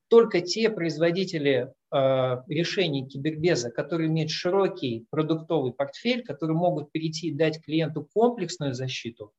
Только 0.08 0.42
те 0.42 0.70
производители 0.70 1.74
решений 1.92 3.08
кибербеза, 3.08 3.72
которые 3.72 4.10
имеют 4.10 4.30
широкий 4.30 5.06
продуктовый 5.10 5.74
портфель, 5.74 6.24
которые 6.24 6.58
могут 6.58 6.92
перейти 6.92 7.28
и 7.28 7.34
дать 7.34 7.64
клиенту 7.64 8.08
комплексную 8.14 8.74
защиту 8.74 9.32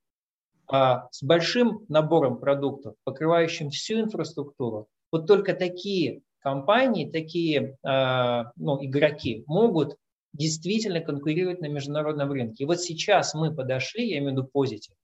а 0.69 1.09
с 1.11 1.23
большим 1.23 1.85
набором 1.89 2.39
продуктов, 2.39 2.95
покрывающим 3.05 3.71
всю 3.71 4.01
инфраструктуру. 4.01 4.89
Вот 5.11 5.27
только 5.27 5.55
такие 5.55 6.21
компании, 6.41 7.11
такие 7.11 7.79
э, 7.83 8.45
ну, 8.57 8.85
игроки 8.85 9.45
могут 9.47 9.97
действительно 10.35 11.01
конкурировать 11.01 11.61
на 11.61 11.67
международном 11.67 12.31
рынке. 12.31 12.65
И 12.65 12.67
вот 12.67 12.81
сейчас 12.81 13.35
мы 13.35 13.55
подошли, 13.55 14.11
я 14.11 14.19
имею 14.19 14.31
в 14.31 14.33
виду 14.33 14.45
позитив, 14.45 14.95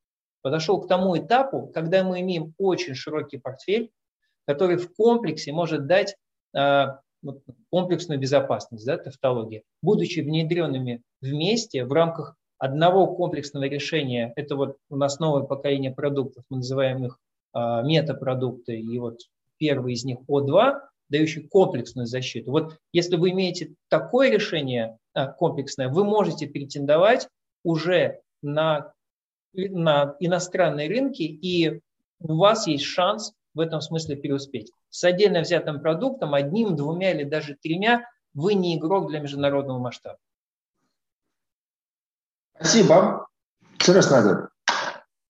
подошел 0.42 0.80
к 0.80 0.86
тому 0.86 1.16
этапу, 1.16 1.68
когда 1.68 2.04
мы 2.04 2.20
имеем 2.20 2.54
очень 2.58 2.94
широкий 2.94 3.38
портфель, 3.38 3.90
который 4.46 4.76
в 4.76 4.94
комплексе 4.94 5.52
может 5.52 5.86
дать 5.86 6.14
э, 6.54 6.86
комплексную 7.70 8.20
безопасность, 8.20 8.86
да, 8.86 8.98
тавтология, 8.98 9.62
будучи 9.82 10.20
внедренными 10.20 11.02
вместе 11.20 11.84
в 11.84 11.92
рамках 11.92 12.36
одного 12.58 13.06
комплексного 13.14 13.64
решения, 13.64 14.32
это 14.36 14.56
вот 14.56 14.76
у 14.88 14.96
нас 14.96 15.18
новое 15.18 15.42
поколение 15.42 15.92
продуктов, 15.92 16.44
мы 16.48 16.58
называем 16.58 17.04
их 17.04 17.18
а, 17.52 17.82
метапродукты, 17.82 18.78
и 18.78 18.98
вот 18.98 19.20
первый 19.58 19.94
из 19.94 20.04
них 20.04 20.18
О2, 20.28 20.80
дающий 21.08 21.46
комплексную 21.46 22.06
защиту. 22.06 22.50
Вот 22.50 22.78
если 22.92 23.16
вы 23.16 23.30
имеете 23.30 23.74
такое 23.88 24.30
решение 24.30 24.98
а, 25.12 25.26
комплексное, 25.26 25.88
вы 25.88 26.04
можете 26.04 26.46
претендовать 26.46 27.28
уже 27.62 28.20
на, 28.42 28.92
на 29.52 30.16
иностранные 30.20 30.88
рынки, 30.88 31.22
и 31.22 31.80
у 32.20 32.36
вас 32.36 32.66
есть 32.66 32.84
шанс 32.84 33.32
в 33.54 33.60
этом 33.60 33.80
смысле 33.80 34.16
преуспеть. 34.16 34.72
С 34.90 35.04
отдельно 35.04 35.40
взятым 35.40 35.80
продуктом, 35.80 36.34
одним, 36.34 36.76
двумя 36.76 37.12
или 37.12 37.24
даже 37.24 37.56
тремя, 37.60 38.04
вы 38.34 38.54
не 38.54 38.76
игрок 38.76 39.08
для 39.08 39.20
международного 39.20 39.78
масштаба. 39.78 40.18
Спасибо. 42.56 43.26
Интересно, 43.74 44.22
Надя. 44.22 44.48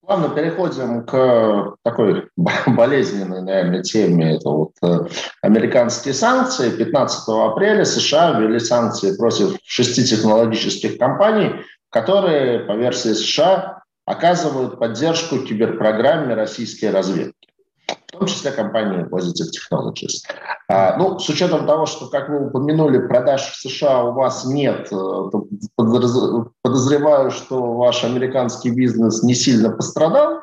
Плавно 0.01 0.35
переходим 0.35 1.07
к 1.07 1.77
такой 1.83 2.29
болезненной, 2.67 3.43
наверное, 3.43 3.83
теме. 3.83 4.37
Это 4.37 4.49
вот 4.51 4.73
э, 4.83 5.07
американские 5.41 6.13
санкции. 6.13 6.71
15 6.71 7.29
апреля 7.29 7.85
США 7.85 8.39
ввели 8.39 8.59
санкции 8.59 9.17
против 9.17 9.59
шести 9.65 10.05
технологических 10.05 10.99
компаний, 10.99 11.53
которые, 11.89 12.61
по 12.61 12.73
версии 12.73 13.15
США, 13.15 13.83
оказывают 14.05 14.79
поддержку 14.79 15.39
киберпрограмме 15.39 16.35
российской 16.35 16.91
разведки 16.91 17.54
в 17.89 18.19
том 18.19 18.27
числе 18.27 18.53
компании 18.53 19.05
Positive 19.05 19.51
Technologies. 19.51 20.23
Ну, 20.99 21.19
с 21.19 21.29
учетом 21.29 21.67
того, 21.67 21.87
что, 21.87 22.07
как 22.07 22.29
вы 22.29 22.47
упомянули, 22.47 22.99
продаж 23.07 23.43
в 23.43 23.57
США 23.57 24.05
у 24.05 24.13
вас 24.13 24.45
нет, 24.45 24.89
э, 24.93 25.31
подозреваю, 26.63 27.31
что 27.31 27.75
ваш 27.75 28.05
американский 28.05 28.71
бизнес 28.71 29.23
не 29.23 29.35
сильно 29.35 29.71
пострадал. 29.71 30.43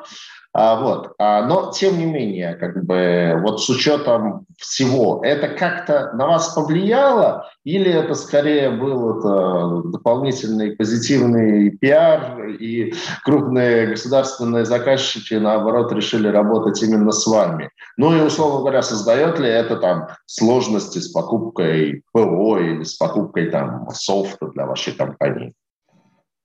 А, 0.54 0.78
вот. 0.78 1.14
А, 1.18 1.46
но, 1.46 1.72
тем 1.72 1.98
не 1.98 2.04
менее, 2.04 2.54
как 2.54 2.84
бы, 2.84 3.40
вот 3.42 3.62
с 3.62 3.70
учетом 3.70 4.44
всего, 4.58 5.22
это 5.24 5.48
как-то 5.48 6.12
на 6.12 6.26
вас 6.26 6.50
повлияло 6.50 7.48
или 7.64 7.90
это 7.90 8.14
скорее 8.14 8.70
был 8.70 9.18
это 9.18 9.88
дополнительный 9.88 10.76
позитивный 10.76 11.70
пиар 11.70 12.48
и 12.48 12.92
крупные 13.24 13.86
государственные 13.86 14.66
заказчики, 14.66 15.34
наоборот, 15.34 15.90
решили 15.92 16.28
работать 16.28 16.82
именно 16.82 17.12
с 17.12 17.26
вами? 17.26 17.70
Ну 17.96 18.14
и, 18.14 18.20
условно 18.20 18.60
говоря, 18.60 18.82
создает 18.82 19.38
ли 19.38 19.48
это 19.48 19.76
там 19.76 20.08
сложности 20.26 20.98
с 20.98 21.08
покупкой 21.08 22.02
ПО 22.12 22.58
или 22.58 22.82
с 22.82 22.94
покупкой 22.94 23.50
там 23.50 23.88
софта 23.94 24.48
для 24.48 24.66
вашей 24.66 24.92
компании? 24.92 25.54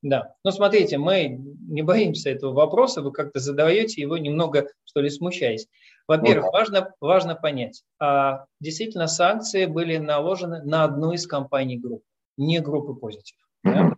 Да, 0.03 0.35
ну 0.43 0.51
смотрите, 0.51 0.97
мы 0.97 1.39
не 1.67 1.81
боимся 1.81 2.29
этого 2.29 2.53
вопроса, 2.53 3.01
вы 3.01 3.11
как-то 3.11 3.39
задаете 3.39 4.01
его 4.01 4.17
немного, 4.17 4.67
что 4.85 5.01
ли, 5.01 5.09
смущаясь. 5.09 5.67
Во-первых, 6.07 6.45
вот. 6.45 6.53
важно, 6.53 6.93
важно 7.01 7.35
понять, 7.35 7.83
а, 7.99 8.45
действительно 8.59 9.07
санкции 9.07 9.65
были 9.65 9.97
наложены 9.97 10.63
на 10.63 10.83
одну 10.83 11.11
из 11.13 11.25
компаний 11.27 11.77
группы, 11.77 12.05
не 12.37 12.59
группы 12.59 12.93
позитив. 12.93 13.37
Да? 13.63 13.95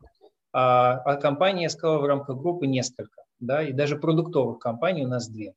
А, 0.52 0.94
а 1.06 1.16
компании, 1.18 1.68
сказал, 1.68 2.00
в 2.00 2.06
рамках 2.06 2.38
группы 2.38 2.66
несколько, 2.66 3.24
да, 3.40 3.62
и 3.62 3.74
даже 3.74 3.98
продуктовых 3.98 4.58
компаний 4.58 5.06
у 5.06 5.08
нас 5.08 5.30
две. 5.30 5.54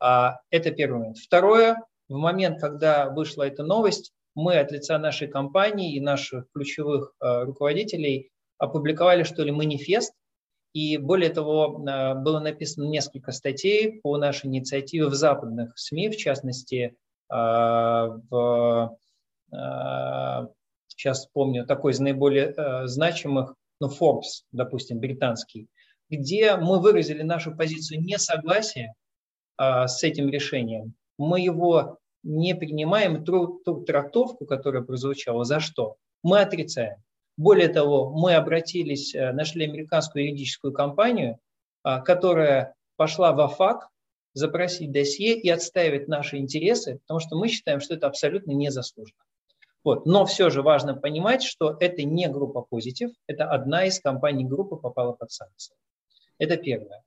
А, 0.00 0.40
это 0.50 0.72
первый 0.72 0.98
момент. 0.98 1.18
Второе, 1.18 1.76
в 2.08 2.16
момент, 2.16 2.60
когда 2.60 3.08
вышла 3.10 3.44
эта 3.44 3.62
новость, 3.62 4.12
мы 4.34 4.56
от 4.56 4.72
лица 4.72 4.98
нашей 4.98 5.28
компании 5.28 5.94
и 5.94 6.00
наших 6.00 6.46
ключевых 6.52 7.14
а, 7.20 7.44
руководителей 7.44 8.31
опубликовали, 8.62 9.24
что 9.24 9.42
ли, 9.42 9.50
манифест, 9.50 10.14
и 10.72 10.96
более 10.96 11.30
того, 11.30 11.84
э, 11.84 12.14
было 12.14 12.38
написано 12.38 12.84
несколько 12.84 13.32
статей 13.32 14.00
по 14.00 14.16
нашей 14.16 14.46
инициативе 14.46 15.06
в 15.06 15.14
западных 15.14 15.76
СМИ, 15.76 16.10
в 16.10 16.16
частности, 16.16 16.94
э, 17.28 17.34
в, 17.34 18.96
э, 19.52 20.46
сейчас 20.86 21.18
вспомню, 21.26 21.66
такой 21.66 21.92
из 21.92 21.98
наиболее 21.98 22.54
значимых, 22.86 23.56
ну, 23.80 23.88
Forbes, 23.88 24.44
допустим, 24.52 25.00
британский, 25.00 25.66
где 26.08 26.54
мы 26.56 26.78
выразили 26.80 27.22
нашу 27.22 27.56
позицию 27.56 28.00
несогласия 28.02 28.94
с 29.58 30.02
этим 30.02 30.28
решением. 30.28 30.94
Мы 31.18 31.40
его 31.40 31.98
не 32.22 32.54
принимаем 32.54 33.24
ту, 33.24 33.60
ту 33.64 33.82
трактовку, 33.82 34.46
которая 34.46 34.82
прозвучала. 34.82 35.44
За 35.44 35.58
что? 35.58 35.96
Мы 36.22 36.40
отрицаем. 36.40 37.02
Более 37.36 37.68
того, 37.68 38.10
мы 38.10 38.34
обратились, 38.34 39.14
э, 39.14 39.32
нашли 39.32 39.64
американскую 39.64 40.24
юридическую 40.24 40.72
компанию, 40.72 41.38
а, 41.82 42.00
которая 42.00 42.74
пошла 42.96 43.32
в 43.32 43.40
АФАК 43.40 43.88
запросить 44.34 44.92
досье 44.92 45.38
и 45.38 45.48
отстаивать 45.48 46.08
наши 46.08 46.36
интересы, 46.36 46.98
потому 46.98 47.20
что 47.20 47.36
мы 47.36 47.48
считаем, 47.48 47.80
что 47.80 47.94
это 47.94 48.06
абсолютно 48.06 48.52
незаслуженно. 48.52 49.22
Вот. 49.84 50.06
Но 50.06 50.24
все 50.26 50.48
же 50.48 50.62
важно 50.62 50.94
понимать, 50.94 51.42
что 51.42 51.76
это 51.80 52.04
не 52.04 52.28
группа 52.28 52.62
позитив, 52.62 53.10
это 53.26 53.50
одна 53.50 53.84
из 53.84 54.00
компаний 54.00 54.44
группы 54.44 54.76
попала 54.76 55.12
под 55.12 55.32
санкции. 55.32 55.74
Это 56.38 56.56
первое. 56.56 57.02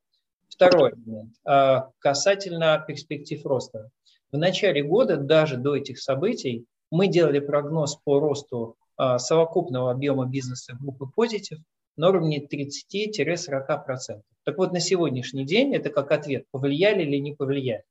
Второй 0.49 0.93
момент. 0.95 1.33
А, 1.45 1.89
касательно 1.99 2.83
перспектив 2.85 3.45
роста. 3.45 3.89
В 4.31 4.37
начале 4.37 4.83
года, 4.83 5.17
даже 5.17 5.57
до 5.57 5.75
этих 5.75 5.99
событий, 5.99 6.65
мы 6.91 7.07
делали 7.07 7.39
прогноз 7.39 7.95
по 8.03 8.19
росту 8.19 8.75
совокупного 8.97 9.91
объема 9.91 10.25
бизнеса 10.25 10.77
группы 10.79 11.05
позитив 11.05 11.59
на 11.97 12.09
уровне 12.09 12.45
30-40%. 12.45 14.21
Так 14.43 14.57
вот, 14.57 14.71
на 14.73 14.79
сегодняшний 14.79 15.45
день 15.45 15.73
это 15.75 15.89
как 15.89 16.11
ответ, 16.11 16.45
повлияли 16.51 17.03
или 17.03 17.17
не 17.17 17.33
повлияли. 17.33 17.83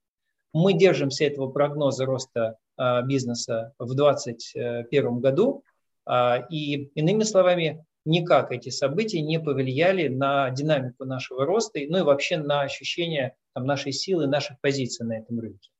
Мы 0.53 0.73
держимся 0.73 1.25
этого 1.25 1.51
прогноза 1.51 2.07
роста 2.07 2.59
а, 2.77 3.03
бизнеса 3.03 3.73
в 3.79 3.95
2021 3.95 5.19
году. 5.19 5.65
А, 6.07 6.47
и 6.49 6.91
иными 6.95 7.25
словами, 7.25 7.85
никак 8.05 8.53
эти 8.53 8.69
события 8.69 9.21
не 9.21 9.41
повлияли 9.41 10.09
на 10.09 10.51
динамику 10.51 11.05
нашего 11.05 11.45
роста, 11.45 11.81
ну 11.89 11.99
и 11.99 12.03
вообще 12.03 12.37
на 12.37 12.61
ощущение 12.61 13.35
там, 13.53 13.65
нашей 13.65 13.93
силы, 13.93 14.27
наших 14.27 14.61
позиций 14.61 15.07
на 15.07 15.19
этом 15.19 15.41
рынке. 15.41 15.71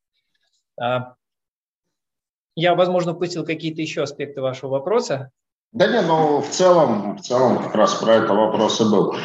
А, 2.57 2.61
я, 2.61 2.75
возможно, 2.75 3.13
упустил 3.13 3.45
какие-то 3.45 3.83
еще 3.83 4.03
аспекты 4.03 4.41
вашего 4.41 4.71
вопроса. 4.71 5.31
Да 5.73 5.89
нет, 5.89 6.05
ну 6.07 6.41
в 6.41 6.49
целом, 6.49 7.17
в 7.17 7.23
целом 7.23 7.59
как 7.59 7.75
раз 7.75 7.95
про 7.95 8.15
это 8.15 8.33
вопрос 8.33 8.81
и 8.81 8.85
был. 8.85 9.17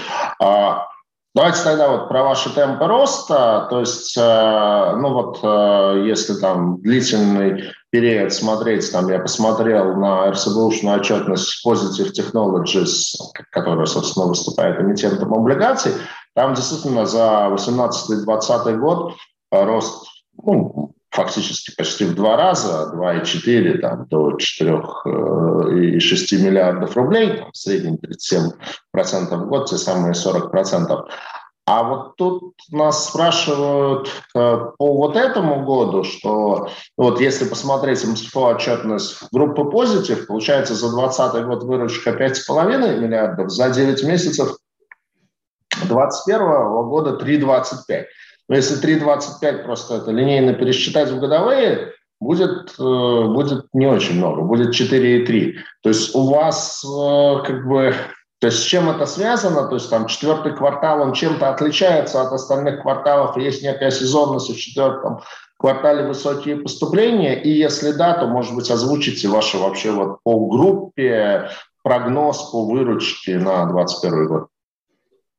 Давайте 1.36 1.64
тогда 1.64 1.90
вот 1.90 2.10
про 2.10 2.24
ваши 2.24 2.54
темпы 2.54 2.88
роста. 2.88 3.68
То 3.70 3.82
есть, 3.82 4.18
э, 4.18 4.96
ну 4.98 5.14
вот, 5.14 5.40
э, 5.44 6.04
если 6.08 6.34
там 6.34 6.82
длительный 6.82 7.66
период 7.92 8.34
смотреть, 8.34 8.92
там 8.92 9.08
я 9.10 9.20
посмотрел 9.20 9.96
на 9.96 10.32
РСБУшную 10.32 11.00
отчетность 11.00 11.64
Positive 11.66 12.12
Technologies, 12.18 12.90
которая, 13.52 13.86
собственно, 13.86 14.26
выступает 14.26 14.82
эмитентом 14.82 15.32
облигаций, 15.32 15.92
там 16.34 16.56
действительно 16.56 17.06
за 17.06 17.48
18-20 17.52 18.78
год 18.78 19.14
рост 19.52 20.08
ну, 20.44 20.94
фактически 21.12 21.76
почти 21.76 22.05
в 22.05 22.16
два 22.16 22.38
раза, 22.38 22.91
2,4 22.95 23.80
там, 23.80 24.07
до 24.07 24.38
4,6 24.38 26.38
миллиардов 26.38 26.95
рублей, 26.95 27.38
там, 27.38 27.51
в 27.51 27.57
среднем 27.57 27.95
37% 27.95 29.36
в 29.36 29.47
год, 29.47 29.70
те 29.70 29.78
самые 29.78 30.14
40%. 30.14 31.05
А 31.66 31.84
вот 31.84 32.16
тут 32.16 32.53
нас 32.72 33.10
спрашивают 33.10 34.10
э, 34.34 34.57
по 34.80 34.97
вот 34.97 35.16
этому 35.16 35.66
году, 35.66 36.03
что 36.03 36.70
вот 36.97 37.22
если 37.22 37.45
посмотреть 37.45 38.03
МСФО 38.03 38.55
отчетность 38.55 39.18
группы 39.32 39.66
Позитив, 39.66 40.26
получается 40.26 40.74
за 40.74 40.89
2020 40.89 41.45
год 41.45 41.64
выручка 41.66 42.10
5,5 42.10 42.97
миллиардов, 42.97 43.51
за 43.51 43.70
9 43.70 44.03
месяцев 44.03 44.57
2021 45.88 46.89
года 46.89 47.24
3,25. 47.24 48.05
Но 48.50 48.56
если 48.56 48.82
3,25 48.82 49.64
просто 49.64 49.95
это 49.95 50.12
линейно 50.12 50.54
пересчитать 50.54 51.10
в 51.12 51.20
годовые, 51.20 51.93
будет, 52.20 52.74
э, 52.78 52.84
будет 53.28 53.68
не 53.74 53.88
очень 53.88 54.18
много, 54.18 54.41
будет 54.41 54.74
4,3. 54.74 55.54
То 55.82 55.89
есть 55.89 56.14
у 56.14 56.30
вас 56.30 56.84
э, 56.84 57.43
как 57.45 57.66
бы 57.66 57.93
то 58.39 58.47
есть 58.47 58.60
с 58.60 58.64
чем 58.64 58.89
это 58.89 59.06
связано? 59.06 59.68
То 59.68 59.76
есть 59.76 59.89
там 59.89 60.08
четвертый 60.08 60.56
квартал, 60.56 61.02
он 61.02 61.14
чем-то 61.14 61.50
отличается 61.50 62.22
от 62.22 62.32
остальных 62.32 62.82
кварталов, 62.82 63.38
есть 63.38 63.64
некая 63.64 63.91
сезонность 63.91 64.50
в 64.50 64.58
четвертом 64.58 65.20
квартале 65.58 66.08
высокие 66.08 66.56
поступления, 66.56 67.41
и 67.41 67.50
если 67.50 67.91
да, 67.91 68.14
то, 68.14 68.28
может 68.28 68.56
быть, 68.56 68.72
озвучите 68.72 69.28
ваши 69.28 69.58
вообще 69.58 69.91
вот 69.91 70.24
по 70.24 70.47
группе 70.47 71.50
прогноз 71.84 72.50
по 72.52 72.66
выручке 72.66 73.38
на 73.38 73.66
2021 73.66 74.28
год. 74.28 74.47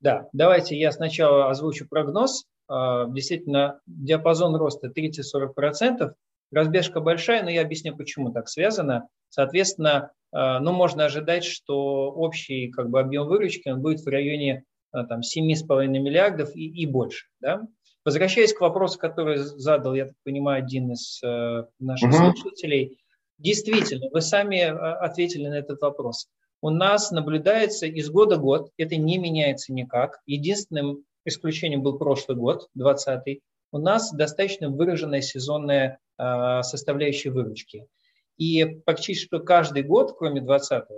Да, 0.00 0.26
давайте 0.34 0.78
я 0.78 0.92
сначала 0.92 1.48
озвучу 1.48 1.86
прогноз. 1.88 2.44
А, 2.70 3.06
действительно, 3.08 3.80
диапазон 3.86 4.54
роста 4.54 4.92
30-40%, 4.96 6.12
разбежка 6.52 7.00
большая, 7.00 7.42
но 7.42 7.50
я 7.50 7.62
объясню, 7.62 7.96
почему 7.96 8.30
так 8.30 8.48
связано. 8.48 9.08
Соответственно, 9.28 10.12
а, 10.30 10.60
ну, 10.60 10.72
можно 10.72 11.04
ожидать, 11.04 11.42
что 11.42 12.12
общий 12.12 12.70
как 12.70 12.88
бы, 12.90 13.00
объем 13.00 13.26
выручки 13.26 13.68
он 13.68 13.82
будет 13.82 14.00
в 14.00 14.06
районе 14.06 14.62
а, 14.92 15.04
там, 15.04 15.20
7,5 15.20 15.88
миллиардов 15.88 16.54
и, 16.54 16.68
и 16.68 16.86
больше. 16.86 17.26
Да? 17.40 17.66
Возвращаясь 18.04 18.54
к 18.54 18.60
вопросу, 18.60 19.00
который 19.00 19.38
задал, 19.38 19.94
я 19.94 20.06
так 20.06 20.14
понимаю, 20.22 20.62
один 20.62 20.92
из 20.92 21.20
э, 21.24 21.64
наших 21.80 22.08
угу. 22.08 22.36
слушателей, 22.36 22.98
действительно, 23.38 24.08
вы 24.12 24.20
сами 24.20 24.60
ответили 24.60 25.48
на 25.48 25.54
этот 25.58 25.82
вопрос. 25.82 26.28
У 26.62 26.70
нас 26.70 27.10
наблюдается 27.10 27.86
из 27.86 28.08
года 28.10 28.36
в 28.36 28.42
год, 28.42 28.70
это 28.78 28.96
не 28.96 29.18
меняется 29.18 29.72
никак. 29.72 30.20
Единственным 30.24 31.04
исключением 31.24 31.82
был 31.82 31.98
прошлый 31.98 32.36
год, 32.36 32.68
2020, 32.74 33.40
у 33.72 33.78
нас 33.78 34.12
достаточно 34.12 34.68
выраженная 34.68 35.20
сезонная 35.20 35.98
э, 36.18 36.62
составляющая 36.62 37.30
выручки. 37.30 37.86
И 38.36 38.64
практически 38.64 39.38
каждый 39.38 39.82
год, 39.82 40.16
кроме 40.18 40.40
2020, 40.40 40.88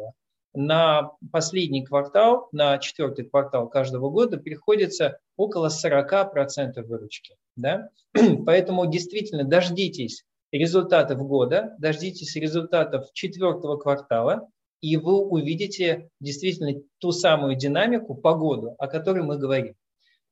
на 0.55 1.13
последний 1.31 1.85
квартал, 1.85 2.49
на 2.53 2.79
четвертый 2.79 3.25
квартал 3.25 3.69
каждого 3.69 4.11
года 4.11 4.37
приходится 4.39 5.19
около 5.37 5.69
40% 5.69 6.83
выручки. 6.83 7.37
Да? 7.57 7.89
Поэтому 8.47 8.87
действительно 8.87 9.45
дождитесь 9.45 10.25
результатов 10.51 11.19
года, 11.19 11.75
дождитесь 11.79 12.37
результатов 12.37 13.07
четвертого 13.15 13.77
квартала, 13.77 14.49
и 14.83 14.97
вы 14.97 15.17
увидите 15.17 16.11
действительно 16.21 16.81
ту 16.99 17.13
самую 17.13 17.57
динамику, 17.57 18.15
погоду, 18.15 18.75
о 18.79 18.89
которой 18.89 19.23
мы 19.23 19.39
говорим. 19.39 19.75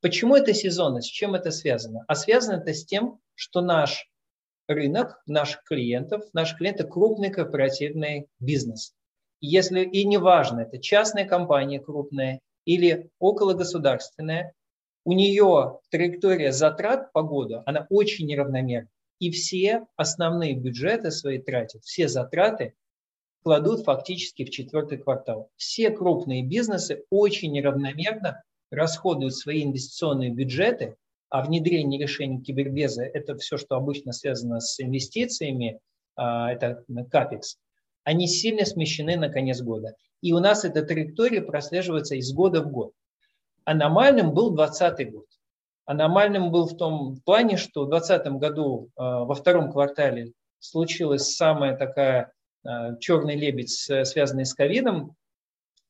Почему 0.00 0.36
это 0.36 0.54
сезонность? 0.54 1.08
С 1.08 1.12
чем 1.12 1.34
это 1.34 1.50
связано? 1.50 2.04
А 2.08 2.14
связано 2.14 2.56
это 2.56 2.72
с 2.72 2.84
тем, 2.84 3.20
что 3.34 3.60
наш 3.60 4.10
рынок 4.66 5.20
наших 5.26 5.62
клиентов, 5.64 6.22
наши 6.32 6.56
клиенты 6.56 6.84
крупный 6.84 7.30
корпоративный 7.30 8.28
бизнес. 8.38 8.94
И 9.40 9.48
если 9.48 9.82
и 9.82 10.04
неважно, 10.04 10.60
это 10.60 10.78
частная 10.78 11.26
компания 11.26 11.80
крупная 11.80 12.40
или 12.64 13.10
окологосударственная, 13.20 14.54
у 15.04 15.12
нее 15.12 15.80
траектория 15.90 16.52
затрат 16.52 17.12
по 17.12 17.22
году, 17.22 17.62
она 17.66 17.86
очень 17.90 18.26
неравномерна. 18.26 18.88
И 19.18 19.30
все 19.30 19.86
основные 19.96 20.54
бюджеты 20.54 21.10
свои 21.10 21.38
тратят, 21.38 21.84
все 21.84 22.08
затраты 22.08 22.74
кладут 23.42 23.84
фактически 23.84 24.44
в 24.44 24.50
четвертый 24.50 24.98
квартал. 24.98 25.50
Все 25.56 25.90
крупные 25.90 26.42
бизнесы 26.42 27.04
очень 27.10 27.52
неравномерно 27.52 28.42
расходуют 28.70 29.34
свои 29.34 29.64
инвестиционные 29.64 30.30
бюджеты, 30.30 30.96
а 31.28 31.42
внедрение 31.42 32.00
решений 32.00 32.40
кибербеза– 32.40 33.04
это 33.14 33.36
все, 33.36 33.56
что 33.56 33.76
обычно 33.76 34.12
связано 34.12 34.60
с 34.60 34.80
инвестициями, 34.80 35.80
а, 36.16 36.52
это 36.52 36.84
капекс, 37.10 37.56
они 38.04 38.26
сильно 38.26 38.64
смещены 38.64 39.16
на 39.16 39.28
конец 39.28 39.60
года. 39.60 39.94
И 40.22 40.32
у 40.32 40.38
нас 40.38 40.64
эта 40.64 40.82
траектория 40.82 41.40
прослеживается 41.40 42.16
из 42.16 42.32
года 42.32 42.62
в 42.62 42.70
год. 42.70 42.92
Аномальным 43.64 44.34
был 44.34 44.50
2020 44.50 45.12
год. 45.12 45.26
Аномальным 45.86 46.50
был 46.50 46.66
в 46.66 46.76
том 46.76 47.20
плане, 47.24 47.56
что 47.56 47.84
в 47.84 47.90
2020 47.90 48.32
году 48.40 48.90
а, 48.96 49.24
во 49.24 49.34
втором 49.34 49.70
квартале 49.70 50.32
случилась 50.58 51.34
самая 51.36 51.76
такая 51.76 52.32
а, 52.64 52.96
черный 52.96 53.36
лебедь, 53.36 53.70
связанный 53.70 54.46
с 54.46 54.54
ковидом, 54.54 55.14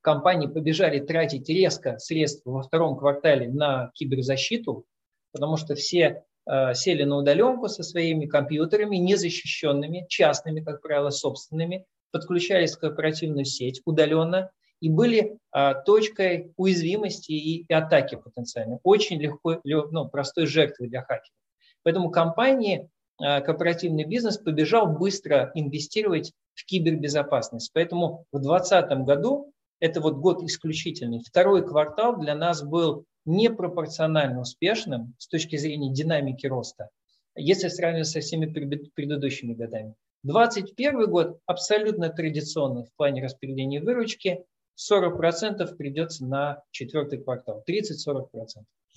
компании 0.03 0.47
побежали 0.47 1.01
тратить 1.01 1.49
резко 1.49 1.99
средства 1.99 2.51
во 2.51 2.63
втором 2.63 2.97
квартале 2.97 3.49
на 3.49 3.91
киберзащиту, 3.95 4.85
потому 5.33 5.57
что 5.57 5.75
все 5.75 6.25
э, 6.47 6.75
сели 6.75 7.05
на 7.05 7.17
удаленку 7.17 7.69
со 7.69 7.83
своими 7.83 8.27
компьютерами, 8.27 8.97
незащищенными, 8.97 10.07
частными, 10.09 10.61
как 10.61 10.83
правило, 10.83 11.11
собственными, 11.11 11.87
подключались 12.11 12.75
в 12.75 12.81
корпоративную 12.81 13.45
сеть 13.45 13.83
удаленно 13.85 14.51
и 14.81 14.89
были 14.89 15.39
э, 15.55 15.75
точкой 15.85 16.53
уязвимости 16.57 17.33
и, 17.33 17.65
и 17.69 17.73
атаки 17.73 18.17
потенциально. 18.17 18.81
Очень 18.83 19.21
легко, 19.21 19.61
ну, 19.65 20.09
простой 20.09 20.47
жертвой 20.47 20.89
для 20.89 21.03
хакеров. 21.03 21.37
Поэтому 21.83 22.11
компании, 22.11 22.89
э, 23.23 23.41
корпоративный 23.43 24.05
бизнес 24.05 24.39
побежал 24.39 24.87
быстро 24.87 25.51
инвестировать 25.55 26.33
в 26.55 26.65
кибербезопасность. 26.65 27.71
Поэтому 27.73 28.25
в 28.33 28.41
2020 28.41 29.05
году 29.05 29.53
это 29.81 30.01
вот 30.01 30.17
год 30.17 30.43
исключительный. 30.43 31.23
Второй 31.27 31.67
квартал 31.67 32.19
для 32.19 32.35
нас 32.35 32.63
был 32.63 33.05
непропорционально 33.25 34.41
успешным 34.41 35.15
с 35.19 35.27
точки 35.27 35.57
зрения 35.57 35.93
динамики 35.93 36.47
роста. 36.47 36.89
если 37.37 37.69
сравнивать 37.69 38.09
со 38.09 38.21
всеми 38.21 38.47
предыдущими 38.47 39.55
годами. 39.55 39.95
2021 40.25 41.11
год 41.11 41.39
абсолютно 41.47 42.11
традиционный 42.11 42.85
в 42.85 42.93
плане 42.97 43.23
распределения 43.23 43.81
выручки. 43.81 44.45
40% 44.77 45.77
придется 45.77 46.25
на 46.25 46.63
четвертый 46.71 47.23
квартал, 47.23 47.63
30-40%. 47.69 48.27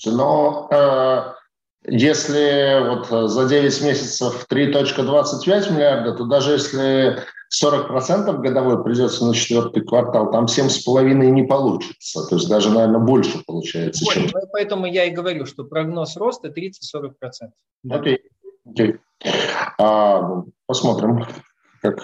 Но 0.08 0.68
э, 0.72 1.34
если 1.86 2.88
вот 2.88 3.30
за 3.30 3.48
9 3.48 3.82
месяцев 3.84 4.46
3.25 4.50 5.74
миллиарда, 5.74 6.14
то 6.14 6.26
даже 6.26 6.54
если 6.54 7.20
40% 7.62 8.38
годовой 8.40 8.84
придется 8.84 9.26
на 9.26 9.34
четвертый 9.34 9.84
квартал, 9.84 10.32
там 10.32 10.46
7,5 10.46 11.14
не 11.14 11.44
получится. 11.44 12.28
То 12.28 12.36
есть 12.36 12.50
даже, 12.50 12.72
наверное, 12.72 13.00
больше 13.00 13.44
получается. 13.46 14.06
Больше. 14.06 14.30
Чем... 14.30 14.42
Поэтому 14.52 14.86
я 14.86 15.06
и 15.06 15.12
говорю, 15.12 15.46
что 15.46 15.64
прогноз 15.64 16.18
роста 16.18 16.48
30-40%. 16.48 17.12
Да. 17.84 17.96
Окей. 17.96 18.20
Окей. 18.66 18.96
А, 19.78 20.22
ну, 20.22 20.48
посмотрим, 20.66 21.26
как, 21.82 22.00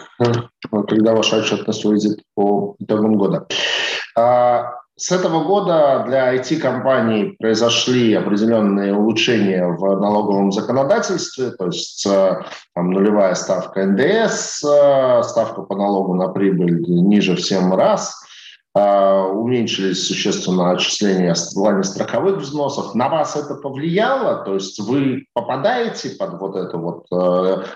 когда 0.87 1.15
ваша 1.15 1.37
отчетность 1.37 1.85
выйдет 1.85 2.19
по 2.35 2.75
итогам 2.79 3.15
года. 3.15 3.47
А, 4.15 4.78
с 4.99 5.13
этого 5.13 5.45
года 5.45 6.03
для 6.05 6.35
IT-компаний 6.35 7.35
произошли 7.39 8.13
определенные 8.13 8.93
улучшения 8.93 9.65
в 9.65 9.97
налоговом 9.97 10.51
законодательстве, 10.51 11.51
то 11.51 11.67
есть 11.67 12.05
э, 12.05 12.41
там, 12.75 12.91
нулевая 12.91 13.33
ставка 13.35 13.85
НДС, 13.85 14.61
э, 14.61 15.23
ставка 15.23 15.61
по 15.61 15.75
налогу 15.77 16.15
на 16.15 16.27
прибыль 16.27 16.81
ниже 16.81 17.35
в 17.35 17.39
7 17.39 17.73
раз, 17.75 18.13
э, 18.75 19.21
уменьшились 19.33 20.05
существенно 20.05 20.71
отчисления 20.71 21.33
в 21.33 21.53
плане 21.53 21.83
страховых 21.83 22.39
взносов. 22.39 22.93
На 22.93 23.07
вас 23.07 23.37
это 23.37 23.55
повлияло? 23.55 24.43
То 24.43 24.55
есть 24.55 24.81
вы 24.81 25.27
попадаете 25.33 26.09
под 26.09 26.41
вот 26.41 26.57
это 26.57 26.77
вот 26.77 27.05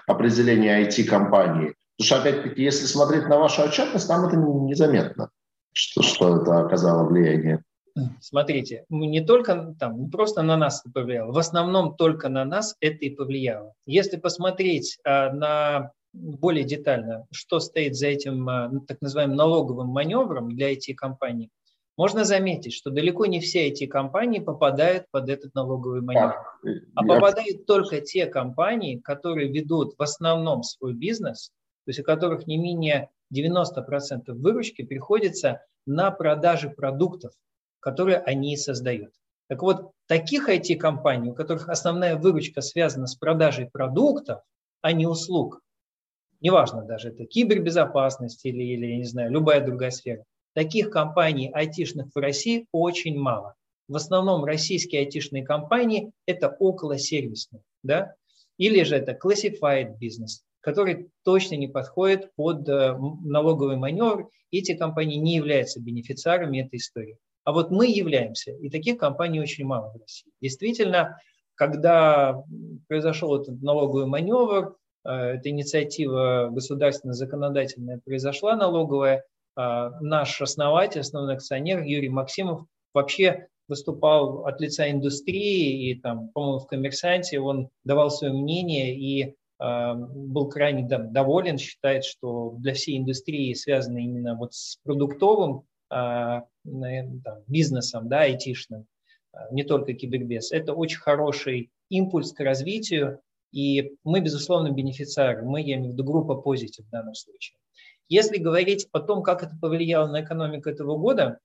определение 0.07 0.85
IT-компании? 0.85 1.73
Потому 1.97 2.05
что, 2.05 2.15
опять-таки, 2.17 2.61
если 2.61 2.85
смотреть 2.85 3.29
на 3.29 3.37
вашу 3.37 3.61
отчетность, 3.61 4.09
там 4.09 4.25
это 4.25 4.35
незаметно 4.35 5.29
что, 5.73 6.01
что 6.01 6.41
это 6.41 6.59
оказало 6.59 7.07
влияние? 7.07 7.63
Смотрите, 8.19 8.85
не 8.89 9.21
только 9.21 9.75
там, 9.79 10.01
не 10.01 10.09
просто 10.09 10.41
на 10.41 10.57
нас 10.57 10.81
это 10.81 10.91
повлияло, 10.91 11.31
в 11.31 11.37
основном 11.37 11.95
только 11.95 12.27
на 12.27 12.43
нас 12.43 12.75
это 12.79 13.05
и 13.05 13.11
повлияло. 13.11 13.73
Если 13.85 14.17
посмотреть 14.17 14.97
а, 15.03 15.31
на 15.31 15.91
более 16.11 16.63
детально, 16.63 17.27
что 17.31 17.59
стоит 17.59 17.95
за 17.95 18.07
этим 18.07 18.49
а, 18.49 18.71
так 18.87 18.99
называемым 19.01 19.35
налоговым 19.35 19.89
маневром 19.89 20.49
для 20.49 20.73
IT-компаний, 20.73 21.51
можно 21.95 22.23
заметить, 22.23 22.73
что 22.73 22.89
далеко 22.89 23.27
не 23.27 23.39
все 23.39 23.67
эти 23.67 23.85
компании 23.85 24.39
попадают 24.39 25.05
под 25.11 25.29
этот 25.29 25.53
налоговый 25.53 26.01
маневр, 26.01 26.35
а 26.95 27.03
попадают 27.03 27.67
только 27.67 28.01
те 28.01 28.25
компании, 28.25 28.97
которые 28.97 29.51
ведут 29.51 29.93
в 29.97 30.01
основном 30.01 30.63
свой 30.63 30.93
бизнес, 30.93 31.51
то 31.85 31.89
есть 31.89 31.99
у 31.99 32.03
которых 32.03 32.47
не 32.47 32.57
менее 32.57 33.09
90% 33.33 34.31
выручки 34.33 34.83
приходится 34.83 35.61
на 35.85 36.11
продажи 36.11 36.69
продуктов, 36.69 37.33
которые 37.79 38.17
они 38.19 38.55
создают. 38.57 39.11
Так 39.47 39.61
вот, 39.61 39.91
таких 40.07 40.49
IT-компаний, 40.49 41.31
у 41.31 41.33
которых 41.33 41.69
основная 41.69 42.15
выручка 42.15 42.61
связана 42.61 43.07
с 43.07 43.15
продажей 43.15 43.69
продуктов, 43.69 44.41
а 44.81 44.91
не 44.91 45.05
услуг, 45.05 45.61
неважно 46.39 46.83
даже, 46.83 47.09
это 47.09 47.25
кибербезопасность 47.25 48.45
или, 48.45 48.63
или 48.63 48.85
я 48.85 48.97
не 48.97 49.05
знаю, 49.05 49.31
любая 49.31 49.65
другая 49.65 49.91
сфера, 49.91 50.23
таких 50.53 50.89
компаний 50.89 51.51
айтишных 51.53 52.07
в 52.13 52.19
России 52.19 52.67
очень 52.71 53.17
мало. 53.17 53.55
В 53.87 53.95
основном 53.95 54.45
российские 54.45 55.01
айтишные 55.01 55.43
компании– 55.43 56.11
это 56.25 56.49
около 56.49 56.97
сервисные, 56.97 57.63
да? 57.83 58.15
или 58.57 58.83
же 58.83 58.95
это 58.95 59.11
classified 59.11 59.97
бизнес, 59.97 60.43
который 60.63 61.09
точно 61.23 61.55
не 61.55 61.67
подходит 61.67 62.33
под 62.35 62.67
э, 62.69 62.97
налоговый 62.97 63.75
маневр. 63.75 64.29
Эти 64.49 64.75
компании 64.75 65.17
не 65.17 65.35
являются 65.35 65.81
бенефициарами 65.81 66.61
этой 66.61 66.77
истории. 66.77 67.17
А 67.43 67.51
вот 67.51 67.69
мы 67.69 67.87
являемся, 67.87 68.51
и 68.53 68.69
таких 68.69 68.97
компаний 68.97 69.41
очень 69.41 69.65
мало 69.65 69.91
в 69.91 69.99
России. 69.99 70.31
Действительно, 70.41 71.19
когда 71.55 72.41
произошел 72.87 73.35
этот 73.35 73.61
налоговый 73.61 74.05
маневр, 74.05 74.77
э, 75.03 75.11
эта 75.11 75.49
инициатива 75.49 76.49
государственная 76.49 77.13
законодательная 77.13 77.99
произошла 77.99 78.55
налоговая, 78.55 79.25
э, 79.57 79.89
наш 79.99 80.41
основатель, 80.41 81.01
основной 81.01 81.35
акционер 81.35 81.83
Юрий 81.83 82.09
Максимов 82.09 82.65
вообще 82.93 83.47
выступал 83.67 84.45
от 84.45 84.61
лица 84.61 84.89
индустрии 84.89 85.89
и 85.89 85.99
там, 85.99 86.29
по-моему, 86.29 86.59
в 86.59 86.67
«Коммерсанте» 86.67 87.41
он 87.41 87.67
давал 87.83 88.11
свое 88.11 88.31
мнение 88.31 88.95
и 88.95 89.35
был 89.63 90.49
крайне 90.49 90.85
доволен, 90.85 91.57
считает, 91.57 92.03
что 92.03 92.55
для 92.57 92.73
всей 92.73 92.97
индустрии, 92.97 93.53
связанной 93.53 94.03
именно 94.03 94.35
вот 94.35 94.53
с 94.53 94.77
продуктовым 94.83 95.63
а, 95.89 96.45
там, 96.63 97.43
бизнесом, 97.47 98.09
да, 98.09 98.21
айтишным, 98.21 98.87
а, 99.31 99.49
не 99.51 99.63
только 99.63 99.93
кибербез, 99.93 100.51
это 100.51 100.73
очень 100.73 100.99
хороший 100.99 101.71
импульс 101.87 102.33
к 102.33 102.41
развитию, 102.41 103.21
и 103.53 103.95
мы, 104.03 104.19
безусловно, 104.19 104.69
бенефициары, 104.71 105.43
мы, 105.43 105.61
я 105.61 105.75
имею 105.75 105.91
в 105.91 105.93
виду 105.93 106.03
группа 106.03 106.35
позитив 106.35 106.85
в 106.85 106.89
данном 106.89 107.15
случае. 107.15 107.57
Если 108.09 108.37
говорить 108.39 108.89
о 108.91 108.99
том, 108.99 109.23
как 109.23 109.43
это 109.43 109.55
повлияло 109.61 110.07
на 110.07 110.23
экономику 110.23 110.69
этого 110.69 110.97
года, 110.97 111.39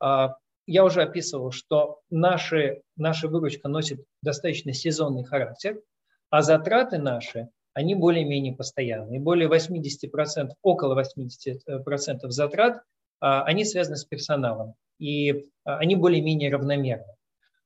я 0.00 0.84
уже 0.84 1.02
описывал, 1.02 1.50
что 1.50 2.00
наши, 2.10 2.82
наша 2.96 3.28
выручка 3.28 3.68
носит 3.68 4.04
достаточно 4.20 4.74
сезонный 4.74 5.24
характер– 5.24 5.80
а 6.30 6.42
затраты 6.42 6.98
наши, 6.98 7.48
они 7.76 7.94
более-менее 7.94 8.54
постоянные. 8.54 9.20
Более 9.20 9.48
80%, 9.48 10.52
около 10.62 10.98
80% 10.98 12.30
затрат, 12.30 12.82
а, 13.20 13.42
они 13.44 13.64
связаны 13.64 13.96
с 13.96 14.04
персоналом, 14.04 14.74
и 14.98 15.44
а, 15.64 15.76
они 15.78 15.96
более-менее 15.96 16.50
равномерны. 16.50 17.14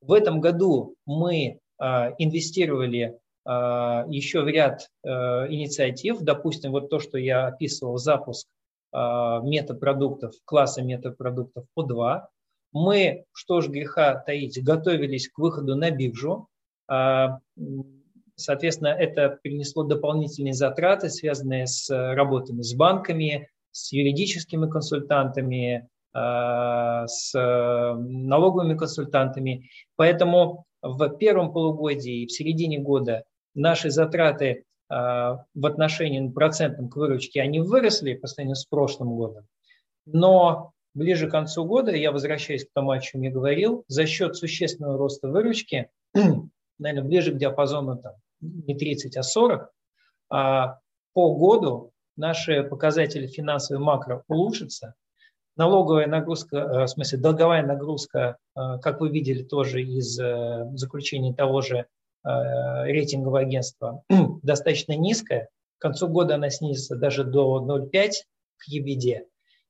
В 0.01 0.13
этом 0.13 0.41
году 0.41 0.97
мы 1.07 1.61
а, 1.79 2.13
инвестировали 2.19 3.19
еще 3.47 4.43
в 4.43 4.49
ряд 4.49 4.91
инициатив, 5.03 6.21
допустим, 6.21 6.73
вот 6.73 6.91
то, 6.91 7.01
что 7.01 7.17
я 7.17 7.47
описывал, 7.47 7.97
запуск 7.97 8.47
метапродуктов, 8.93 10.35
класса 10.45 10.83
метапродуктов 10.83 11.65
О2. 11.77 12.27
Мы, 12.73 13.25
что 13.33 13.63
ж 13.63 13.69
греха 13.69 14.15
таить, 14.15 14.63
готовились 14.63 15.31
к 15.31 15.39
выходу 15.39 15.75
на 15.75 15.91
биржу. 15.91 16.49
Соответственно, 18.41 18.89
это 18.89 19.39
принесло 19.43 19.85
дополнительные 19.85 20.55
затраты, 20.55 21.11
связанные 21.11 21.67
с 21.67 21.91
э, 21.91 22.15
работами 22.15 22.63
с 22.63 22.75
банками, 22.75 23.49
с 23.71 23.93
юридическими 23.93 24.69
консультантами, 24.69 25.89
э, 26.15 27.07
с 27.07 27.35
э, 27.35 27.95
налоговыми 27.95 28.77
консультантами. 28.77 29.69
Поэтому 29.97 30.65
в 30.81 31.09
первом 31.17 31.53
полугодии 31.53 32.23
и 32.23 32.27
в 32.27 32.33
середине 32.33 32.79
года 32.79 33.25
наши 33.55 33.91
затраты 33.91 34.65
в 34.89 35.67
отношении 35.67 36.29
процентам 36.31 36.89
к 36.89 36.97
выручке, 36.97 37.41
они 37.41 37.61
выросли 37.61 38.15
по 38.15 38.27
сравнению 38.27 38.57
с 38.57 38.65
прошлым 38.65 39.15
годом. 39.15 39.47
Но 40.05 40.73
ближе 40.95 41.29
к 41.29 41.31
концу 41.31 41.65
года, 41.65 41.95
я 41.95 42.11
возвращаюсь 42.11 42.65
к 42.65 42.73
тому, 42.75 42.91
о 42.91 42.99
чем 42.99 43.23
я 43.23 43.31
говорил, 43.31 43.85
за 43.87 44.07
счет 44.07 44.35
существенного 44.35 44.99
роста 44.99 45.29
выручки, 45.29 45.91
наверное, 46.79 47.09
ближе 47.09 47.33
к 47.33 47.37
диапазону 47.37 47.99
там, 47.99 48.15
не 48.41 48.75
30, 48.75 49.17
а 49.17 49.23
40, 49.23 49.71
а 50.31 50.79
по 51.13 51.35
году 51.35 51.93
наши 52.17 52.63
показатели 52.63 53.27
финансовые 53.27 53.83
макро 53.83 54.25
улучшатся. 54.29 54.95
Налоговая 55.57 56.07
нагрузка, 56.07 56.57
э, 56.57 56.85
в 56.85 56.89
смысле 56.89 57.19
долговая 57.19 57.67
нагрузка, 57.67 58.37
э, 58.57 58.79
как 58.81 59.01
вы 59.01 59.11
видели 59.11 59.43
тоже 59.43 59.83
из 59.83 60.19
э, 60.19 60.67
заключения 60.75 61.35
того 61.35 61.61
же 61.61 61.87
рейтингового 62.23 63.41
агентства, 63.41 64.03
достаточно 64.43 64.95
низкая. 64.95 65.49
К 65.79 65.81
концу 65.81 66.07
года 66.07 66.35
она 66.35 66.51
снизится 66.51 66.95
даже 66.95 67.25
до 67.25 67.65
0,5 67.67 68.11
к 68.59 68.71
EBITDA. 68.71 69.21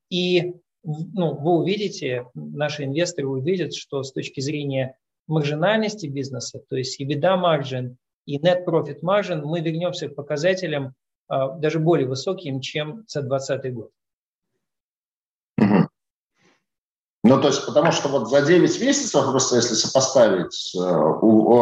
И 0.09 0.55
ну, 0.83 1.37
вы 1.37 1.59
увидите, 1.59 2.27
наши 2.35 2.87
инвесторы 2.87 3.29
увидят, 3.29 3.73
что 3.73 4.03
с 4.03 4.13
точки 4.13 4.41
зрения 4.41 4.97
маржинальности 5.29 6.09
бизнеса, 6.09 6.61
то 6.69 6.75
есть 6.75 7.01
EBITDA 7.01 7.41
margin 7.41 7.95
и 8.27 8.39
net 8.39 8.65
profit 8.67 9.01
margin, 9.03 9.43
мы 9.43 9.61
вернемся 9.61 10.09
к 10.09 10.15
показателям 10.15 10.95
а, 11.29 11.51
даже 11.51 11.79
более 11.79 12.09
высоким, 12.09 12.61
чем 12.61 13.05
за 13.07 13.23
2020 13.23 13.75
год. 13.75 13.91
Ну, 17.23 17.41
то 17.41 17.49
есть, 17.49 17.67
потому 17.67 17.93
что 17.93 18.09
вот 18.09 18.31
за 18.31 18.43
9 18.43 18.81
месяцев, 18.81 19.23
просто 19.31 19.57
если 19.57 19.75
сопоставить, 19.75 20.75
э, 20.75 20.79
у, 20.79 21.61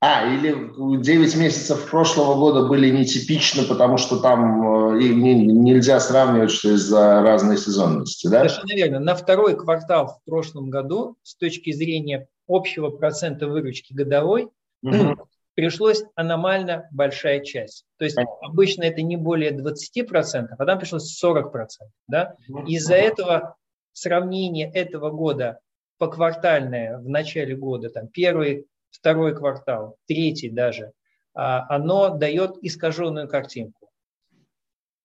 а, 0.00 0.34
или 0.34 0.70
9 1.00 1.36
месяцев 1.36 1.88
прошлого 1.88 2.34
года 2.34 2.68
были 2.68 2.90
нетипичны, 2.90 3.64
потому 3.64 3.96
что 3.96 4.18
там 4.20 4.94
э, 4.94 5.02
и 5.02 5.14
нельзя 5.14 5.98
сравнивать, 5.98 6.50
что 6.50 6.70
из-за 6.74 7.22
разной 7.22 7.56
сезонности, 7.56 8.26
да? 8.26 8.40
Совершенно 8.40 8.76
верно. 8.76 8.98
На 9.00 9.14
второй 9.14 9.56
квартал 9.56 10.20
в 10.20 10.30
прошлом 10.30 10.68
году 10.68 11.16
с 11.22 11.36
точки 11.36 11.72
зрения 11.72 12.28
общего 12.46 12.90
процента 12.90 13.48
выручки 13.48 13.94
годовой, 13.94 14.50
угу 14.82 15.16
пришлось 15.54 16.02
аномально 16.14 16.88
большая 16.92 17.40
часть. 17.40 17.84
То 17.98 18.04
есть 18.04 18.16
обычно 18.40 18.84
это 18.84 19.02
не 19.02 19.16
более 19.16 19.52
20%, 19.52 20.48
а 20.58 20.66
там 20.66 20.78
пришлось 20.78 21.22
40%. 21.22 21.66
Да? 22.08 22.36
Из-за 22.66 22.94
этого 22.94 23.56
сравнение 23.92 24.70
этого 24.72 25.10
года 25.10 25.60
поквартальное 25.98 26.98
в 26.98 27.08
начале 27.08 27.54
года, 27.54 27.90
там 27.90 28.08
первый, 28.08 28.66
второй 28.90 29.36
квартал, 29.36 29.96
третий 30.06 30.50
даже, 30.50 30.92
а, 31.34 31.64
оно 31.74 32.10
дает 32.10 32.56
искаженную 32.62 33.28
картинку. 33.28 33.88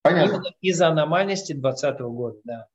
Понятно. 0.02 0.42
из-за 0.62 0.88
аномальности 0.88 1.52
2020 1.52 2.00
года, 2.00 2.40
да. 2.46 2.68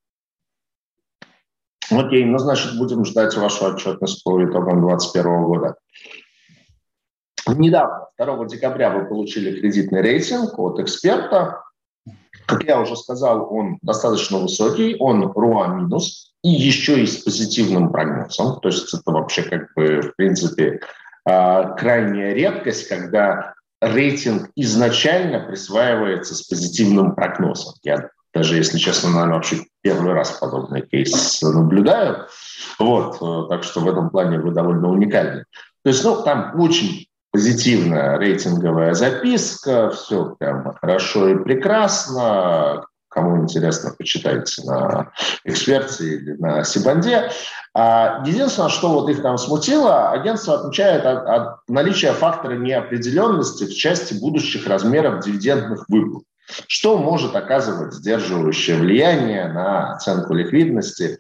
Окей, 1.91 2.25
ну, 2.25 2.39
значит, 2.39 2.79
будем 2.79 3.05
ждать 3.05 3.35
вашу 3.37 3.65
отчетность 3.67 4.23
по 4.23 4.43
итогам 4.45 4.87
2021 4.87 5.45
года. 5.45 5.77
Недавно, 7.49 8.07
2 8.19 8.45
декабря, 8.47 8.91
вы 8.91 9.05
получили 9.07 9.61
кредитный 9.61 10.01
рейтинг 10.01 10.59
от 10.59 10.79
эксперта. 10.81 11.63
Как 12.47 12.65
я 12.65 12.81
уже 12.81 12.97
сказал, 12.97 13.53
он 13.53 13.79
достаточно 13.83 14.39
высокий, 14.39 14.97
он 14.99 15.31
РУА 15.33 15.69
минус, 15.69 16.33
и 16.43 16.51
еще 16.51 17.03
и 17.03 17.07
с 17.07 17.19
позитивным 17.19 17.91
прогнозом. 17.91 18.61
То 18.61 18.69
есть 18.69 18.93
это 18.93 19.11
вообще 19.11 19.43
как 19.43 19.73
бы, 19.75 20.03
в 20.03 20.17
принципе, 20.17 20.81
а, 21.25 21.71
крайняя 21.75 22.35
редкость, 22.35 22.89
когда 22.89 23.55
рейтинг 23.81 24.51
изначально 24.57 25.41
присваивается 25.41 26.35
с 26.35 26.43
позитивным 26.43 27.15
прогнозом. 27.15 27.75
Я 27.83 28.11
даже, 28.35 28.57
если 28.57 28.79
честно, 28.79 29.11
наверное, 29.11 29.35
вообще 29.35 29.65
первый 29.83 30.15
раз 30.15 30.33
подобный 30.33 30.83
кейс 30.83 31.43
наблюдаю. 31.43 32.27
Вот, 32.79 33.17
э, 33.21 33.49
так 33.51 33.63
что 33.63 33.81
в 33.81 33.89
этом 33.89 34.11
плане 34.11 34.39
вы 34.39 34.53
довольно 34.53 34.89
уникальны. 34.89 35.45
То 35.85 35.91
есть, 35.91 36.03
ну, 36.05 36.23
там 36.23 36.59
очень 36.59 37.07
позитивная 37.33 38.19
рейтинговая 38.19 38.95
записка, 38.95 39.91
все 39.91 40.37
прям 40.39 40.77
хорошо 40.81 41.29
и 41.29 41.43
прекрасно. 41.43 42.85
Кому 43.09 43.43
интересно, 43.43 43.93
почитайте 43.97 44.63
на 44.65 45.13
эксперте 45.45 46.05
или 46.05 46.33
на 46.39 46.65
Сибанде. 46.65 47.31
А 47.75 48.23
единственное, 48.27 48.71
что 48.71 48.89
вот 48.89 49.09
их 49.09 49.23
там 49.23 49.37
смутило, 49.37 50.11
агентство 50.11 50.55
отмечает 50.55 51.05
от, 51.05 51.27
от 51.27 51.69
наличия 51.69 52.13
фактора 52.13 52.55
неопределенности 52.55 53.65
в 53.65 53.75
части 53.75 54.15
будущих 54.15 54.67
размеров 54.67 55.25
дивидендных 55.25 55.85
выплат. 55.89 56.25
Что 56.69 56.99
может 56.99 57.35
оказывать 57.37 57.95
сдерживающее 57.95 58.77
влияние 58.77 59.49
на 59.49 59.95
оценку 59.95 60.35
ликвидности? 60.35 61.19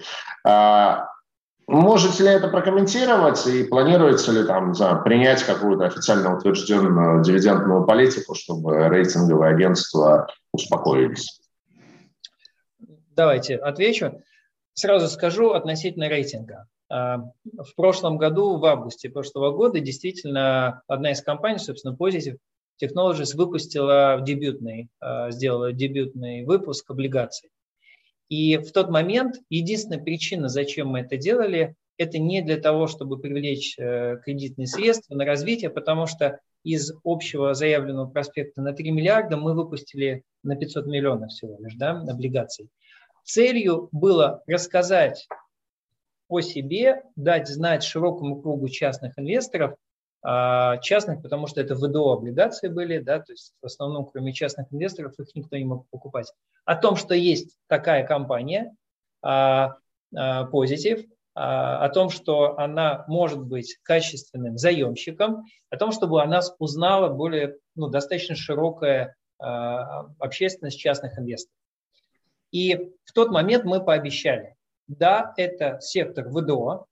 Можете 1.66 2.24
ли 2.24 2.30
это 2.30 2.48
прокомментировать 2.48 3.46
и 3.46 3.64
планируется 3.64 4.32
ли 4.32 4.44
там, 4.44 4.74
знаю, 4.74 5.02
принять 5.04 5.42
какую-то 5.42 5.86
официально 5.86 6.36
утвержденную 6.36 7.22
дивидендную 7.22 7.86
политику, 7.86 8.34
чтобы 8.34 8.88
рейтинговые 8.88 9.54
агентства 9.54 10.26
успокоились? 10.52 11.40
Давайте 13.14 13.56
отвечу. 13.56 14.22
Сразу 14.74 15.08
скажу 15.08 15.50
относительно 15.50 16.08
рейтинга. 16.08 16.66
А, 16.88 17.18
в 17.44 17.74
прошлом 17.76 18.18
году, 18.18 18.56
в 18.56 18.64
августе 18.64 19.08
прошлого 19.08 19.50
года, 19.52 19.80
действительно 19.80 20.82
одна 20.86 21.12
из 21.12 21.22
компаний, 21.22 21.58
собственно, 21.58 21.94
Positive 21.94 22.38
Technologies, 22.82 23.34
выпустила 23.34 24.20
дебютный, 24.20 24.88
а, 25.00 25.30
сделала 25.30 25.72
дебютный 25.72 26.44
выпуск 26.44 26.90
облигаций. 26.90 27.50
И 28.32 28.56
в 28.56 28.72
тот 28.72 28.88
момент 28.88 29.34
единственная 29.50 30.02
причина, 30.02 30.48
зачем 30.48 30.88
мы 30.88 31.00
это 31.00 31.18
делали, 31.18 31.76
это 31.98 32.18
не 32.18 32.40
для 32.40 32.56
того, 32.56 32.86
чтобы 32.86 33.18
привлечь 33.18 33.78
э, 33.78 34.16
кредитные 34.24 34.66
средства 34.66 35.14
на 35.14 35.26
развитие, 35.26 35.68
потому 35.68 36.06
что 36.06 36.40
из 36.64 36.94
общего 37.04 37.52
заявленного 37.52 38.08
проспекта 38.08 38.62
на 38.62 38.72
3 38.72 38.90
миллиарда 38.90 39.36
мы 39.36 39.52
выпустили 39.52 40.22
на 40.42 40.56
500 40.56 40.86
миллионов 40.86 41.28
всего 41.28 41.58
лишь 41.58 41.74
да, 41.74 41.90
облигаций. 42.08 42.70
Целью 43.22 43.90
было 43.92 44.42
рассказать 44.46 45.28
о 46.26 46.40
себе, 46.40 47.02
дать 47.16 47.48
знать 47.48 47.82
широкому 47.82 48.40
кругу 48.40 48.70
частных 48.70 49.18
инвесторов, 49.18 49.74
частных, 50.24 51.20
потому 51.20 51.48
что 51.48 51.60
это 51.60 51.74
ВДО 51.74 52.12
облигации 52.12 52.68
были, 52.68 52.98
да, 52.98 53.18
то 53.18 53.32
есть 53.32 53.54
в 53.60 53.66
основном, 53.66 54.06
кроме 54.06 54.32
частных 54.32 54.72
инвесторов, 54.72 55.18
их 55.18 55.34
никто 55.34 55.56
не 55.56 55.64
мог 55.64 55.88
покупать. 55.90 56.32
О 56.64 56.76
том, 56.76 56.94
что 56.94 57.14
есть 57.14 57.56
такая 57.66 58.06
компания, 58.06 58.72
а, 59.20 59.78
а, 60.14 60.48
Positive, 60.48 61.08
о 61.34 61.88
том, 61.88 62.10
что 62.10 62.58
она 62.58 63.06
может 63.08 63.40
быть 63.40 63.78
качественным 63.82 64.58
заемщиком, 64.58 65.46
о 65.70 65.78
том, 65.78 65.90
чтобы 65.90 66.22
она 66.22 66.42
узнала 66.58 67.08
более, 67.08 67.56
ну, 67.74 67.88
достаточно 67.88 68.36
широкая 68.36 69.16
общественность 69.38 70.78
частных 70.78 71.18
инвесторов. 71.18 71.56
И 72.50 72.92
в 73.04 73.12
тот 73.14 73.30
момент 73.30 73.64
мы 73.64 73.82
пообещали, 73.82 74.56
да, 74.88 75.32
это 75.38 75.78
сектор 75.80 76.28
ВДО, 76.28 76.84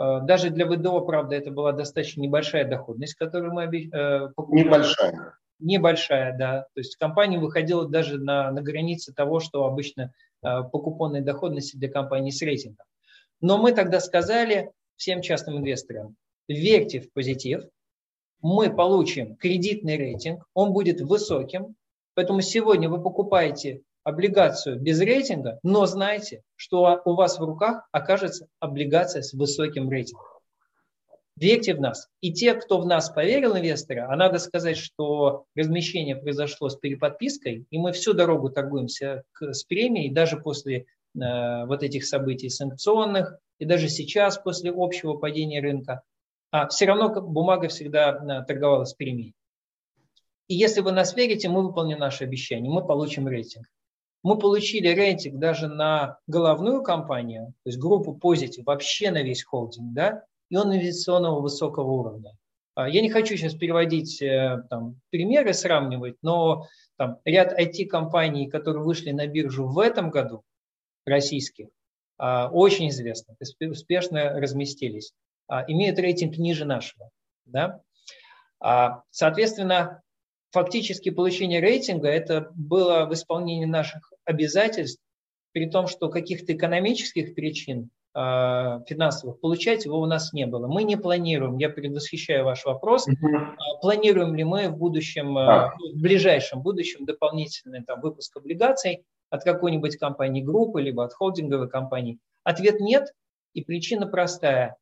даже 0.00 0.48
для 0.48 0.66
ВДО, 0.66 1.02
правда, 1.02 1.36
это 1.36 1.50
была 1.50 1.72
достаточно 1.72 2.22
небольшая 2.22 2.66
доходность, 2.66 3.14
которую 3.14 3.52
мы 3.52 3.64
э, 3.64 4.28
покупали. 4.34 4.64
Небольшая. 4.64 5.34
Небольшая, 5.58 6.38
да. 6.38 6.62
То 6.74 6.80
есть 6.80 6.96
компания 6.96 7.38
выходила 7.38 7.86
даже 7.86 8.18
на, 8.18 8.50
на 8.50 8.62
границе 8.62 9.12
того, 9.12 9.40
что 9.40 9.66
обычно 9.66 10.12
э, 10.42 10.62
по 10.62 10.78
купонной 10.78 11.20
доходности 11.20 11.76
для 11.76 11.90
компании 11.90 12.30
с 12.30 12.40
рейтингом. 12.40 12.86
Но 13.42 13.58
мы 13.58 13.72
тогда 13.72 14.00
сказали 14.00 14.70
всем 14.96 15.20
частным 15.20 15.58
инвесторам, 15.58 16.16
верьте 16.48 17.00
в 17.00 17.12
позитив, 17.12 17.64
мы 18.40 18.74
получим 18.74 19.36
кредитный 19.36 19.98
рейтинг, 19.98 20.46
он 20.54 20.72
будет 20.72 21.02
высоким, 21.02 21.74
поэтому 22.14 22.40
сегодня 22.40 22.88
вы 22.88 23.02
покупаете 23.02 23.82
облигацию 24.04 24.80
без 24.80 25.00
рейтинга, 25.00 25.58
но 25.62 25.86
знайте, 25.86 26.42
что 26.56 27.00
у 27.04 27.14
вас 27.14 27.38
в 27.38 27.44
руках 27.44 27.86
окажется 27.92 28.46
облигация 28.58 29.22
с 29.22 29.32
высоким 29.32 29.90
рейтингом. 29.90 30.26
Верьте 31.36 31.74
в 31.74 31.80
нас. 31.80 32.08
И 32.20 32.32
те, 32.32 32.54
кто 32.54 32.80
в 32.80 32.86
нас 32.86 33.08
поверил, 33.08 33.56
инвесторы, 33.56 34.00
а 34.00 34.14
надо 34.14 34.38
сказать, 34.38 34.76
что 34.76 35.44
размещение 35.54 36.16
произошло 36.16 36.68
с 36.68 36.76
переподпиской, 36.76 37.64
и 37.70 37.78
мы 37.78 37.92
всю 37.92 38.12
дорогу 38.12 38.50
торгуемся 38.50 39.22
к, 39.32 39.54
с 39.54 39.64
премией, 39.64 40.12
даже 40.12 40.36
после 40.36 40.84
э, 41.14 41.64
вот 41.64 41.82
этих 41.82 42.04
событий 42.04 42.50
санкционных, 42.50 43.38
и 43.58 43.64
даже 43.64 43.88
сейчас, 43.88 44.36
после 44.36 44.70
общего 44.74 45.14
падения 45.14 45.62
рынка, 45.62 46.02
а 46.50 46.68
все 46.68 46.84
равно 46.84 47.08
бумага 47.22 47.68
всегда 47.68 48.10
э, 48.10 48.44
торговалась 48.44 48.92
премией. 48.92 49.34
И 50.46 50.56
если 50.56 50.82
вы 50.82 50.92
нас 50.92 51.16
верите, 51.16 51.48
мы 51.48 51.62
выполним 51.62 52.00
наше 52.00 52.24
обещание, 52.24 52.70
мы 52.70 52.86
получим 52.86 53.28
рейтинг 53.28 53.66
мы 54.22 54.38
получили 54.38 54.88
рейтинг 54.88 55.38
даже 55.38 55.68
на 55.68 56.18
головную 56.26 56.82
компанию, 56.82 57.54
то 57.64 57.70
есть 57.70 57.78
группу 57.78 58.18
Positive, 58.20 58.64
вообще 58.64 59.10
на 59.10 59.22
весь 59.22 59.44
холдинг, 59.44 59.92
да, 59.92 60.24
и 60.50 60.56
он 60.56 60.74
инвестиционного 60.74 61.40
высокого 61.40 61.90
уровня. 61.90 62.36
А, 62.74 62.88
я 62.88 63.00
не 63.00 63.10
хочу 63.10 63.36
сейчас 63.36 63.54
переводить 63.54 64.20
э, 64.20 64.62
там, 64.68 65.00
примеры, 65.10 65.54
сравнивать, 65.54 66.16
но 66.22 66.66
там, 66.96 67.18
ряд 67.24 67.58
IT-компаний, 67.58 68.48
которые 68.48 68.84
вышли 68.84 69.10
на 69.10 69.26
биржу 69.26 69.66
в 69.66 69.78
этом 69.78 70.10
году, 70.10 70.42
российских, 71.06 71.68
а, 72.18 72.48
очень 72.48 72.88
известных, 72.88 73.36
успешно 73.60 74.38
разместились, 74.38 75.12
а, 75.48 75.64
имеют 75.66 75.98
рейтинг 75.98 76.36
ниже 76.36 76.64
нашего. 76.64 77.10
Да? 77.46 77.80
Соответственно, 79.10 80.02
фактически 80.50 81.10
получение 81.10 81.60
рейтинга 81.60 82.08
это 82.08 82.50
было 82.54 83.06
в 83.06 83.12
исполнении 83.14 83.66
наших 83.66 84.12
обязательств, 84.24 85.02
при 85.52 85.68
том, 85.68 85.86
что 85.86 86.08
каких-то 86.08 86.52
экономических 86.54 87.34
причин 87.34 87.90
э, 88.14 88.18
финансовых 88.86 89.40
получать 89.40 89.84
его 89.84 90.00
у 90.00 90.06
нас 90.06 90.32
не 90.32 90.46
было. 90.46 90.68
Мы 90.68 90.84
не 90.84 90.96
планируем, 90.96 91.58
я 91.58 91.68
предвосхищаю 91.68 92.44
ваш 92.44 92.64
вопрос, 92.64 93.08
mm 93.08 93.56
планируем 93.80 94.34
ли 94.34 94.44
мы 94.44 94.68
в 94.68 94.76
будущем, 94.76 95.38
а. 95.38 95.74
в 95.94 96.00
ближайшем 96.00 96.60
будущем 96.60 97.06
дополнительный 97.06 97.82
там, 97.82 98.02
выпуск 98.02 98.36
облигаций 98.36 99.04
от 99.30 99.42
какой-нибудь 99.42 99.96
компании 99.96 100.42
группы, 100.42 100.82
либо 100.82 101.02
от 101.04 101.14
холдинговой 101.14 101.70
компании. 101.70 102.18
Ответ 102.44 102.80
нет, 102.80 103.14
и 103.54 103.64
причина 103.64 104.06
простая. 104.06 104.76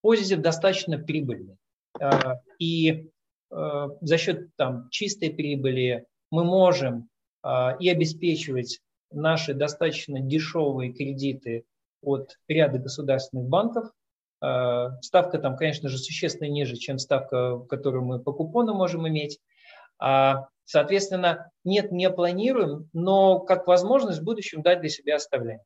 Позитив 0.00 0.40
достаточно 0.40 0.98
прибыльный. 0.98 1.58
И 2.58 3.11
за 3.52 4.18
счет 4.18 4.54
там, 4.56 4.88
чистой 4.90 5.30
прибыли 5.30 6.06
мы 6.30 6.44
можем 6.44 7.08
а, 7.42 7.76
и 7.78 7.88
обеспечивать 7.88 8.80
наши 9.10 9.52
достаточно 9.52 10.20
дешевые 10.20 10.92
кредиты 10.92 11.64
от 12.00 12.38
ряда 12.48 12.78
государственных 12.78 13.46
банков. 13.46 13.92
А, 14.40 14.98
ставка 15.02 15.38
там, 15.38 15.56
конечно 15.56 15.88
же, 15.88 15.98
существенно 15.98 16.48
ниже, 16.48 16.76
чем 16.76 16.98
ставка, 16.98 17.58
которую 17.68 18.04
мы 18.04 18.20
по 18.20 18.32
купону 18.32 18.74
можем 18.74 19.06
иметь. 19.06 19.38
А, 19.98 20.48
соответственно, 20.64 21.50
нет, 21.64 21.92
не 21.92 22.10
планируем, 22.10 22.88
но 22.94 23.40
как 23.40 23.66
возможность 23.66 24.20
в 24.20 24.24
будущем 24.24 24.62
дать 24.62 24.80
для 24.80 24.88
себя 24.88 25.16
оставляем. 25.16 25.60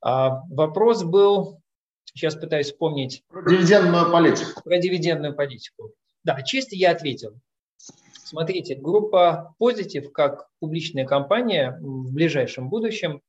Вопрос 0.00 1.04
был 1.04 1.62
Сейчас 2.04 2.34
пытаюсь 2.34 2.66
вспомнить. 2.66 3.22
Про 3.28 3.48
дивидендную 3.48 4.10
политику. 4.10 4.62
Про 4.62 4.78
дивидендную 4.78 5.34
политику. 5.34 5.92
Да, 6.24 6.40
чисто 6.42 6.76
я 6.76 6.92
ответил. 6.92 7.34
Смотрите, 8.12 8.74
группа 8.74 9.54
Positive 9.60 10.08
как 10.10 10.48
публичная 10.58 11.04
компания 11.04 11.78
в 11.80 12.12
ближайшем 12.12 12.68
будущем, 12.68 13.20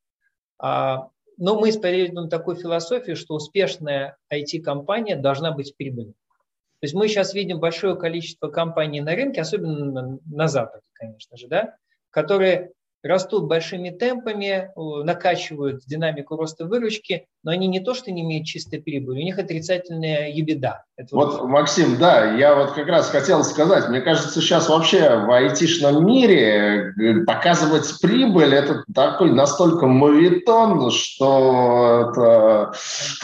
а, 0.60 1.10
но 1.38 1.60
мы 1.60 1.70
исповедуем 1.70 2.30
такую 2.30 2.56
философию, 2.56 3.16
что 3.16 3.36
успешная 3.36 4.18
IT-компания 4.32 5.16
должна 5.16 5.52
быть 5.52 5.76
прибыльной. 5.76 6.14
То 6.14 6.86
есть 6.86 6.94
мы 6.94 7.08
сейчас 7.08 7.34
видим 7.34 7.60
большое 7.60 7.96
количество 7.96 8.50
компаний 8.50 9.02
на 9.02 9.16
рынке, 9.16 9.42
особенно 9.42 10.20
на 10.26 10.48
Западе, 10.48 10.84
конечно 10.94 11.38
же, 11.38 11.48
да, 11.48 11.78
которые 12.10 12.72
растут 13.02 13.48
большими 13.48 13.90
темпами, 13.90 14.72
накачивают 14.76 15.84
динамику 15.86 16.36
роста 16.36 16.66
выручки, 16.66 17.28
но 17.44 17.52
они 17.52 17.68
не 17.68 17.80
то, 17.80 17.94
что 17.94 18.12
не 18.12 18.22
имеют 18.22 18.46
чистой 18.48 18.82
прибыли, 18.82 19.20
у 19.20 19.24
них 19.24 19.38
отрицательная 19.38 20.30
ебеда. 20.30 20.86
Это 20.96 21.16
вот, 21.16 21.40
вот, 21.40 21.50
Максим, 21.50 21.98
да, 21.98 22.36
я 22.36 22.56
вот 22.56 22.72
как 22.74 22.88
раз 22.88 23.10
хотел 23.10 23.44
сказать, 23.44 23.90
мне 23.90 24.00
кажется, 24.00 24.40
сейчас 24.40 24.70
вообще 24.70 25.18
в 25.26 25.32
айтишном 25.32 26.06
мире 26.06 26.94
э, 26.98 27.26
показывать 27.26 28.00
прибыль– 28.00 28.54
это 28.56 28.84
такой 28.94 29.32
настолько 29.32 29.88
мовитон, 29.88 30.92
что 30.92 32.12
это, 32.12 32.74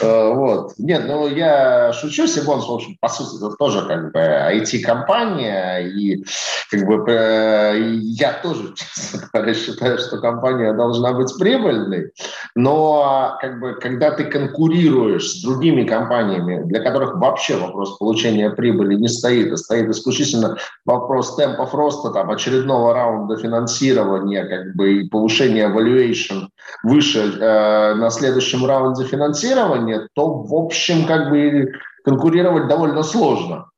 э, 0.02 0.34
вот. 0.34 0.72
Нет, 0.78 1.04
ну 1.06 1.28
я 1.28 1.92
шучу, 1.92 2.26
Сибонс, 2.26 2.66
в 2.66 2.72
общем, 2.72 2.96
по 3.00 3.08
сути, 3.08 3.36
это 3.36 3.54
тоже 3.56 3.86
как 3.86 4.12
бы 4.12 4.18
IT-компания, 4.18 5.78
и 5.78 6.24
как 6.70 6.86
бы 6.86 7.04
э, 7.08 7.78
я 8.00 8.32
тоже, 8.42 8.74
честно 8.94 9.28
говоря, 9.32 9.54
считаю, 9.54 9.98
что 9.98 10.18
компания 10.18 10.72
должна 10.72 11.12
быть 11.12 11.32
прибыльной, 11.38 12.10
но 12.54 13.38
как 13.40 13.60
бы 13.60 13.74
когда 13.80 14.09
ты 14.10 14.24
конкурируешь 14.24 15.30
с 15.30 15.42
другими 15.42 15.84
компаниями, 15.84 16.62
для 16.64 16.80
которых 16.80 17.16
вообще 17.16 17.56
вопрос 17.56 17.98
получения 17.98 18.50
прибыли 18.50 18.94
не 18.94 19.08
стоит, 19.08 19.52
а 19.52 19.56
стоит 19.56 19.88
исключительно 19.88 20.56
вопрос 20.84 21.36
темпов 21.36 21.74
роста, 21.74 22.10
там, 22.10 22.30
очередного 22.30 22.94
раунда 22.94 23.36
финансирования, 23.36 24.44
как 24.44 24.74
бы 24.76 25.00
и 25.00 25.08
повышения 25.08 25.68
valuation 25.68 26.48
выше 26.82 27.20
э, 27.20 27.94
на 27.94 28.10
следующем 28.10 28.66
раунде 28.66 29.04
финансирования, 29.04 30.08
то, 30.14 30.42
в 30.42 30.54
общем, 30.54 31.06
как 31.06 31.30
бы 31.30 31.72
конкурировать 32.04 32.68
довольно 32.68 33.02
сложно. 33.02 33.70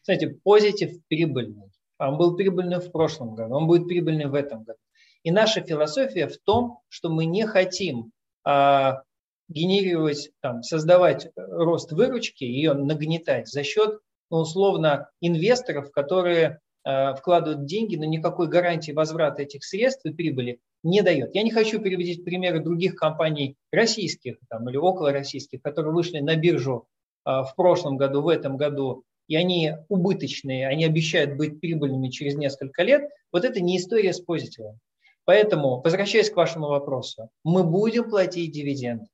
Кстати, 0.00 0.38
позитив 0.44 0.92
прибыльный. 1.08 1.70
Он 1.98 2.18
был 2.18 2.36
прибыльный 2.36 2.78
в 2.78 2.92
прошлом 2.92 3.34
году, 3.34 3.54
он 3.54 3.66
будет 3.66 3.88
прибыльный 3.88 4.26
в 4.26 4.34
этом 4.34 4.64
году. 4.64 4.78
И 5.22 5.30
наша 5.30 5.60
философия 5.60 6.28
в 6.28 6.38
том, 6.38 6.78
что 6.88 7.08
мы 7.08 7.24
не 7.24 7.46
хотим 7.46 8.12
а, 8.44 9.02
генерировать, 9.48 10.30
там, 10.40 10.62
создавать 10.62 11.28
рост 11.36 11.92
выручки, 11.92 12.44
ее 12.44 12.74
нагнетать 12.74 13.48
за 13.48 13.62
счет, 13.62 14.00
ну, 14.30 14.38
условно, 14.38 15.08
инвесторов, 15.20 15.90
которые 15.92 16.60
э, 16.84 17.14
вкладывают 17.14 17.64
деньги, 17.64 17.96
но 17.96 18.04
никакой 18.04 18.48
гарантии 18.48 18.92
возврата 18.92 19.42
этих 19.42 19.64
средств 19.64 20.04
и 20.04 20.12
прибыли 20.12 20.60
не 20.82 21.02
дает. 21.02 21.34
Я 21.34 21.42
не 21.42 21.50
хочу 21.50 21.80
переводить 21.80 22.24
примеры 22.24 22.60
других 22.60 22.96
компаний 22.96 23.56
российских 23.70 24.36
там, 24.48 24.68
или 24.68 24.76
около 24.76 25.12
российских, 25.12 25.62
которые 25.62 25.92
вышли 25.92 26.18
на 26.18 26.34
биржу 26.34 26.88
э, 27.24 27.30
в 27.30 27.52
прошлом 27.56 27.96
году, 27.96 28.22
в 28.22 28.28
этом 28.28 28.56
году, 28.56 29.04
и 29.28 29.36
они 29.36 29.74
убыточные, 29.88 30.68
они 30.68 30.84
обещают 30.84 31.36
быть 31.36 31.60
прибыльными 31.60 32.08
через 32.08 32.36
несколько 32.36 32.82
лет. 32.82 33.08
Вот 33.32 33.44
это 33.44 33.60
не 33.60 33.76
история 33.76 34.12
с 34.12 34.20
позитивом. 34.20 34.78
Поэтому, 35.24 35.80
возвращаясь 35.82 36.30
к 36.30 36.36
вашему 36.36 36.68
вопросу, 36.68 37.30
мы 37.42 37.64
будем 37.64 38.08
платить 38.08 38.52
дивиденды 38.52 39.06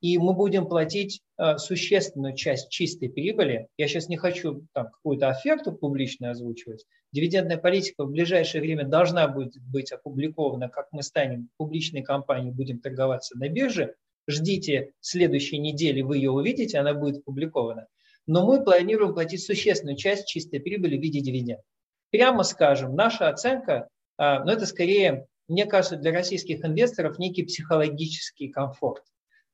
и 0.00 0.18
мы 0.18 0.34
будем 0.34 0.66
платить 0.66 1.22
э, 1.38 1.56
существенную 1.58 2.34
часть 2.34 2.70
чистой 2.70 3.08
прибыли. 3.08 3.68
Я 3.76 3.88
сейчас 3.88 4.08
не 4.08 4.16
хочу 4.16 4.66
там 4.72 4.88
какую-то 4.90 5.28
оферту 5.28 5.72
публично 5.72 6.30
озвучивать. 6.30 6.84
Дивидендная 7.12 7.56
политика 7.56 8.04
в 8.04 8.10
ближайшее 8.10 8.60
время 8.60 8.84
должна 8.86 9.26
будет 9.28 9.62
быть 9.62 9.92
опубликована, 9.92 10.68
как 10.68 10.88
мы 10.92 11.02
станем 11.02 11.48
публичной 11.56 12.02
компанией, 12.02 12.52
будем 12.52 12.80
торговаться 12.80 13.38
на 13.38 13.48
бирже. 13.48 13.94
Ждите 14.28 14.92
следующей 15.00 15.58
недели, 15.58 16.02
вы 16.02 16.18
ее 16.18 16.30
увидите, 16.30 16.78
она 16.78 16.94
будет 16.94 17.18
опубликована. 17.18 17.86
Но 18.26 18.44
мы 18.44 18.62
планируем 18.62 19.14
платить 19.14 19.44
существенную 19.44 19.96
часть 19.96 20.26
чистой 20.26 20.60
прибыли 20.60 20.98
в 20.98 21.00
виде 21.00 21.20
дивидендов. 21.20 21.64
Прямо 22.10 22.42
скажем, 22.42 22.94
наша 22.94 23.28
оценка, 23.28 23.88
э, 24.18 24.38
но 24.44 24.52
это 24.52 24.66
скорее, 24.66 25.26
мне 25.48 25.64
кажется, 25.64 25.96
для 25.96 26.12
российских 26.12 26.64
инвесторов 26.64 27.18
некий 27.18 27.44
психологический 27.44 28.48
комфорт. 28.48 29.02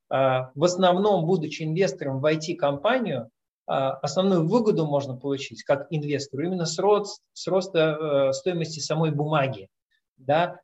А, 0.09 0.51
в 0.55 0.63
основном, 0.63 1.25
будучи 1.25 1.63
инвестором 1.63 2.19
в 2.19 2.25
IT-компанию, 2.25 3.29
а, 3.65 3.93
основную 3.93 4.47
выгоду 4.47 4.85
можно 4.85 5.15
получить 5.15 5.63
как 5.63 5.87
инвестору 5.89 6.43
именно 6.43 6.65
с, 6.65 6.77
рост, 6.79 7.21
с 7.33 7.47
роста 7.47 8.29
э, 8.29 8.33
стоимости 8.33 8.79
самой 8.79 9.11
бумаги. 9.11 9.69
Да? 10.17 10.59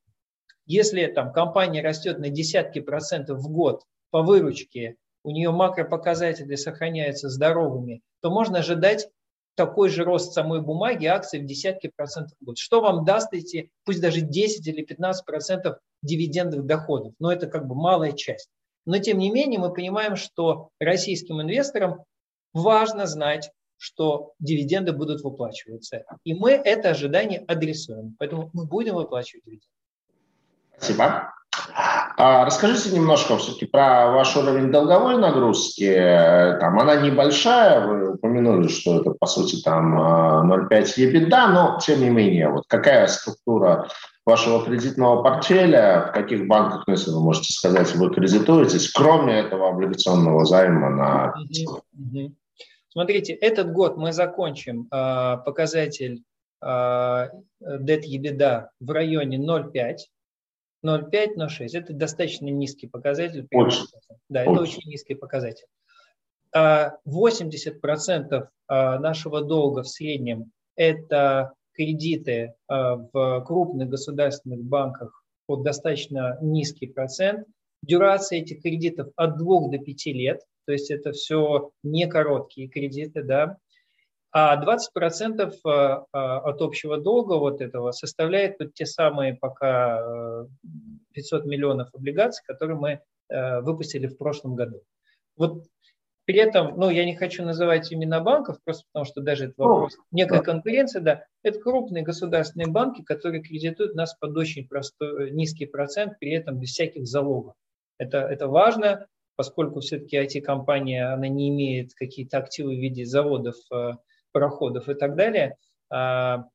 Если 0.65 1.07
там, 1.07 1.31
компания 1.31 1.81
растет 1.81 2.19
на 2.19 2.29
десятки 2.29 2.79
процентов 2.79 3.39
в 3.39 3.49
год 3.49 3.83
по 4.11 4.21
выручке, 4.21 4.97
у 5.23 5.31
нее 5.31 5.51
макропоказатели 5.51 6.55
сохраняются 6.55 7.29
здоровыми, 7.29 8.01
то 8.21 8.29
можно 8.29 8.59
ожидать 8.59 9.09
такой 9.55 9.89
же 9.89 10.03
рост 10.03 10.33
самой 10.33 10.61
бумаги, 10.61 11.05
акций 11.05 11.41
в 11.41 11.45
десятки 11.45 11.91
процентов 11.93 12.37
в 12.39 12.45
год. 12.45 12.57
Что 12.57 12.81
вам 12.81 13.03
даст 13.03 13.33
эти, 13.33 13.71
пусть 13.83 14.01
даже 14.01 14.21
10 14.21 14.65
или 14.67 14.83
15 14.83 15.25
процентов 15.25 15.79
дивидендных 16.01 16.65
доходов? 16.65 17.13
Но 17.19 17.31
это 17.31 17.47
как 17.47 17.67
бы 17.67 17.75
малая 17.75 18.13
часть. 18.13 18.49
Но 18.89 18.97
тем 18.97 19.19
не 19.19 19.29
менее 19.29 19.59
мы 19.59 19.71
понимаем, 19.71 20.15
что 20.15 20.69
российским 20.79 21.39
инвесторам 21.39 22.05
важно 22.53 23.05
знать, 23.05 23.51
что 23.77 24.33
дивиденды 24.39 24.93
будут 24.93 25.21
выплачиваться. 25.21 26.05
И 26.23 26.33
мы 26.33 26.53
это 26.53 26.89
ожидание 26.89 27.45
адресуем. 27.47 28.15
Поэтому 28.17 28.49
мы 28.51 28.65
будем 28.65 28.95
выплачивать 28.95 29.45
дивиденды. 29.45 29.67
Спасибо. 30.75 31.31
А 32.17 32.45
расскажите 32.45 32.89
немножко 32.89 33.37
все-таки 33.37 33.67
про 33.67 34.11
ваш 34.11 34.35
уровень 34.35 34.71
долговой 34.71 35.17
нагрузки. 35.17 35.93
Там 36.59 36.79
она 36.79 36.95
небольшая, 36.95 37.85
вы 37.85 38.13
упомянули, 38.15 38.69
что 38.69 39.01
это 39.01 39.11
по 39.11 39.27
сути 39.27 39.61
там 39.61 40.51
0,5 40.51 40.97
EBITDA, 40.97 41.47
но 41.47 41.77
тем 41.79 42.01
не 42.01 42.09
менее, 42.09 42.49
вот 42.49 42.63
какая 42.67 43.05
структура 43.05 43.87
вашего 44.29 44.63
кредитного 44.63 45.23
портфеля, 45.23 46.07
в 46.09 46.11
каких 46.13 46.47
банках, 46.47 46.83
ну, 46.87 46.93
если 46.93 47.11
вы 47.11 47.21
можете 47.21 47.51
сказать, 47.51 47.93
вы 47.95 48.13
кредитуетесь, 48.13 48.91
кроме 48.91 49.39
этого 49.39 49.69
облигационного 49.69 50.45
займа 50.45 50.89
на... 50.89 51.33
Смотрите, 52.89 53.33
этот 53.33 53.71
год 53.71 53.97
мы 53.97 54.13
закончим 54.13 54.87
э, 54.91 55.37
показатель 55.45 56.23
э, 56.61 56.65
debt 56.65 58.03
EBITDA 58.03 58.67
в 58.79 58.91
районе 58.91 59.37
0,5, 59.37 59.97
0,5-0,6. 60.85 61.67
Это 61.73 61.93
достаточно 61.93 62.47
низкий 62.47 62.87
показатель. 62.87 63.47
Очень. 63.51 63.85
Да, 64.27 64.41
очень. 64.41 64.51
это 64.51 64.61
очень 64.61 64.89
низкий 64.89 65.15
показатель. 65.15 65.65
80% 66.55 68.47
а, 68.67 68.99
нашего 68.99 69.41
долга 69.41 69.83
в 69.83 69.87
среднем– 69.87 70.51
это 70.75 71.53
кредиты 71.79 72.55
в 72.67 73.43
крупных 73.45 73.87
государственных 73.87 74.61
банках 74.61 75.23
под 75.47 75.63
достаточно 75.63 76.37
низкий 76.41 76.87
процент. 76.87 77.47
Дюрация 77.81 78.39
этих 78.39 78.61
кредитов 78.61 79.07
от 79.15 79.37
2 79.37 79.69
до 79.69 79.77
5 79.77 80.05
лет, 80.07 80.41
то 80.65 80.73
есть 80.73 80.91
это 80.91 81.13
все 81.13 81.71
не 81.83 82.05
короткие 82.07 82.67
кредиты, 82.67 83.23
да, 83.23 83.57
а 84.31 84.63
20% 84.63 85.41
э, 85.41 85.69
э, 85.69 86.05
от 86.11 86.61
общего 86.61 86.97
долга 86.97 87.33
вот 87.33 87.61
этого 87.61 87.91
составляет 87.91 88.57
вот 88.59 88.73
те 88.73 88.85
самые 88.85 89.33
пока 89.33 90.45
500 91.13 91.45
э, 91.45 91.47
миллионов 91.47 91.89
облигаций, 91.93 92.43
которые 92.45 92.77
мы 92.77 93.01
выпустили 93.61 94.07
в 94.07 94.17
прошлом 94.17 94.55
году. 94.55 94.81
Вот 95.37 95.67
при 96.29 96.37
этом, 96.37 96.75
ну, 96.77 96.91
я 96.91 97.05
не 97.05 97.15
хочу 97.15 97.43
называть 97.43 97.91
имена 97.91 98.19
банков, 98.19 98.59
просто 98.63 98.83
потому 98.93 99.03
что 99.03 99.19
даже 99.19 99.45
это 99.45 99.55
вопрос, 99.57 99.97
некая 100.11 100.41
конкуренция, 100.43 101.01
да, 101.01 101.23
это 101.41 101.59
крупные 101.59 102.03
государственные 102.03 102.67
банки, 102.67 103.01
которые 103.01 103.41
кредитуют 103.41 103.95
нас 103.95 104.13
под 104.13 104.37
очень 104.37 104.67
простой, 104.67 105.31
низкий 105.31 105.65
процент, 105.65 106.19
при 106.19 106.33
этом 106.33 106.59
без 106.59 106.69
всяких 106.69 107.07
залогов. 107.07 107.55
Это, 107.97 108.19
это 108.19 108.47
важно, 108.47 109.07
поскольку 109.37 109.79
все-таки 109.79 110.17
IT-компания, 110.17 111.11
она 111.11 111.27
не 111.27 111.49
имеет 111.49 111.95
какие-то 111.95 112.37
активы 112.37 112.75
в 112.75 112.79
виде 112.79 113.05
заводов, 113.05 113.55
пароходов 114.31 114.87
и 114.87 114.93
так 114.93 115.15
далее, 115.15 115.55
а, 115.89 116.45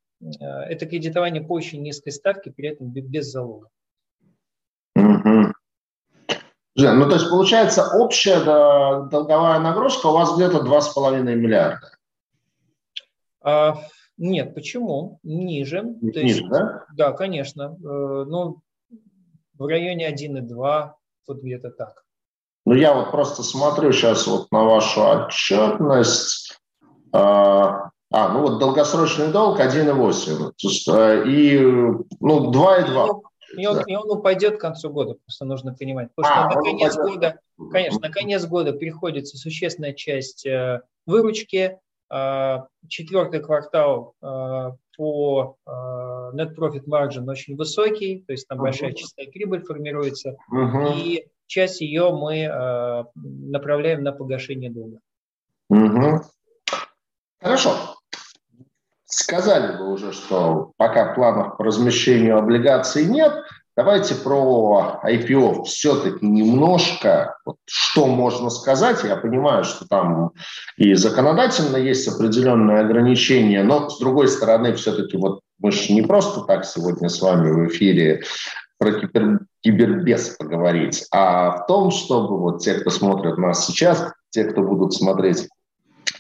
а, 0.40 0.64
это 0.66 0.86
кредитование 0.86 1.42
по 1.42 1.52
очень 1.52 1.82
низкой 1.82 2.10
ставке, 2.10 2.52
при 2.52 2.68
этом 2.68 2.92
без 2.92 3.26
залога. 3.26 3.70
Жен, 6.76 6.98
ну 6.98 7.08
то 7.08 7.14
есть 7.14 7.30
получается 7.30 7.88
общая 7.94 8.40
долговая 8.44 9.60
нагрузка 9.60 10.08
у 10.08 10.12
вас 10.12 10.34
где-то 10.34 10.58
2,5 10.58 11.22
миллиарда. 11.22 11.90
А, 13.42 13.76
нет, 14.16 14.54
почему? 14.54 15.20
Ниже. 15.22 15.82
Ниже, 16.00 16.20
есть, 16.20 16.48
да? 16.48 16.84
Да, 16.96 17.12
конечно. 17.12 17.76
Э, 17.76 18.24
ну, 18.26 18.60
в 19.58 19.66
районе 19.66 20.12
1,2, 20.12 20.90
вот 21.28 21.42
где-то 21.42 21.70
так. 21.70 22.04
Ну, 22.66 22.74
я 22.74 22.94
вот 22.94 23.10
просто 23.10 23.42
смотрю 23.42 23.92
сейчас 23.92 24.26
вот 24.26 24.50
на 24.50 24.64
вашу 24.64 25.02
отчетность. 25.02 26.58
А, 27.12 27.90
а 28.10 28.28
ну 28.30 28.40
вот 28.40 28.58
долгосрочный 28.58 29.28
долг 29.28 29.60
1,8. 29.60 31.28
И, 31.28 31.58
ну, 32.20 32.50
2,2. 32.50 33.20
И 33.56 33.66
он, 33.66 33.76
да. 33.76 33.82
и 33.86 33.94
он 33.94 34.10
упадет 34.10 34.58
к 34.58 34.60
концу 34.60 34.90
года, 34.90 35.16
просто 35.24 35.44
нужно 35.44 35.74
понимать. 35.74 36.08
Потому 36.14 36.46
а, 36.46 36.50
что 36.50 36.58
на 36.58 36.64
конец 36.64 36.96
года, 36.96 37.40
конечно, 37.70 38.00
на 38.00 38.10
конец 38.10 38.46
года 38.46 38.72
приходится 38.72 39.36
существенная 39.36 39.92
часть 39.92 40.46
э, 40.46 40.80
выручки. 41.06 41.78
Э, 42.12 42.58
четвертый 42.88 43.40
квартал 43.40 44.14
э, 44.22 44.70
по 44.96 45.56
э, 45.66 45.70
net 46.34 46.54
profit 46.56 46.84
margin 46.86 47.28
очень 47.28 47.56
высокий, 47.56 48.24
то 48.26 48.32
есть 48.32 48.46
там 48.48 48.58
uh-huh. 48.58 48.62
большая 48.62 48.92
чистая 48.92 49.26
прибыль 49.26 49.62
формируется, 49.62 50.36
uh-huh. 50.52 50.94
и 50.96 51.28
часть 51.46 51.80
ее 51.80 52.10
мы 52.10 52.40
э, 52.42 53.04
направляем 53.14 54.02
на 54.02 54.12
погашение 54.12 54.70
долга. 54.70 55.00
Uh-huh. 55.72 56.20
Хорошо. 57.40 57.93
Сказали 59.16 59.76
бы 59.76 59.92
уже, 59.92 60.12
что 60.12 60.72
пока 60.76 61.14
планов 61.14 61.56
по 61.56 61.62
размещению 61.62 62.36
облигаций 62.36 63.04
нет. 63.06 63.32
Давайте 63.76 64.16
про 64.16 65.00
IPO 65.04 65.62
все-таки 65.64 66.26
немножко, 66.26 67.36
вот, 67.46 67.56
что 67.64 68.06
можно 68.06 68.50
сказать. 68.50 69.04
Я 69.04 69.14
понимаю, 69.16 69.62
что 69.62 69.86
там 69.86 70.32
и 70.76 70.94
законодательно 70.94 71.76
есть 71.76 72.08
определенные 72.08 72.80
ограничения, 72.80 73.62
но 73.62 73.88
с 73.88 74.00
другой 74.00 74.26
стороны, 74.26 74.74
все-таки 74.74 75.16
вот 75.16 75.42
мы 75.60 75.70
же 75.70 75.92
не 75.92 76.02
просто 76.02 76.40
так 76.40 76.64
сегодня 76.64 77.08
с 77.08 77.22
вами 77.22 77.52
в 77.52 77.68
эфире 77.68 78.24
про 78.78 78.94
кибер, 78.94 79.40
кибербес 79.60 80.30
поговорить, 80.30 81.06
а 81.12 81.58
в 81.58 81.66
том, 81.68 81.92
чтобы 81.92 82.36
вот 82.40 82.62
те, 82.62 82.74
кто 82.74 82.90
смотрит 82.90 83.38
нас 83.38 83.64
сейчас, 83.64 84.12
те, 84.30 84.42
кто 84.42 84.62
будут 84.62 84.92
смотреть 84.92 85.48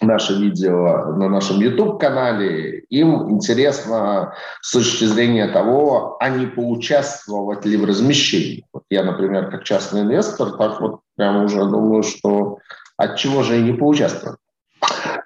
наше 0.06 0.34
видео 0.34 1.14
на 1.16 1.28
нашем 1.28 1.60
YouTube-канале, 1.60 2.80
им 2.90 3.30
интересно 3.30 4.34
с 4.60 4.72
точки 4.72 5.04
зрения 5.04 5.48
того, 5.48 6.16
а 6.20 6.28
не 6.30 6.46
поучаствовать 6.46 7.64
ли 7.64 7.76
в 7.76 7.84
размещении. 7.84 8.66
Вот 8.72 8.84
я, 8.90 9.02
например, 9.04 9.50
как 9.50 9.64
частный 9.64 10.02
инвестор, 10.02 10.52
так 10.56 10.80
вот 10.80 11.00
прямо 11.16 11.44
уже 11.44 11.64
думаю, 11.64 12.02
что 12.02 12.58
от 12.96 13.16
чего 13.16 13.42
же 13.42 13.58
и 13.58 13.62
не 13.62 13.72
поучаствовать. 13.72 14.38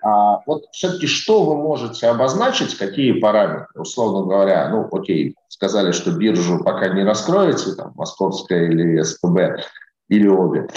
А 0.03 0.41
вот 0.47 0.65
все-таки 0.73 1.07
что 1.07 1.43
вы 1.43 1.57
можете 1.57 2.07
обозначить, 2.07 2.77
какие 2.79 3.13
параметры, 3.13 3.81
условно 3.81 4.27
говоря, 4.27 4.69
ну, 4.71 4.89
окей, 4.91 5.35
сказали, 5.49 5.93
что 5.93 6.13
биржу 6.13 6.63
пока 6.65 6.89
не 6.89 7.05
раскроете, 7.05 7.73
там, 7.73 7.93
московская 7.95 8.69
или 8.69 9.03
СПБ, 9.03 9.63
или 10.09 10.29
обе. 10.29 10.69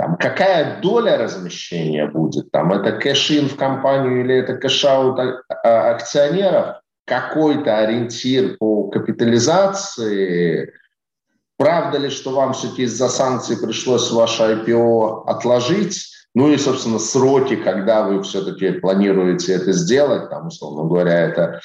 Там, 0.00 0.16
какая 0.16 0.80
доля 0.80 1.18
размещения 1.18 2.06
будет? 2.06 2.50
Там, 2.52 2.72
это 2.72 2.92
cash-in 2.92 3.50
в 3.50 3.56
компанию 3.56 4.24
или 4.24 4.34
это 4.34 4.56
cash-out 4.56 5.18
а, 5.18 5.90
акционеров? 5.90 6.80
Какой-то 7.04 7.76
ориентир 7.76 8.56
по 8.56 8.88
капитализации? 8.88 10.72
Правда 11.58 11.98
ли, 11.98 12.08
что 12.08 12.30
вам 12.30 12.54
все-таки 12.54 12.84
из-за 12.84 13.10
санкций 13.10 13.58
пришлось 13.58 14.10
ваше 14.10 14.42
IPO 14.42 15.24
отложить? 15.26 16.06
Ну 16.34 16.50
и, 16.50 16.56
собственно, 16.56 16.98
сроки, 16.98 17.56
когда 17.56 18.02
вы 18.02 18.22
все-таки 18.22 18.70
планируете 18.70 19.52
это 19.52 19.72
сделать, 19.72 20.30
там, 20.30 20.46
условно 20.46 20.88
говоря, 20.88 21.12
это 21.12 21.60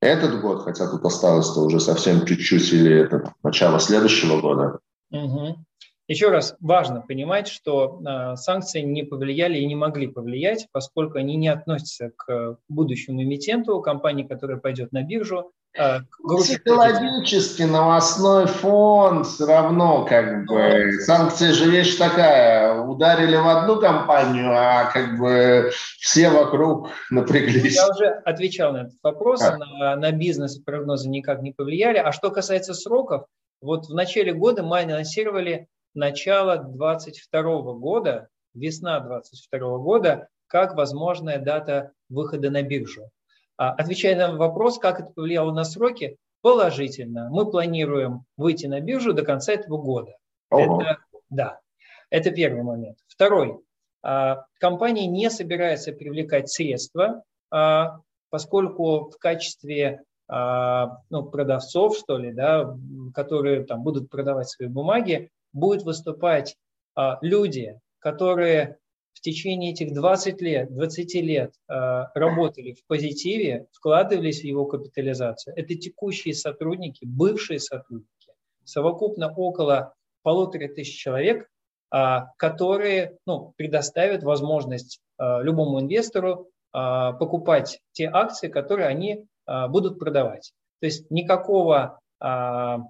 этот 0.00 0.40
год, 0.40 0.62
хотя 0.62 0.88
тут 0.88 1.04
осталось-то 1.04 1.60
уже 1.60 1.80
совсем 1.80 2.24
чуть-чуть, 2.24 2.72
или 2.72 3.02
это 3.02 3.34
начало 3.42 3.78
следующего 3.78 4.40
года? 4.40 4.78
Угу. 5.10 5.67
Еще 6.08 6.30
раз, 6.30 6.56
важно 6.60 7.02
понимать, 7.02 7.48
что 7.48 8.00
э, 8.00 8.36
санкции 8.36 8.80
не 8.80 9.02
повлияли 9.02 9.58
и 9.58 9.66
не 9.66 9.76
могли 9.76 10.06
повлиять, 10.06 10.66
поскольку 10.72 11.18
они 11.18 11.36
не 11.36 11.48
относятся 11.48 12.12
к 12.16 12.56
будущему 12.70 13.22
эмитенту, 13.22 13.82
компании, 13.82 14.22
которая 14.22 14.56
пойдет 14.56 14.90
на 14.90 15.02
биржу. 15.02 15.52
Э, 15.78 15.98
Психологически 16.38 17.64
новостной 17.64 18.46
фон 18.46 19.24
все 19.24 19.44
равно 19.44 20.06
как 20.06 20.46
бы 20.46 20.92
санкции 21.00 21.50
же 21.50 21.70
вещь 21.70 21.96
такая. 21.96 22.80
Ударили 22.80 23.36
в 23.36 23.46
одну 23.46 23.78
компанию, 23.78 24.50
а 24.50 24.90
как 24.90 25.18
бы 25.18 25.70
все 26.00 26.30
вокруг 26.30 26.88
напряглись. 27.10 27.76
Я 27.76 27.86
уже 27.86 28.06
отвечал 28.24 28.72
на 28.72 28.84
этот 28.84 28.96
вопрос. 29.02 29.42
А. 29.42 29.58
На, 29.58 29.96
на 29.96 30.10
бизнес 30.12 30.58
прогнозы 30.58 31.10
никак 31.10 31.42
не 31.42 31.52
повлияли. 31.52 31.98
А 31.98 32.12
что 32.12 32.30
касается 32.30 32.72
сроков, 32.72 33.26
вот 33.60 33.88
в 33.88 33.94
начале 33.94 34.32
года 34.32 34.62
мы 34.62 34.80
анонсировали 34.80 35.68
начало 35.98 36.56
22 36.56 37.42
года, 37.74 38.28
весна 38.54 39.00
22 39.00 39.78
года, 39.78 40.28
как 40.46 40.74
возможная 40.74 41.38
дата 41.38 41.92
выхода 42.08 42.50
на 42.50 42.62
биржу. 42.62 43.10
А, 43.56 43.72
отвечая 43.72 44.16
на 44.16 44.36
вопрос, 44.36 44.78
как 44.78 45.00
это 45.00 45.10
повлияло 45.10 45.52
на 45.52 45.64
сроки, 45.64 46.16
положительно. 46.40 47.28
Мы 47.30 47.50
планируем 47.50 48.24
выйти 48.36 48.66
на 48.66 48.80
биржу 48.80 49.12
до 49.12 49.22
конца 49.24 49.52
этого 49.52 49.76
года. 49.76 50.16
Это, 50.50 50.98
да, 51.28 51.60
это 52.08 52.30
первый 52.30 52.62
момент. 52.62 52.98
Второй. 53.08 53.58
А, 54.02 54.44
компания 54.60 55.06
не 55.06 55.28
собирается 55.28 55.92
привлекать 55.92 56.48
средства, 56.48 57.24
а, 57.50 58.00
поскольку 58.30 59.10
в 59.10 59.18
качестве 59.18 60.02
ну, 60.30 61.22
продавцов, 61.32 61.96
что 61.96 62.18
ли, 62.18 62.34
да, 62.34 62.76
которые 63.14 63.64
там 63.64 63.82
будут 63.82 64.10
продавать 64.10 64.50
свои 64.50 64.68
бумаги, 64.68 65.30
будут 65.52 65.84
выступать 65.84 66.56
а, 66.94 67.18
люди, 67.22 67.78
которые 67.98 68.78
в 69.14 69.20
течение 69.20 69.72
этих 69.72 69.94
20 69.94 70.40
лет, 70.42 70.72
20 70.72 71.14
лет 71.14 71.52
а, 71.66 72.10
работали 72.14 72.74
в 72.74 72.86
позитиве, 72.86 73.66
вкладывались 73.72 74.40
в 74.40 74.44
его 74.44 74.64
капитализацию. 74.66 75.54
Это 75.56 75.74
текущие 75.74 76.34
сотрудники, 76.34 77.04
бывшие 77.04 77.58
сотрудники, 77.58 78.32
совокупно 78.64 79.32
около 79.32 79.94
полутора 80.22 80.68
тысяч 80.68 80.96
человек, 81.00 81.48
а, 81.90 82.26
которые 82.36 83.18
ну, 83.26 83.54
предоставят 83.56 84.22
возможность 84.22 85.00
а, 85.16 85.40
любому 85.42 85.80
инвестору 85.80 86.50
а, 86.72 87.12
покупать 87.12 87.80
те 87.92 88.06
акции, 88.06 88.48
которые 88.48 88.86
они 88.86 89.26
а, 89.46 89.68
будут 89.68 89.98
продавать. 89.98 90.52
То 90.80 90.86
есть 90.86 91.10
никакого 91.10 91.98
а, 92.20 92.80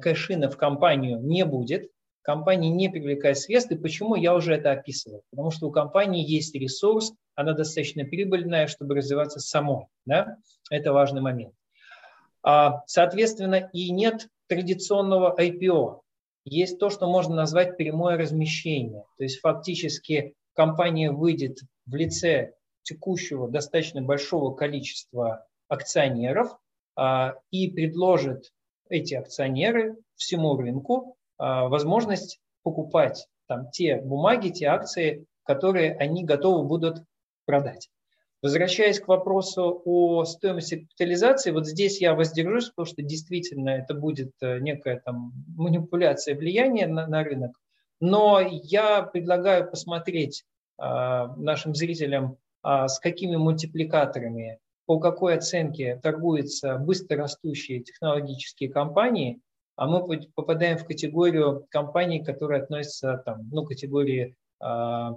кэшина 0.00 0.50
в 0.50 0.56
компанию 0.56 1.20
не 1.20 1.44
будет, 1.44 1.90
компания 2.26 2.70
не 2.70 2.88
привлекает 2.88 3.38
средств. 3.38 3.70
И 3.70 3.78
почему 3.78 4.16
я 4.16 4.34
уже 4.34 4.54
это 4.54 4.72
описывал? 4.72 5.22
Потому 5.30 5.52
что 5.52 5.68
у 5.68 5.70
компании 5.70 6.28
есть 6.28 6.56
ресурс, 6.56 7.12
она 7.36 7.52
достаточно 7.52 8.04
прибыльная, 8.04 8.66
чтобы 8.66 8.96
развиваться 8.96 9.38
самой. 9.38 9.86
Да? 10.06 10.36
Это 10.68 10.92
важный 10.92 11.20
момент. 11.20 11.54
А, 12.42 12.82
соответственно, 12.86 13.70
и 13.72 13.92
нет 13.92 14.28
традиционного 14.48 15.36
IPO. 15.40 16.00
Есть 16.44 16.80
то, 16.80 16.90
что 16.90 17.06
можно 17.06 17.36
назвать 17.36 17.76
прямое 17.76 18.16
размещение. 18.16 19.04
То 19.18 19.22
есть 19.22 19.38
фактически 19.38 20.34
компания 20.52 21.12
выйдет 21.12 21.60
в 21.86 21.94
лице 21.94 22.54
текущего 22.82 23.48
достаточно 23.48 24.02
большого 24.02 24.52
количества 24.52 25.46
акционеров 25.68 26.56
а, 26.96 27.34
и 27.52 27.70
предложит 27.70 28.52
эти 28.88 29.14
акционеры 29.14 29.96
всему 30.16 30.56
рынку 30.56 31.15
возможность 31.38 32.40
покупать 32.62 33.26
там 33.46 33.70
те 33.70 34.00
бумаги, 34.00 34.48
те 34.48 34.66
акции, 34.66 35.26
которые 35.44 35.94
они 35.96 36.24
готовы 36.24 36.64
будут 36.66 37.02
продать. 37.44 37.88
Возвращаясь 38.42 39.00
к 39.00 39.08
вопросу 39.08 39.82
о 39.84 40.24
стоимости 40.24 40.80
капитализации, 40.80 41.52
вот 41.52 41.66
здесь 41.66 42.00
я 42.00 42.14
воздержусь, 42.14 42.68
потому 42.68 42.86
что 42.86 43.02
действительно 43.02 43.70
это 43.70 43.94
будет 43.94 44.32
э, 44.42 44.58
некая 44.58 45.00
там 45.04 45.32
манипуляция 45.56 46.36
влияния 46.36 46.86
на, 46.86 47.06
на 47.06 47.24
рынок. 47.24 47.52
Но 47.98 48.38
я 48.40 49.02
предлагаю 49.02 49.68
посмотреть 49.68 50.44
э, 50.78 50.82
нашим 50.84 51.74
зрителям, 51.74 52.36
э, 52.62 52.88
с 52.88 53.00
какими 53.00 53.36
мультипликаторами, 53.36 54.58
по 54.84 55.00
какой 55.00 55.36
оценке 55.36 55.98
торгуются 56.02 56.76
быстрорастущие 56.76 57.82
технологические 57.82 58.68
компании, 58.70 59.40
а 59.76 59.86
мы 59.86 60.20
попадаем 60.34 60.78
в 60.78 60.86
категорию 60.86 61.66
компаний, 61.70 62.24
которые 62.24 62.62
относятся 62.62 63.22
там, 63.24 63.48
ну, 63.52 63.64
к 63.64 63.68
категории 63.68 64.34
э, 64.60 65.10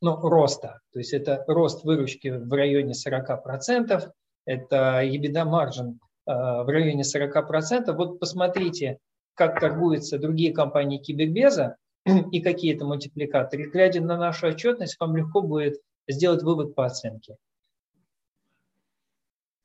ну, 0.00 0.16
роста. 0.16 0.80
То 0.92 0.98
есть 0.98 1.12
это 1.12 1.44
рост 1.46 1.84
выручки 1.84 2.28
в 2.28 2.52
районе 2.52 2.92
40%, 2.92 4.10
это 4.44 5.02
EBITDA 5.02 5.44
margin 5.44 5.98
э, 6.26 6.32
в 6.64 6.68
районе 6.68 7.02
40%. 7.02 7.92
Вот 7.92 8.18
посмотрите, 8.18 8.98
как 9.34 9.60
торгуются 9.60 10.18
другие 10.18 10.52
компании 10.52 10.98
кибербеза 10.98 11.76
и 12.04 12.40
какие 12.40 12.74
это 12.74 12.84
мультипликаторы. 12.84 13.70
Глядя 13.70 14.00
на 14.00 14.16
нашу 14.16 14.48
отчетность, 14.48 14.98
вам 14.98 15.16
легко 15.16 15.42
будет 15.42 15.80
сделать 16.08 16.42
вывод 16.42 16.74
по 16.74 16.86
оценке. 16.86 17.36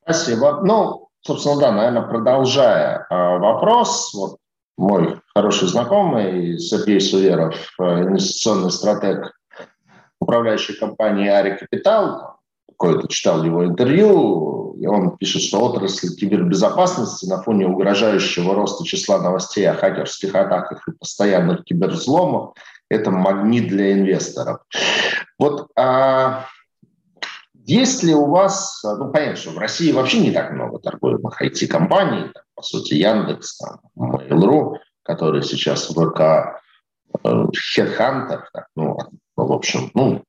Спасибо. 0.03 0.61
Ну, 0.64 1.09
Собственно, 1.22 1.60
да, 1.60 1.72
наверное, 1.72 2.04
продолжая 2.04 3.06
э, 3.10 3.38
вопрос, 3.40 4.14
вот 4.14 4.38
мой 4.78 5.20
хороший 5.36 5.68
знакомый 5.68 6.58
Сергей 6.60 7.02
Суверов, 7.02 7.56
э, 7.80 7.84
инвестиционный 7.84 8.72
стратег 8.72 9.34
управляющей 10.22 10.76
компании 10.76 11.28
«Ари 11.28 11.58
Капитал», 11.58 12.40
какое-то 12.68 13.10
читал 13.10 13.44
его 13.44 13.66
интервью, 13.66 14.76
и 14.80 14.88
он 14.88 15.18
пишет, 15.18 15.41
что 15.41 15.60
отрасль 15.62 16.16
кибербезопасности 16.16 17.26
на 17.26 17.41
фоне 17.44 17.68
угрожающего 17.68 18.56
роста 18.56 18.86
числа 18.86 19.22
новостей 19.22 19.70
о 19.70 19.74
хакерских 19.74 20.34
атаках 20.34 20.88
и 20.88 20.91
постоянных 20.94 21.66
киберзломах– 21.66 22.54
это 22.90 23.12
магнит 23.12 23.68
для 23.68 23.94
инвесторов. 23.94 24.60
Вот 25.38 25.70
а, 25.76 26.46
есть 27.70 28.02
ли 28.04 28.16
у 28.16 28.26
вас, 28.26 28.82
ну, 28.84 29.12
понятно, 29.12 29.36
что 29.36 29.52
в 29.52 29.58
России 29.60 29.91
вообще 29.91 30.20
не 30.22 30.32
так 30.32 30.52
много 30.52 30.80
торгуемых 30.80 31.40
IT-компаний, 31.40 32.32
по 32.56 32.64
сути, 32.64 32.96
Яндекс, 32.96 33.58
там, 33.58 33.80
Mail.ru, 33.96 34.78
который 35.04 35.44
сейчас 35.44 35.86
ВК, 35.86 36.20
э, 37.24 37.46
Headhunter, 37.78 38.41
так, 38.52 38.68
ну, 38.76 38.98
в 39.36 39.52
общем, 39.52 39.91
ну. 39.94 40.24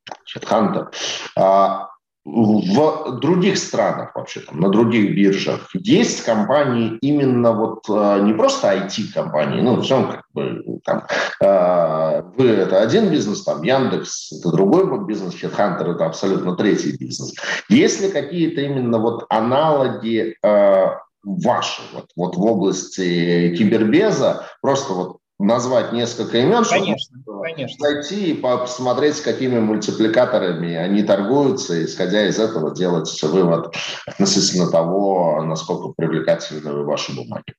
А, 1.35 1.89
в 2.23 3.19
других 3.19 3.57
странах 3.57 4.15
вообще, 4.15 4.41
там, 4.41 4.59
на 4.59 4.69
других 4.69 5.15
биржах 5.15 5.69
есть 5.73 6.23
компании 6.23 6.97
именно 7.01 7.51
вот 7.51 7.85
э, 7.89 8.21
не 8.23 8.33
просто 8.33 8.75
IT-компании, 8.75 9.61
ну, 9.61 9.81
все 9.81 10.03
как 10.03 10.25
бы 10.33 10.79
там, 10.83 11.07
э, 11.41 12.21
вы 12.37 12.47
это 12.47 12.81
один 12.81 13.09
бизнес, 13.09 13.43
там 13.43 13.63
Яндекс, 13.63 14.33
это 14.33 14.51
другой 14.51 15.05
бизнес, 15.07 15.33
Headhunter 15.33 15.95
это 15.95 16.05
абсолютно 16.05 16.55
третий 16.55 16.95
бизнес. 16.95 17.33
Есть 17.69 18.01
ли 18.01 18.11
какие-то 18.11 18.61
именно 18.61 18.99
вот 18.99 19.25
аналоги 19.29 20.35
э, 20.43 20.85
ваши 21.23 21.81
вот, 21.93 22.05
вот 22.15 22.35
в 22.35 22.45
области 22.45 23.55
кибербеза, 23.57 24.45
просто 24.61 24.93
вот 24.93 25.17
назвать 25.41 25.91
несколько 25.91 26.37
имен, 26.37 26.63
конечно, 26.63 27.19
чтобы 27.21 27.41
конечно. 27.41 27.77
зайти 27.79 28.31
и 28.31 28.33
посмотреть, 28.33 29.17
с 29.17 29.21
какими 29.21 29.59
мультипликаторами 29.59 30.75
они 30.75 31.03
торгуются, 31.03 31.75
и, 31.75 31.85
исходя 31.85 32.27
из 32.27 32.39
этого 32.39 32.73
делать 32.73 33.21
вывод 33.23 33.75
относительно 34.05 34.69
того, 34.69 35.43
насколько 35.43 35.93
привлекательны 35.95 36.83
ваши 36.83 37.15
бумаги. 37.15 37.53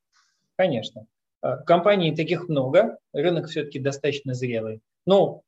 Конечно. 0.56 1.06
А, 1.42 1.56
компаний 1.58 2.14
таких 2.14 2.48
много, 2.48 2.98
рынок 3.12 3.48
все-таки 3.48 3.78
достаточно 3.78 4.34
зрелый. 4.34 4.80
Ну, 5.06 5.42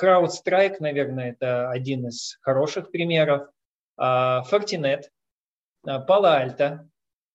CrowdStrike, 0.00 0.76
наверное, 0.80 1.30
это 1.30 1.70
один 1.70 2.08
из 2.08 2.38
хороших 2.40 2.90
примеров. 2.90 3.48
А, 3.96 4.42
Fortinet, 4.50 5.04
а, 5.86 6.04
Palo 6.04 6.44
Alto, 6.44 6.80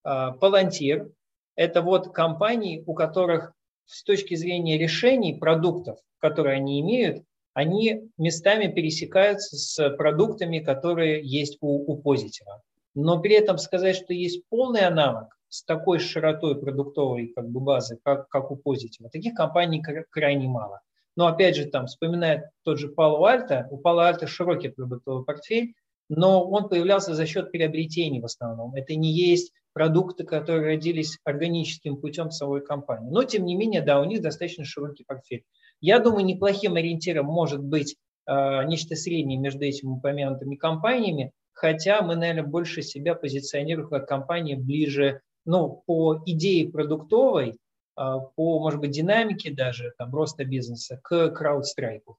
Palantir– 0.05 1.09
это 1.55 1.81
вот 1.81 2.13
компании, 2.13 2.83
у 2.85 2.93
которых 2.93 3.53
с 3.85 4.03
точки 4.03 4.35
зрения 4.35 4.77
решений 4.77 5.35
продуктов, 5.35 5.99
которые 6.19 6.57
они 6.57 6.81
имеют, 6.81 7.23
они 7.53 8.09
местами 8.17 8.67
пересекаются 8.67 9.57
с 9.57 9.89
продуктами, 9.97 10.59
которые 10.59 11.21
есть 11.23 11.57
у, 11.61 11.91
у 11.91 11.97
позитива. 11.97 12.61
Но 12.95 13.19
при 13.19 13.35
этом 13.35 13.57
сказать, 13.57 13.95
что 13.95 14.13
есть 14.13 14.43
полный 14.49 14.81
аналог 14.81 15.37
с 15.49 15.63
такой 15.63 15.99
широтой 15.99 16.59
продуктовой 16.59 17.27
как 17.27 17.47
бы, 17.49 17.59
базы, 17.59 17.99
как, 18.03 18.27
как 18.29 18.51
у 18.51 18.55
позитива, 18.55 19.09
таких 19.09 19.35
компаний 19.35 19.83
крайне 20.09 20.47
мало. 20.47 20.81
Но 21.15 21.27
опять 21.27 21.55
же, 21.55 21.65
там, 21.65 21.85
вспоминая 21.85 22.51
тот 22.63 22.79
же 22.79 22.91
Palo 22.91 23.21
Alto, 23.21 23.67
у 23.69 23.79
Palo 23.79 24.11
Alto 24.11 24.25
широкий 24.25 24.69
продуктовый 24.69 25.25
портфель, 25.25 25.75
но 26.09 26.43
он 26.47 26.69
появлялся 26.69 27.13
за 27.13 27.25
счет 27.25 27.51
приобретений 27.51 28.21
в 28.21 28.25
основном. 28.25 28.75
Это 28.75 28.95
не 28.95 29.11
есть 29.11 29.53
продукты, 29.73 30.23
которые 30.23 30.75
родились 30.75 31.17
органическим 31.23 31.97
путем 31.97 32.31
самой 32.31 32.61
компании. 32.61 33.09
Но, 33.09 33.23
тем 33.23 33.45
не 33.45 33.55
менее, 33.55 33.81
да, 33.81 33.99
у 33.99 34.05
них 34.05 34.21
достаточно 34.21 34.63
широкий 34.63 35.03
портфель. 35.03 35.43
Я 35.81 35.99
думаю, 35.99 36.25
неплохим 36.25 36.75
ориентиром 36.75 37.25
может 37.25 37.61
быть 37.61 37.95
э, 38.27 38.63
нечто 38.65 38.95
среднее 38.95 39.39
между 39.39 39.65
этими 39.65 39.89
упомянутыми 39.89 40.55
компаниями, 40.55 41.31
хотя 41.51 42.01
мы, 42.01 42.15
наверное, 42.15 42.43
больше 42.43 42.81
себя 42.81 43.15
позиционируем 43.15 43.89
как 43.89 44.07
компания 44.07 44.55
ближе, 44.55 45.21
ну, 45.45 45.83
по 45.85 46.21
идее 46.25 46.69
продуктовой, 46.69 47.49
э, 47.49 47.53
по, 47.95 48.59
может 48.59 48.79
быть, 48.79 48.91
динамике 48.91 49.51
даже, 49.51 49.93
там, 49.97 50.13
роста 50.13 50.45
бизнеса, 50.45 50.99
к 51.03 51.33
CrowdStrike. 51.35 52.15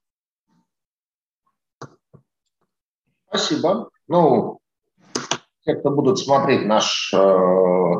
Спасибо. 3.37 3.89
Ну, 4.07 4.59
те, 5.65 5.75
кто 5.75 5.89
будут 5.91 6.19
смотреть 6.19 6.65
наш, 6.65 7.11
э, 7.13 7.93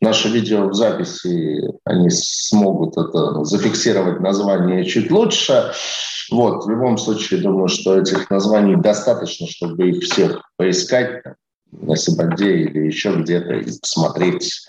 наше 0.00 0.28
видео 0.28 0.68
в 0.68 0.74
записи, 0.74 1.62
они 1.84 2.08
смогут 2.10 2.96
это 2.96 3.44
зафиксировать 3.44 4.20
название 4.20 4.84
чуть 4.84 5.10
лучше. 5.10 5.72
Вот, 6.30 6.64
в 6.64 6.70
любом 6.70 6.96
случае, 6.98 7.40
думаю, 7.40 7.68
что 7.68 7.98
этих 7.98 8.30
названий 8.30 8.76
достаточно, 8.76 9.46
чтобы 9.46 9.90
их 9.90 10.02
всех 10.02 10.42
поискать 10.56 11.22
на 11.72 11.96
Сибанде 11.96 12.64
или 12.64 12.86
еще 12.86 13.14
где-то 13.16 13.54
и 13.54 13.78
посмотреть, 13.80 14.66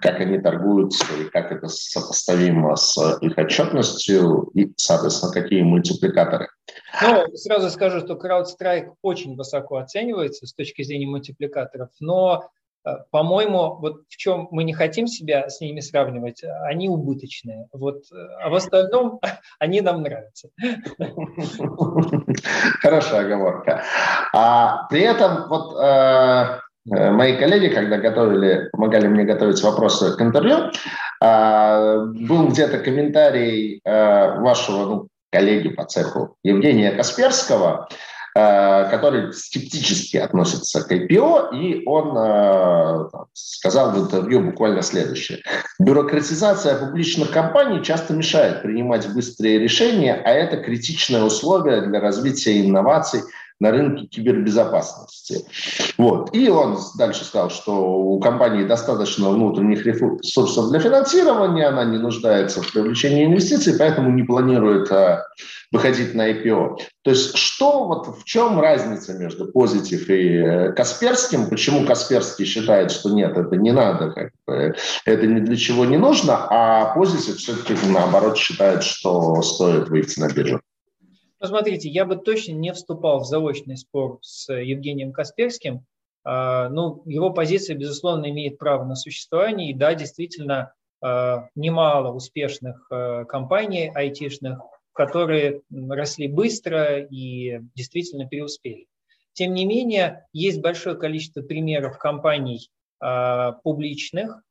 как 0.00 0.20
они 0.20 0.38
торгуются 0.38 1.04
и 1.20 1.24
как 1.30 1.52
это 1.52 1.68
сопоставимо 1.68 2.76
с 2.76 3.18
их 3.20 3.36
отчетностью 3.38 4.50
и, 4.54 4.72
соответственно, 4.76 5.32
какие 5.32 5.62
мультипликаторы. 5.62 6.48
Ну, 7.02 7.36
сразу 7.36 7.70
скажу, 7.70 8.00
что 8.00 8.14
CrowdStrike 8.14 8.94
очень 9.02 9.36
высоко 9.36 9.76
оценивается 9.76 10.46
с 10.46 10.52
точки 10.52 10.82
зрения 10.82 11.06
мультипликаторов, 11.06 11.90
но 12.00 12.50
по-моему, 13.10 13.76
вот 13.80 14.02
в 14.08 14.16
чем 14.16 14.48
мы 14.50 14.64
не 14.64 14.72
хотим 14.72 15.06
себя 15.06 15.48
с 15.48 15.60
ними 15.60 15.80
сравнивать, 15.80 16.42
они 16.64 16.88
убыточные. 16.88 17.68
Вот, 17.72 18.02
э, 18.12 18.16
а 18.42 18.50
в 18.50 18.54
остальном 18.54 19.20
они 19.58 19.80
нам 19.80 20.02
нравятся. 20.02 20.48
Хорошая 22.80 23.26
оговорка. 23.26 23.82
А 24.34 24.86
при 24.88 25.02
этом 25.02 25.48
вот 25.48 25.78
э, 25.80 26.58
э, 26.90 27.10
мои 27.10 27.36
коллеги, 27.36 27.72
когда 27.72 27.98
готовили, 27.98 28.68
помогали 28.72 29.06
мне 29.06 29.24
готовить 29.24 29.62
вопросы 29.62 30.16
к 30.16 30.20
интервью, 30.20 30.70
э, 31.22 32.04
был 32.26 32.48
где-то 32.48 32.78
комментарий 32.78 33.80
э, 33.84 34.40
вашего 34.40 34.86
ну, 34.86 35.08
коллеги 35.30 35.68
по 35.68 35.84
цеху 35.84 36.36
Евгения 36.42 36.92
Касперского, 36.92 37.88
э, 37.90 37.94
который 38.34 39.32
скептически 39.32 40.16
относится 40.16 40.82
к 40.82 40.90
IPO, 40.90 41.54
и 41.54 41.82
он 41.84 42.16
э, 42.16 43.08
сказал 43.34 43.92
в 43.92 43.98
интервью 43.98 44.40
буквально 44.40 44.80
следующее. 44.82 45.40
Бюрократизация 45.78 46.78
публичных 46.78 47.30
компаний 47.30 47.84
часто 47.84 48.14
мешает 48.14 48.62
принимать 48.62 49.12
быстрые 49.12 49.58
решения, 49.58 50.14
а 50.14 50.30
это 50.30 50.56
критичное 50.56 51.22
условие 51.22 51.82
для 51.82 52.00
развития 52.00 52.60
инноваций– 52.60 53.20
на 53.62 53.70
рынке 53.70 54.06
кибербезопасности. 54.06 55.46
Вот. 55.96 56.34
И 56.34 56.48
он 56.48 56.78
дальше 56.98 57.24
сказал, 57.24 57.48
что 57.48 57.72
у 57.74 58.18
компании 58.18 58.64
достаточно 58.64 59.30
внутренних 59.30 59.86
ресурсов 59.86 60.70
для 60.70 60.80
финансирования, 60.80 61.68
она 61.68 61.84
не 61.84 61.98
нуждается 61.98 62.60
в 62.60 62.72
привлечении 62.72 63.24
инвестиций, 63.24 63.76
поэтому 63.78 64.10
не 64.10 64.24
планирует 64.24 64.90
а, 64.90 65.26
выходить 65.70 66.12
на 66.12 66.32
IPO. 66.32 66.78
То 67.02 67.10
есть 67.10 67.36
что, 67.36 67.84
вот 67.86 68.18
в 68.18 68.24
чем 68.24 68.58
разница 68.58 69.14
между 69.14 69.46
Позитив 69.46 70.10
и 70.10 70.38
э, 70.38 70.72
Касперским? 70.72 71.48
Почему 71.48 71.86
Касперский 71.86 72.44
считает, 72.44 72.90
что 72.90 73.10
нет, 73.10 73.36
это 73.36 73.56
не 73.56 73.70
надо, 73.70 74.10
как 74.10 74.32
бы, 74.44 74.74
это 75.04 75.26
ни 75.28 75.38
для 75.38 75.56
чего 75.56 75.84
не 75.84 75.98
нужно, 75.98 76.48
а 76.50 76.94
Позитив 76.96 77.36
все-таки 77.36 77.76
наоборот 77.86 78.36
считает, 78.36 78.82
что 78.82 79.40
стоит 79.42 79.88
выйти 79.88 80.18
на 80.18 80.28
биржу? 80.28 80.60
Ну, 81.42 81.48
смотрите, 81.48 81.88
я 81.88 82.04
бы 82.04 82.14
точно 82.14 82.52
не 82.52 82.72
вступал 82.72 83.18
в 83.18 83.26
заочный 83.26 83.76
спор 83.76 84.20
с 84.22 84.52
Евгением 84.54 85.12
Касперским. 85.12 85.84
А, 86.22 86.68
ну, 86.68 87.02
его 87.04 87.30
позиция, 87.30 87.74
безусловно, 87.74 88.30
имеет 88.30 88.58
право 88.58 88.84
на 88.84 88.94
существование. 88.94 89.70
И 89.70 89.74
да, 89.74 89.94
действительно, 89.94 90.72
а, 91.00 91.48
немало 91.56 92.12
успешных 92.14 92.86
а, 92.92 93.24
компаний 93.24 93.90
айтишных, 93.92 94.60
которые 94.92 95.62
росли 95.68 96.28
быстро 96.28 97.00
и 97.00 97.58
действительно 97.74 98.28
преуспели. 98.28 98.86
Тем 99.32 99.52
не 99.52 99.64
менее, 99.64 100.28
есть 100.32 100.60
большое 100.60 100.94
количество 100.94 101.42
примеров 101.42 101.98
компаний 101.98 102.70
публичных, 103.64 104.44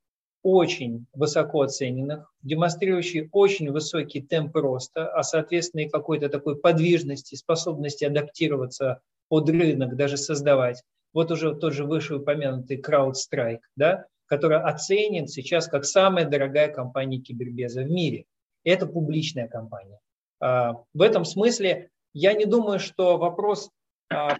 очень 0.43 1.05
высоко 1.13 1.61
оцененных, 1.61 2.33
демонстрирующие 2.41 3.29
очень 3.31 3.71
высокий 3.71 4.21
темп 4.21 4.55
роста, 4.55 5.07
а 5.07 5.23
соответственно 5.23 5.81
и 5.81 5.89
какой-то 5.89 6.29
такой 6.29 6.57
подвижности, 6.57 7.35
способности 7.35 8.05
адаптироваться 8.05 9.01
под 9.29 9.49
рынок, 9.49 9.95
даже 9.95 10.17
создавать. 10.17 10.83
Вот 11.13 11.31
уже 11.31 11.55
тот 11.55 11.73
же 11.73 11.85
вышеупомянутый 11.85 12.81
CrowdStrike, 12.81 13.61
да, 13.75 14.05
который 14.25 14.61
оценен 14.61 15.27
сейчас 15.27 15.67
как 15.67 15.85
самая 15.85 16.25
дорогая 16.25 16.69
компания 16.69 17.19
кибербеза 17.19 17.83
в 17.83 17.89
мире. 17.89 18.25
Это 18.63 18.87
публичная 18.87 19.47
компания. 19.47 19.99
А, 20.39 20.83
в 20.93 21.01
этом 21.01 21.25
смысле 21.25 21.89
я 22.13 22.33
не 22.33 22.45
думаю, 22.45 22.79
что 22.79 23.17
вопрос 23.17 23.69
а, 24.09 24.37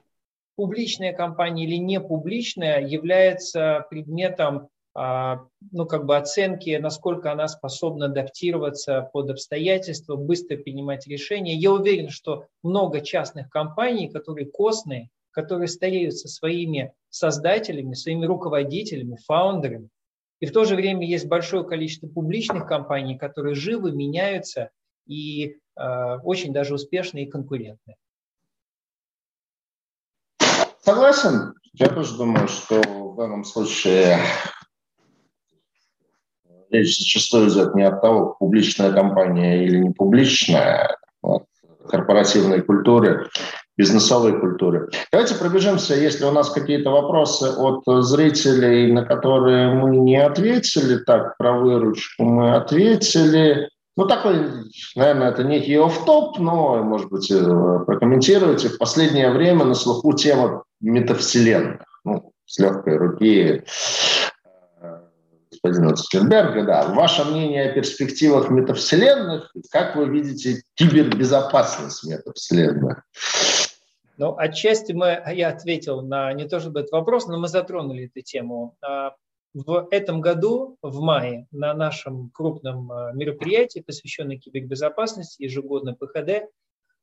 публичная 0.55 1.13
компания 1.13 1.65
или 1.65 1.75
не 1.75 1.99
публичная 1.99 2.85
является 2.85 3.85
предметом 3.89 4.69
ну, 4.93 5.85
как 5.85 6.05
бы 6.05 6.17
оценки, 6.17 6.77
насколько 6.77 7.31
она 7.31 7.47
способна 7.47 8.07
адаптироваться 8.07 9.09
под 9.13 9.29
обстоятельства, 9.29 10.17
быстро 10.17 10.57
принимать 10.57 11.07
решения. 11.07 11.55
Я 11.55 11.71
уверен, 11.71 12.09
что 12.09 12.47
много 12.61 12.99
частных 12.99 13.49
компаний, 13.49 14.09
которые 14.09 14.47
костные, 14.47 15.09
которые 15.31 15.69
стареют 15.69 16.15
со 16.15 16.27
своими 16.27 16.93
создателями, 17.09 17.93
своими 17.93 18.25
руководителями, 18.25 19.17
фаундерами. 19.25 19.89
И 20.41 20.45
в 20.45 20.51
то 20.51 20.65
же 20.65 20.75
время 20.75 21.07
есть 21.07 21.27
большое 21.27 21.63
количество 21.63 22.07
публичных 22.07 22.67
компаний, 22.67 23.17
которые 23.17 23.55
живы, 23.55 23.91
меняются 23.91 24.71
и 25.07 25.57
э, 25.77 26.17
очень 26.23 26.51
даже 26.51 26.73
успешные 26.73 27.25
и 27.25 27.29
конкурентные. 27.29 27.95
Согласен. 30.79 31.53
Я 31.73 31.87
тоже 31.87 32.17
думаю, 32.17 32.47
что 32.47 32.81
в 32.81 33.15
данном 33.15 33.45
случае 33.45 34.17
речь 36.71 36.97
зачастую 36.97 37.49
идет 37.49 37.75
не 37.75 37.83
от 37.83 38.01
того, 38.01 38.35
публичная 38.39 38.91
компания 38.91 39.65
или 39.65 39.77
не 39.77 39.89
публичная, 39.91 40.97
а 41.23 41.27
от 41.27 41.43
корпоративной 41.87 42.61
культуры, 42.61 43.27
бизнесовой 43.77 44.39
культуры. 44.39 44.89
Давайте 45.11 45.35
пробежимся, 45.35 45.95
если 45.95 46.25
у 46.25 46.31
нас 46.31 46.49
какие-то 46.49 46.89
вопросы 46.89 47.49
от 47.57 47.83
зрителей, 48.05 48.91
на 48.91 49.05
которые 49.05 49.73
мы 49.73 49.97
не 49.97 50.17
ответили. 50.17 50.97
Так, 50.97 51.37
про 51.37 51.53
выручку 51.53 52.23
мы 52.23 52.55
ответили. 52.55 53.69
Ну, 53.97 54.05
такой, 54.05 54.35
наверное, 54.95 55.31
это 55.31 55.43
некий 55.43 55.77
оф-топ, 55.77 56.39
но, 56.39 56.81
может 56.83 57.09
быть, 57.09 57.29
э, 57.29 57.79
прокомментируйте. 57.85 58.69
В 58.69 58.77
последнее 58.77 59.31
время 59.31 59.65
на 59.65 59.73
слуху 59.73 60.13
тема 60.13 60.63
метавселенных. 60.79 61.81
Ну, 62.05 62.31
с 62.45 62.57
легкой 62.57 62.97
руки 62.97 63.63
господина 65.63 65.95
Цукерберга, 65.95 66.63
да. 66.63 66.93
Ваше 66.93 67.23
мнение 67.23 67.69
о 67.69 67.73
перспективах 67.73 68.49
метавселенных, 68.49 69.53
как 69.71 69.95
вы 69.95 70.09
видите 70.09 70.63
кибербезопасность 70.75 72.03
метавселенных? 72.03 73.03
Ну, 74.17 74.35
отчасти 74.37 74.91
мы, 74.91 75.23
я 75.33 75.49
ответил 75.49 76.01
на 76.01 76.33
не 76.33 76.47
то 76.47 76.59
чтобы 76.59 76.81
этот 76.81 76.91
вопрос, 76.91 77.27
но 77.27 77.39
мы 77.39 77.47
затронули 77.47 78.05
эту 78.05 78.21
тему. 78.21 78.75
А, 78.81 79.15
в 79.53 79.87
этом 79.91 80.21
году, 80.21 80.77
в 80.81 81.01
мае, 81.01 81.47
на 81.51 81.73
нашем 81.73 82.29
крупном 82.29 82.91
э, 82.91 83.13
мероприятии, 83.13 83.81
посвященном 83.81 84.39
кибербезопасности, 84.39 85.43
ежегодно 85.43 85.93
ПХД, 85.93 86.49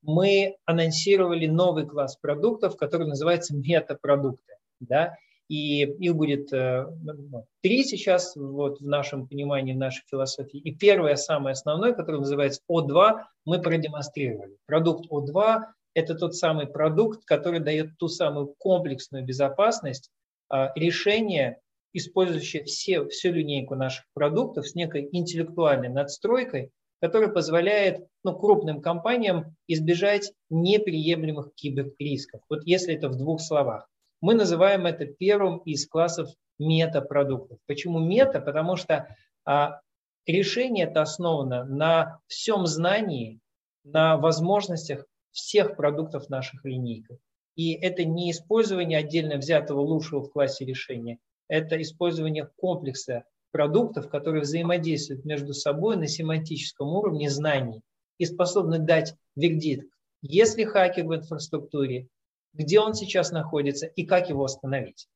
мы 0.03 0.57
анонсировали 0.65 1.47
новый 1.47 1.87
класс 1.87 2.17
продуктов, 2.17 2.77
который 2.77 3.07
называется 3.07 3.55
метапродукты. 3.55 4.55
Да? 4.81 5.17
И 5.49 5.83
их 5.83 6.15
будет 6.15 6.53
э, 6.53 6.87
ну, 7.03 7.47
три 7.63 7.85
сейчас 7.85 8.37
вот, 8.37 8.81
в 8.81 8.87
нашем 8.87 9.27
понимании, 9.27 9.73
в 9.73 9.79
нашей 9.79 10.05
философии. 10.07 10.59
И 10.59 10.75
первое, 10.75 11.17
самое 11.17 11.53
основное, 11.53 11.95
которое 11.95 12.19
называется 12.19 12.61
О2, 12.71 13.23
мы 13.47 13.63
продемонстрировали. 13.63 14.57
Продукт 14.67 15.11
О2– 15.11 15.61
это 15.95 16.15
тот 16.15 16.35
самый 16.37 16.67
продукт, 16.67 17.25
который 17.25 17.61
дает 17.61 17.97
ту 17.99 18.09
самую 18.09 18.55
комплексную 18.59 19.25
безопасность 19.25 20.11
а, 20.51 20.71
решения 20.75 21.61
использующая 21.93 22.65
все, 22.65 23.07
всю 23.07 23.33
линейку 23.33 23.75
наших 23.75 24.05
продуктов 24.15 24.69
с 24.69 24.75
некой 24.75 25.09
интеллектуальной 25.13 25.89
надстройкой, 25.89 26.71
которая 27.01 27.31
позволяет 27.31 28.07
ну, 28.25 28.37
крупным 28.37 28.81
компаниям 28.81 29.57
избежать 29.67 30.33
неприемлемых 30.51 31.55
киберрисков. 31.55 32.41
Вот 32.49 32.65
если 32.65 32.95
это 32.95 33.09
в 33.09 33.17
двух 33.17 33.41
словах. 33.41 33.89
Мы 34.21 34.35
называем 34.35 34.87
это 34.87 35.07
первым 35.07 35.59
из 35.59 35.87
классов 35.87 36.29
метапродуктов. 36.59 37.59
Почему 37.67 38.01
мета? 38.01 38.41
Потому 38.41 38.77
что 38.77 39.15
а, 39.45 39.81
решение 40.27 40.87
это 40.87 41.03
основано 41.03 41.65
на 41.65 42.21
всем 42.27 42.67
знании, 42.67 43.41
на 43.85 44.17
возможностях 44.17 45.07
всех 45.31 45.77
продуктов 45.77 46.29
наших 46.29 46.65
линейках. 46.65 47.19
И 47.55 47.75
это 47.75 48.05
не 48.05 48.31
использование 48.31 48.99
отдельно 48.99 49.37
взятого 49.37 49.81
лучшего 49.81 50.23
в 50.23 50.31
классе 50.31 50.65
решения, 50.65 51.19
это 51.49 51.81
использование 51.81 52.49
комплекса 52.57 53.25
продуктов, 53.51 54.09
которые 54.09 54.43
взаимодействуют 54.43 55.25
между 55.25 55.55
собой 55.55 55.97
на 55.97 56.07
семантическом 56.07 56.89
уровне 56.89 57.31
знаний 57.31 57.81
и 58.19 58.27
способны 58.27 58.79
дать 58.79 59.15
вердикт, 59.35 59.89
есть 60.21 60.59
ли 60.59 60.65
хакер 60.65 61.07
в 61.07 61.15
инфраструктуре, 61.15 62.09
где 62.53 62.81
он 62.81 62.95
сейчас 62.95 63.31
находится 63.31 63.87
и 63.87 64.05
как 64.05 64.29
его 64.29 64.45
остановить. 64.45 65.09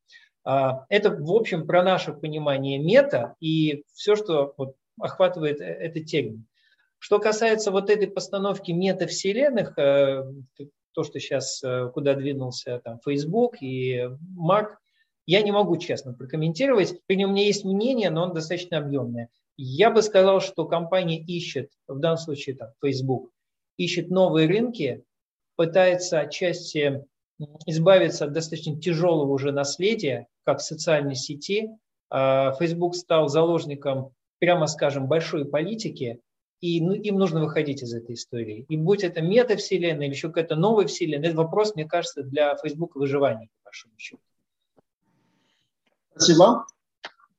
А, 0.44 0.84
это, 0.88 1.10
в 1.10 1.32
общем, 1.32 1.66
про 1.66 1.82
наше 1.82 2.12
понимание 2.12 2.78
мета 2.78 3.36
и 3.40 3.84
все, 3.94 4.16
что 4.16 4.54
вот 4.56 4.76
охватывает 5.00 5.60
э, 5.60 5.64
этот 5.64 6.06
термин. 6.06 6.46
Что 6.98 7.18
касается 7.18 7.70
вот 7.70 7.90
этой 7.90 8.08
постановки 8.08 8.72
метавселенных, 8.72 9.76
э, 9.78 10.24
то, 10.92 11.04
что 11.04 11.20
сейчас 11.20 11.62
э, 11.62 11.90
куда 11.92 12.14
двинулся 12.14 12.80
там 12.84 13.00
Facebook 13.04 13.62
и 13.62 14.08
Марк, 14.34 14.78
я 15.26 15.42
не 15.42 15.52
могу 15.52 15.76
честно 15.76 16.12
прокомментировать. 16.12 17.00
У 17.08 17.12
меня 17.12 17.44
есть 17.44 17.64
мнение, 17.64 18.10
но 18.10 18.24
он 18.24 18.34
достаточно 18.34 18.78
объемное. 18.78 19.28
Я 19.56 19.90
бы 19.90 20.02
сказал, 20.02 20.40
что 20.40 20.64
компания 20.64 21.20
ищет, 21.20 21.70
в 21.86 21.98
данном 22.00 22.18
случае 22.18 22.56
там, 22.56 22.70
Facebook, 22.82 23.30
ищет 23.76 24.10
новые 24.10 24.48
рынки, 24.48 25.04
пытается 25.56 26.20
отчасти 26.20 27.04
избавиться 27.66 28.24
от 28.24 28.32
достаточно 28.32 28.78
тяжелого 28.80 29.30
уже 29.32 29.52
наследия, 29.52 30.26
как 30.44 30.60
социальной 30.60 31.14
сети. 31.14 31.70
А, 32.10 32.52
Facebook 32.52 32.94
стал 32.94 33.28
заложником, 33.28 34.12
прямо 34.38 34.66
скажем, 34.66 35.06
большой 35.06 35.44
политики, 35.44 36.20
и 36.60 36.80
ну, 36.80 36.92
им 36.92 37.16
нужно 37.16 37.40
выходить 37.40 37.82
из 37.82 37.92
этой 37.92 38.14
истории. 38.14 38.64
И 38.68 38.76
будь 38.76 39.02
это 39.02 39.20
метавселенная 39.20 40.06
или 40.06 40.14
еще 40.14 40.28
какая-то 40.28 40.54
новая 40.54 40.86
вселенная, 40.86 41.30
это 41.30 41.38
вопрос, 41.38 41.74
мне 41.74 41.86
кажется, 41.86 42.22
для 42.22 42.56
Facebook 42.56 42.94
выживания, 42.94 43.48
по 43.62 43.68
большому 43.68 43.94
счету. 43.98 44.20
Спасибо. 46.14 46.64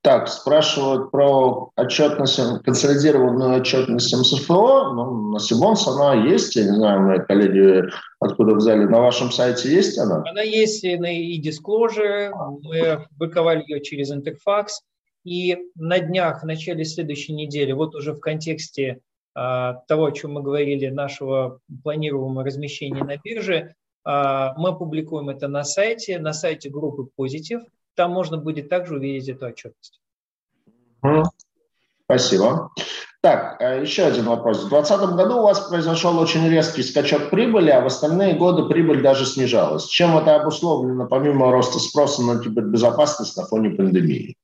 Так, 0.04 0.28
спрашивают 0.28 1.12
про 1.12 1.72
отчетность, 1.78 2.38
консолидированную 2.66 3.62
отчетность 3.62 4.14
МСФО. 4.14 4.94
Ну, 4.94 5.32
на 5.32 5.40
Сибонс 5.40 5.88
она 5.88 6.14
есть. 6.26 6.58
Я 6.58 6.64
не 6.64 6.76
знаю, 6.76 7.04
мои 7.04 7.20
коллеги 7.20 7.90
откуда 8.20 8.54
взяли. 8.54 8.84
На 8.84 9.00
вашем 9.00 9.32
сайте 9.32 9.70
есть 9.70 9.98
она? 9.98 10.22
Она 10.30 10.42
есть 10.42 10.84
на 10.84 11.10
e-disclosure. 11.10 12.34
Мы 12.64 13.06
выковали 13.18 13.64
ее 13.66 13.82
через 13.82 14.12
интерфакс. 14.12 14.82
И 15.24 15.58
на 15.76 16.00
днях, 16.00 16.44
в 16.44 16.46
начале 16.46 16.84
следующей 16.84 17.32
недели, 17.32 17.72
вот 17.72 17.96
уже 17.96 18.12
в 18.12 18.20
контексте 18.20 19.00
а, 19.34 19.76
того, 19.88 20.08
о 20.08 20.12
чем 20.12 20.34
мы 20.34 20.42
говорили, 20.42 20.88
нашего 20.88 21.60
планируемого 21.82 22.44
размещения 22.44 23.06
на 23.06 23.16
бирже, 23.16 23.74
а, 24.04 24.54
мы 24.58 24.72
опубликуем 24.72 25.30
это 25.30 25.48
на 25.48 25.64
сайте, 25.64 26.20
на 26.20 26.34
сайте 26.34 26.70
группы 26.70 27.08
Positive 27.18 27.62
там 27.96 28.12
можно 28.12 28.38
будет 28.38 28.70
также 28.70 28.96
увидеть 28.96 29.30
эту 29.30 29.48
отчетность. 29.48 30.00
Спасибо. 32.06 32.72
Так, 33.22 33.62
э, 33.62 33.82
еще 33.82 34.04
один 34.04 34.26
вопрос. 34.26 34.66
В 34.66 34.70
2020 34.70 35.16
году 35.16 35.40
у 35.40 35.44
вас 35.44 35.70
произошел 35.70 36.20
очень 36.20 36.48
резкий 36.50 36.84
скачок 36.84 37.30
прибыли, 37.30 37.70
а 37.70 37.80
в 37.80 37.86
остальные 37.86 38.34
годы 38.34 38.68
прибыль 38.68 39.02
даже 39.02 39.26
снижалась. 39.26 39.86
Чем 39.86 40.18
это 40.18 40.36
обусловлено, 40.36 41.08
помимо 41.08 41.50
роста 41.50 41.80
спроса 41.80 42.22
на 42.22 42.44
кибербезопасность 42.44 43.38
на 43.38 43.46
фоне 43.46 43.70
пандемии? 43.70 44.36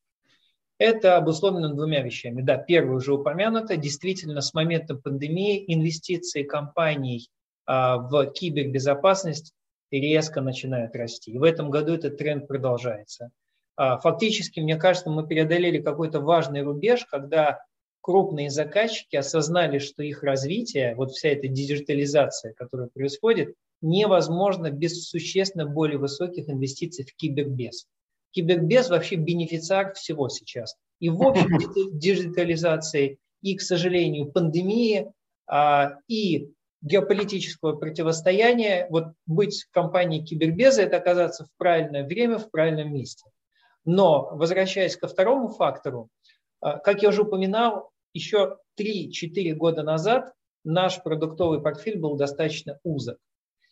Это 0.77 1.17
обусловлено 1.17 1.73
двумя 1.73 2.01
вещами. 2.01 2.41
Да, 2.41 2.57
первое 2.57 2.95
уже 2.95 3.13
упомянуто. 3.13 3.75
Действительно, 3.75 4.39
с 4.39 4.53
момента 4.53 4.95
пандемии 4.95 5.65
инвестиции 5.67 6.43
компаний 6.43 7.29
а, 7.65 7.97
в 7.97 8.31
кибербезопасность 8.31 9.53
резко 9.91 10.39
начинают 10.39 10.95
расти. 10.95 11.31
И 11.31 11.37
в 11.37 11.43
этом 11.43 11.69
году 11.69 11.95
этот 11.95 12.17
тренд 12.17 12.47
продолжается. 12.47 13.31
А, 13.79 13.97
фактически, 13.97 14.59
мне 14.59 14.75
кажется, 14.75 15.09
мы 15.09 15.25
преодолели 15.25 15.81
какой-то 15.81 16.19
важный 16.19 16.63
рубеж, 16.63 17.05
когда 17.05 17.63
крупные 18.01 18.49
заказчики 18.49 19.15
осознали, 19.15 19.79
что 19.79 20.03
их 20.03 20.21
развитие, 20.21 20.95
вот 20.95 21.11
вся 21.11 21.29
эта 21.29 21.47
диджитализация, 21.47 22.53
которая 22.55 22.89
происходит, 22.89 23.55
невозможно 23.81 24.69
без 24.69 25.07
существенно 25.07 25.65
более 25.65 25.97
высоких 25.97 26.49
инвестиций 26.49 27.05
в 27.05 27.15
кибербез. 27.15 27.85
Кибербез 28.31 28.89
вообще 28.89 29.15
бенефициар 29.15 29.93
всего 29.93 30.27
сейчас. 30.27 30.75
И 30.99 31.09
в 31.09 31.23
общем 31.23 31.47
диджитализации, 31.97 33.17
и, 33.41 33.55
к 33.55 33.61
сожалению, 33.61 34.29
пандемии, 34.29 35.09
а, 35.47 35.93
и 36.09 36.49
геополитического 36.81 37.77
противостояния, 37.77 38.87
вот 38.89 39.13
быть 39.25 39.63
в 39.63 39.71
компании 39.71 40.21
кибербеза– 40.21 40.81
это 40.83 40.97
оказаться 40.97 41.45
в 41.45 41.49
правильное 41.57 42.05
время, 42.05 42.39
в 42.39 42.51
правильном 42.51 42.93
месте. 42.93 43.23
Но, 43.85 44.29
возвращаясь 44.33 44.97
ко 44.97 45.07
второму 45.07 45.49
фактору, 45.49 46.09
а, 46.61 46.77
как 46.77 47.01
я 47.01 47.09
уже 47.09 47.23
упоминал, 47.23 47.89
еще 48.13 48.57
3-4 48.79 49.53
года 49.53 49.83
назад 49.83 50.33
наш 50.63 51.01
продуктовый 51.01 51.61
портфель 51.61 51.99
был 51.99 52.15
достаточно 52.15 52.79
узок. 52.83 53.17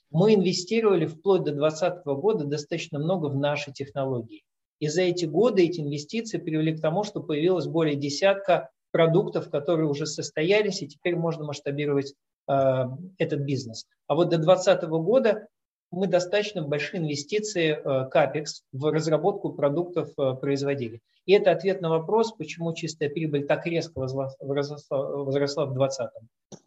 Мы 0.10 0.36
инвестировали 0.36 1.06
вплоть 1.06 1.44
до 1.44 1.52
2020 1.52 2.06
года 2.06 2.46
достаточно 2.46 3.00
много 3.00 3.28
в 3.28 3.36
наши 3.36 3.74
технологии. 3.74 4.44
И 4.80 4.88
за 4.88 5.02
эти 5.02 5.26
годы 5.26 5.64
эти 5.64 5.82
инвестиции 5.82 6.38
привели 6.38 6.76
к 6.76 6.82
тому, 6.82 7.04
что 7.04 7.22
появилось 7.22 7.68
более 7.68 7.96
десятка 7.96 8.70
продуктов, 8.92 9.50
которые 9.50 9.90
уже 9.90 10.06
состоялись, 10.06 10.82
и 10.82 10.88
теперь 10.88 11.16
можно 11.16 11.46
масштабировать 11.46 12.14
э, 12.48 12.84
этот 13.18 13.42
бизнес. 13.42 13.86
А 14.08 14.16
вот 14.16 14.30
до 14.30 14.38
2020 14.38 14.90
года 14.90 15.48
мы 15.92 16.08
достаточно 16.08 16.62
большие 16.62 17.02
инвестиции 17.02 17.72
э, 17.72 18.10
капекс 18.10 18.64
в 18.72 18.92
разработку 18.92 19.54
продуктов 19.54 20.10
э, 20.18 20.34
производили. 20.36 21.02
И 21.26 21.34
это 21.34 21.52
ответ 21.52 21.82
на 21.82 21.90
вопрос, 21.90 22.32
почему 22.34 22.74
чистая 22.74 23.10
прибыль 23.10 23.46
так 23.46 23.66
резко 23.66 24.00
возросла, 24.00 24.36
возросла 24.40 25.66
в 25.66 25.74
2020. 25.74 26.10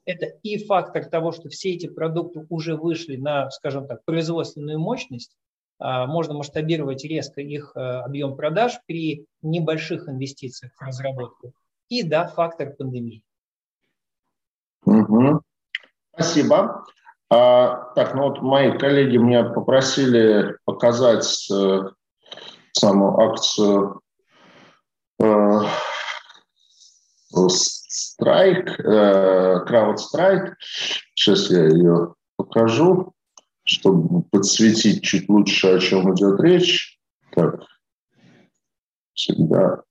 Это 0.04 0.26
и 0.42 0.64
фактор 0.64 1.06
того, 1.06 1.32
что 1.32 1.48
все 1.48 1.72
эти 1.72 1.86
продукты 1.86 2.46
уже 2.50 2.76
вышли 2.76 3.16
на, 3.16 3.50
скажем 3.50 3.86
так, 3.86 4.04
производственную 4.04 4.78
мощность, 4.78 5.34
а, 5.78 6.06
можно 6.06 6.34
масштабировать 6.34 7.04
резко 7.04 7.40
их 7.40 7.72
э, 7.74 7.80
объем 7.80 8.36
продаж 8.36 8.80
при 8.86 9.24
небольших 9.40 10.08
инвестициях 10.08 10.72
в 10.76 10.82
разработку. 10.82 11.54
И 11.88 12.02
да, 12.02 12.26
фактор 12.26 12.74
пандемии. 12.74 13.22
Угу. 14.84 15.40
Спасибо. 16.12 16.84
А, 17.32 17.92
так, 17.94 18.14
ну 18.14 18.22
вот 18.24 18.42
мои 18.42 18.76
коллеги 18.76 19.16
меня 19.16 19.44
попросили 19.44 20.56
показать 20.64 21.48
э, 21.48 21.82
саму 22.72 23.20
акцию 23.20 24.00
э, 25.22 25.60
Страйк, 27.48 28.80
э, 28.80 29.64
CrowdStrike. 29.64 30.54
Сейчас 31.14 31.50
я 31.50 31.68
ее 31.68 32.14
покажу, 32.36 33.12
чтобы 33.64 34.22
подсветить 34.24 35.04
чуть 35.04 35.28
лучше, 35.28 35.76
о 35.76 35.78
чем 35.78 36.12
идет 36.12 36.40
речь. 36.40 36.98
Так, 37.32 37.60
всегда 39.14 39.84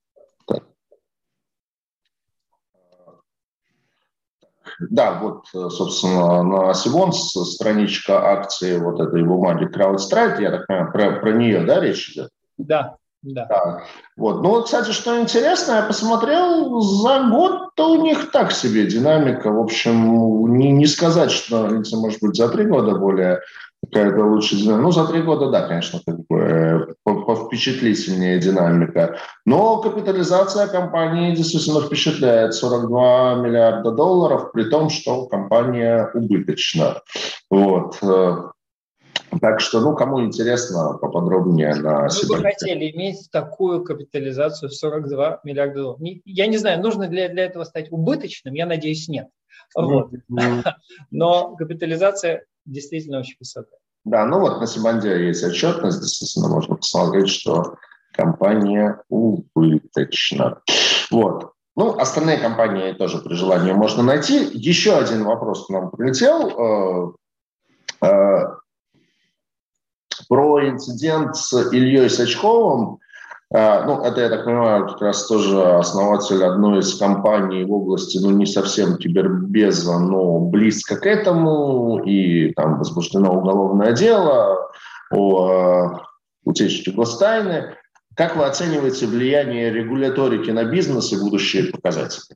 Да, 4.80 5.19
вот, 5.19 5.45
э, 5.53 5.69
собственно, 5.69 6.43
на 6.43 6.73
Сибонс 6.73 7.34
страничка 7.34 8.31
акции 8.31 8.77
вот 8.77 8.99
этой 8.99 9.23
бумаги 9.23 9.65
CrowdStrike, 9.65 10.41
я 10.41 10.51
так 10.51 10.68
понимаю, 10.68 10.91
про, 10.91 11.11
про 11.19 11.31
нее, 11.34 11.65
да, 11.65 11.81
речь 11.81 12.10
идет? 12.11 12.30
Да, 12.57 12.95
да. 13.22 13.45
да. 13.45 13.84
Вот. 14.15 14.41
Ну, 14.41 14.64
кстати, 14.64 14.91
что 14.91 15.19
интересно, 15.19 15.73
я 15.73 15.81
посмотрел, 15.84 16.80
за 16.80 17.27
год-то 17.30 17.91
у 17.91 18.01
них 18.01 18.31
так 18.31 18.53
себе 18.53 18.85
динамика. 18.85 19.51
В 19.51 19.60
общем, 19.60 20.57
не, 20.57 20.72
не 20.72 20.85
сказать, 20.85 21.31
что, 21.31 21.68
может 21.93 22.22
быть, 22.22 22.35
за 22.35 22.47
три 22.47 22.65
года 22.65 22.95
более 22.95 23.41
какая-то 23.84 24.23
лучше 24.23 24.56
Ну, 24.65 24.91
за 24.91 25.07
три 25.07 25.22
года, 25.22 25.49
да, 25.49 25.68
конечно, 25.68 25.99
как 26.06 26.18
бы 26.27 26.38
э, 26.38 26.88
повпечатлительнее 27.03 28.39
динамика. 28.39 29.18
Но 29.45 29.81
капитализация 29.81 30.68
компании 30.68 31.35
действительно 31.35 31.81
впечатляет. 31.81 32.53
42 32.53 33.35
миллиарда 33.35 33.91
долларов, 33.91 34.51
при 34.51 34.65
том, 34.65 34.89
что 34.89 35.26
компания 35.27 36.10
убыточна. 36.14 37.01
Вот. 37.49 37.97
Э, 38.01 38.35
так 39.41 39.60
что, 39.60 39.80
ну, 39.80 39.95
кому 39.95 40.23
интересно, 40.23 40.97
поподробнее 40.99 41.76
на 41.76 42.07
Вы 42.07 42.38
бы 42.38 42.41
хотели 42.41 42.91
иметь 42.91 43.30
такую 43.31 43.84
капитализацию 43.84 44.69
в 44.69 44.73
42 44.73 45.41
миллиарда 45.43 45.76
долларов. 45.76 46.01
Я 46.26 46.47
не 46.47 46.57
знать, 46.57 46.81
нужно 46.81 47.07
для, 47.07 47.30
для 47.30 47.45
этого 47.45 47.64
стать 47.64 47.91
убыточным? 47.91 48.53
Я 48.56 48.65
надеюсь, 48.65 49.07
нет. 49.07 49.27
Вот. 49.76 50.11
Но 51.11 51.56
капитализация 51.56 52.45
действительно 52.72 53.20
очень 53.20 53.36
высокая. 53.40 53.80
Да, 54.06 54.26
ну 54.26 54.40
вот 54.40 54.60
на 54.60 54.68
Сибанде 54.68 55.28
есть 55.28 55.44
отчетность, 55.44 56.00
действительно 56.00 56.48
можно 56.48 56.76
посмотреть, 56.76 57.30
что 57.30 57.76
компания 58.14 59.02
убыточна. 59.10 60.62
Вот. 61.12 61.54
Ну, 61.76 61.98
остальные 61.98 62.40
компании 62.40 62.94
тоже 62.94 63.20
при 63.20 63.36
желании 63.36 63.72
можно 63.72 64.04
найти. 64.04 64.50
Еще 64.54 64.98
один 64.98 65.24
вопрос 65.24 65.66
к 65.66 65.70
нам 65.70 65.91
прилетел. 65.91 67.16
Э, 68.02 68.06
э, 68.06 68.60
про 70.28 70.68
инцидент 70.68 71.36
с 71.38 71.54
Ильей 71.72 72.10
Сачковым. 72.10 73.00
А, 73.51 73.84
ну, 73.85 74.03
это, 74.03 74.21
я 74.21 74.30
так 74.30 74.45
понимаю, 74.45 74.88
как 74.88 75.01
раз 75.01 75.26
тоже 75.26 75.59
основатель 75.59 76.43
одной 76.43 76.80
из 76.80 76.95
компаний 76.95 77.63
в 77.63 77.73
области, 77.73 78.19
ну, 78.19 78.30
не 78.30 78.45
совсем 78.45 78.97
кибербеза, 78.97 79.97
но 79.97 80.39
близко 80.39 80.97
к 80.97 81.05
этому, 81.07 82.03
и 82.05 82.53
там 82.53 82.77
возбуждено 82.77 83.34
уголовное 83.34 83.93
дело 83.93 84.69
о 85.11 85.47
а, 85.47 86.01
утечке 86.43 86.91
гостайны. 86.91 87.76
Как 88.15 88.35
вы 88.35 88.45
оцениваете 88.45 89.07
влияние 89.07 89.71
регуляторики 89.71 90.51
на 90.51 90.65
бизнес 90.65 91.11
и 91.11 91.19
будущие 91.19 91.71
показатели? 91.71 92.35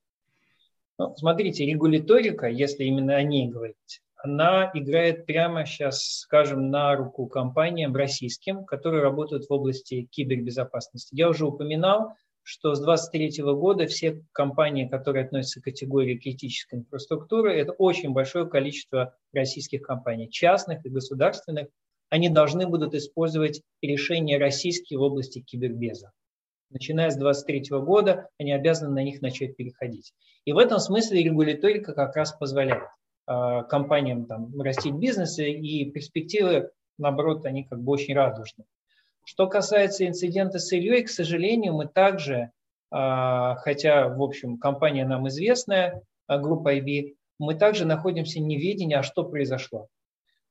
Ну, 0.97 1.13
смотрите, 1.15 1.65
регуляторика, 1.65 2.47
если 2.47 2.85
именно 2.85 3.15
о 3.15 3.23
ней 3.23 3.49
говорить, 3.49 4.01
она 4.23 4.71
играет 4.73 5.25
прямо 5.25 5.65
сейчас, 5.65 6.01
скажем, 6.01 6.71
на 6.71 6.95
руку 6.95 7.27
компаниям 7.27 7.93
российским, 7.93 8.63
которые 8.63 9.03
работают 9.03 9.49
в 9.49 9.51
области 9.51 10.07
кибербезопасности. 10.11 11.13
Я 11.13 11.27
уже 11.27 11.45
упоминал, 11.45 12.13
что 12.41 12.73
с 12.73 12.79
2023 12.79 13.43
года 13.53 13.85
все 13.85 14.23
компании, 14.31 14.87
которые 14.87 15.25
относятся 15.25 15.59
к 15.59 15.65
категории 15.65 16.17
критической 16.17 16.79
инфраструктуры, 16.79 17.53
это 17.53 17.73
очень 17.73 18.11
большое 18.11 18.47
количество 18.47 19.13
российских 19.33 19.81
компаний, 19.81 20.31
частных 20.31 20.85
и 20.85 20.89
государственных, 20.89 21.67
они 22.09 22.29
должны 22.29 22.65
будут 22.65 22.95
использовать 22.95 23.61
решения 23.81 24.37
российские 24.37 24.99
в 24.99 25.01
области 25.01 25.41
кибербеза. 25.41 26.13
Начиная 26.69 27.09
с 27.09 27.17
2023 27.17 27.77
года 27.79 28.29
они 28.39 28.53
обязаны 28.53 28.93
на 28.93 29.03
них 29.03 29.21
начать 29.21 29.57
переходить. 29.57 30.13
И 30.45 30.53
в 30.53 30.57
этом 30.59 30.79
смысле 30.79 31.23
регуляторика 31.23 31.93
как 31.93 32.15
раз 32.15 32.31
позволяет. 32.31 32.87
Э, 33.25 33.63
компаниям 33.69 34.25
там, 34.25 34.59
растить 34.61 34.95
бизнесы, 34.95 35.49
и 35.49 35.89
перспективы, 35.89 36.71
наоборот, 36.97 37.45
они 37.45 37.63
как 37.63 37.81
бы 37.81 37.93
очень 37.93 38.13
радужны. 38.13 38.65
Что 39.23 39.47
касается 39.47 40.05
инцидента 40.05 40.59
с 40.59 40.69
Ильей, 40.73 41.03
к 41.03 41.09
сожалению, 41.09 41.73
мы 41.73 41.87
также, 41.87 42.35
э, 42.35 42.49
хотя, 42.91 44.09
в 44.09 44.21
общем, 44.21 44.57
компания 44.57 45.05
нам 45.05 45.29
известная, 45.29 46.01
э, 46.27 46.37
группа 46.37 46.75
IB, 46.75 47.15
мы 47.39 47.55
также 47.55 47.85
находимся 47.85 48.39
в 48.39 48.43
неведении, 48.43 48.95
а 48.95 49.03
что 49.03 49.23
произошло. 49.23 49.87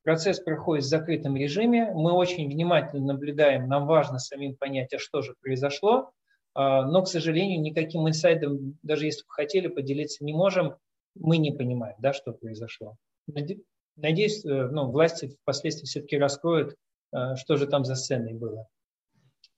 Процесс 0.02 0.40
проходит 0.40 0.84
в 0.84 0.88
закрытом 0.88 1.36
режиме, 1.36 1.92
мы 1.92 2.12
очень 2.12 2.48
внимательно 2.48 3.12
наблюдаем, 3.12 3.68
нам 3.68 3.86
важно 3.86 4.18
самим 4.18 4.56
понять, 4.56 4.94
а 4.94 4.98
что 4.98 5.20
же 5.20 5.34
произошло, 5.42 6.10
но, 6.56 7.02
к 7.02 7.08
сожалению, 7.08 7.60
никаким 7.60 8.08
инсайдом, 8.08 8.76
даже 8.82 9.06
если 9.06 9.22
бы 9.22 9.30
хотели, 9.30 9.68
поделиться 9.68 10.24
не 10.24 10.32
можем, 10.32 10.74
мы 11.14 11.38
не 11.38 11.52
понимаем, 11.52 11.96
да, 11.98 12.12
что 12.12 12.32
произошло. 12.32 12.96
Надеюсь, 13.96 14.44
э, 14.44 14.68
ну, 14.68 14.90
власти 14.90 15.36
впоследствии 15.42 15.86
все-таки 15.86 16.18
раскроют, 16.18 16.76
э, 17.12 17.36
что 17.36 17.56
же 17.56 17.66
там 17.66 17.84
за 17.84 17.94
сценой 17.94 18.34
было. 18.34 18.66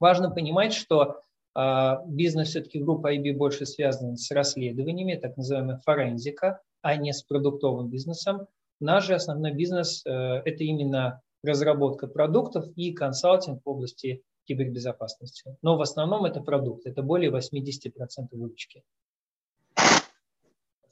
Важно 0.01 0.31
понимать, 0.31 0.73
что 0.73 1.23
а, 1.55 2.03
бизнес 2.07 2.49
все-таки 2.49 2.81
группа 2.81 3.15
IB 3.15 3.35
больше 3.35 3.65
связан 3.65 4.17
с 4.17 4.31
расследованиями, 4.33 5.15
так 5.15 5.37
называемая 5.37 5.79
форензика, 5.79 6.61
а 6.83 6.97
не 6.97 7.13
с 7.13 7.23
продуктовым 7.23 7.89
бизнесом. 7.89 8.49
Наш 8.81 9.07
же 9.07 9.15
основной 9.15 9.53
бизнес 9.53 10.05
э,– 10.05 10.11
это 10.45 10.65
именно 10.65 11.23
разработка 11.45 12.09
продуктов 12.09 12.67
и 12.75 12.93
консалтинг 12.93 13.63
в 13.65 13.69
области 13.69 14.23
кибербезопасности. 14.47 15.57
Но 15.63 15.77
в 15.77 15.81
основном 15.81 16.25
это 16.25 16.41
продукт, 16.41 16.87
это 16.87 17.03
более 17.03 17.31
80% 17.31 17.93
выручки. 18.33 18.83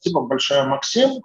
Спасибо 0.02 0.22
большое, 0.22 0.64
Максим. 0.64 1.22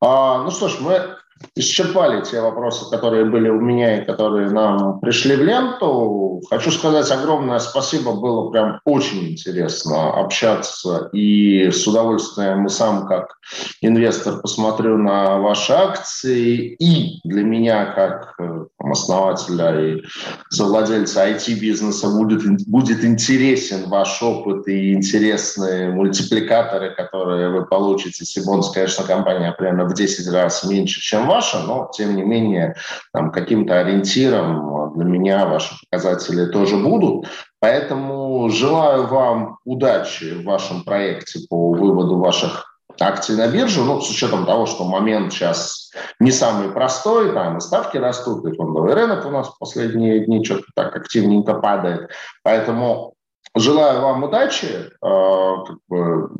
А, 0.00 0.42
ну 0.42 0.50
что 0.50 0.68
ж, 0.68 0.80
мы 0.80 1.18
исчерпали 1.56 2.22
те 2.22 2.40
вопросы, 2.40 2.88
которые 2.90 3.24
были 3.24 3.48
у 3.48 3.60
меня 3.60 4.00
и 4.00 4.06
которые 4.06 4.50
нам 4.50 5.00
пришли 5.00 5.36
в 5.36 5.42
ленту. 5.42 6.42
Хочу 6.48 6.70
сказать 6.70 7.10
огромное 7.10 7.58
спасибо, 7.58 8.12
было 8.12 8.50
прям 8.50 8.80
очень 8.84 9.32
интересно 9.32 10.12
общаться, 10.12 11.10
и 11.12 11.70
с 11.70 11.86
удовольствием 11.86 12.66
и 12.66 12.68
сам 12.68 13.06
как 13.06 13.34
инвестор 13.80 14.40
посмотрю 14.40 14.96
на 14.96 15.38
ваши 15.38 15.72
акции, 15.72 16.76
и 16.78 17.20
для 17.24 17.42
меня 17.42 17.86
как 17.86 18.34
э, 18.38 18.64
основателя 18.78 19.80
и 19.80 20.02
совладельца 20.50 21.28
IT-бизнеса 21.28 22.08
будет, 22.08 22.42
будет 22.66 23.04
интересен 23.04 23.88
ваш 23.88 24.22
опыт 24.22 24.68
и 24.68 24.92
интересные 24.92 25.90
мультипликаторы, 25.90 26.94
которые 26.94 27.50
вы 27.50 27.66
получите. 27.66 28.24
Сибонс, 28.24 28.70
конечно, 28.70 29.04
компания 29.04 29.52
примерно 29.56 29.84
в 29.84 29.94
10 29.94 30.32
раз 30.32 30.64
меньше, 30.64 31.00
чем 31.00 31.29
ваша, 31.30 31.60
но 31.60 31.88
тем 31.92 32.16
не 32.16 32.22
менее 32.22 32.74
там, 33.12 33.30
каким-то 33.30 33.80
ориентиром 33.80 34.92
для 34.94 35.04
меня 35.04 35.46
ваши 35.46 35.74
показатели 35.84 36.46
тоже 36.46 36.76
будут. 36.76 37.26
Поэтому 37.60 38.48
желаю 38.50 39.06
вам 39.06 39.58
удачи 39.64 40.34
в 40.34 40.44
вашем 40.44 40.82
проекте 40.82 41.40
по 41.48 41.72
выводу 41.72 42.18
ваших 42.18 42.66
акций 42.98 43.36
на 43.36 43.48
бирже, 43.48 43.82
ну, 43.82 44.00
с 44.00 44.10
учетом 44.10 44.46
того, 44.46 44.66
что 44.66 44.84
момент 44.84 45.32
сейчас 45.32 45.92
не 46.18 46.32
самый 46.32 46.70
простой, 46.70 47.32
там 47.32 47.58
и 47.58 47.60
ставки 47.60 47.96
растут, 47.96 48.44
и 48.46 48.56
фондовый 48.56 48.94
рынок 48.94 49.24
у 49.26 49.30
нас 49.30 49.48
в 49.48 49.58
последние 49.58 50.26
дни 50.26 50.44
что-то 50.44 50.64
так 50.74 50.96
активненько 50.96 51.54
падает. 51.54 52.10
Поэтому 52.42 53.14
желаю 53.56 54.02
вам 54.02 54.24
удачи, 54.24 54.66
э, 54.66 54.90
как 55.00 55.76
бы, 55.88 56.30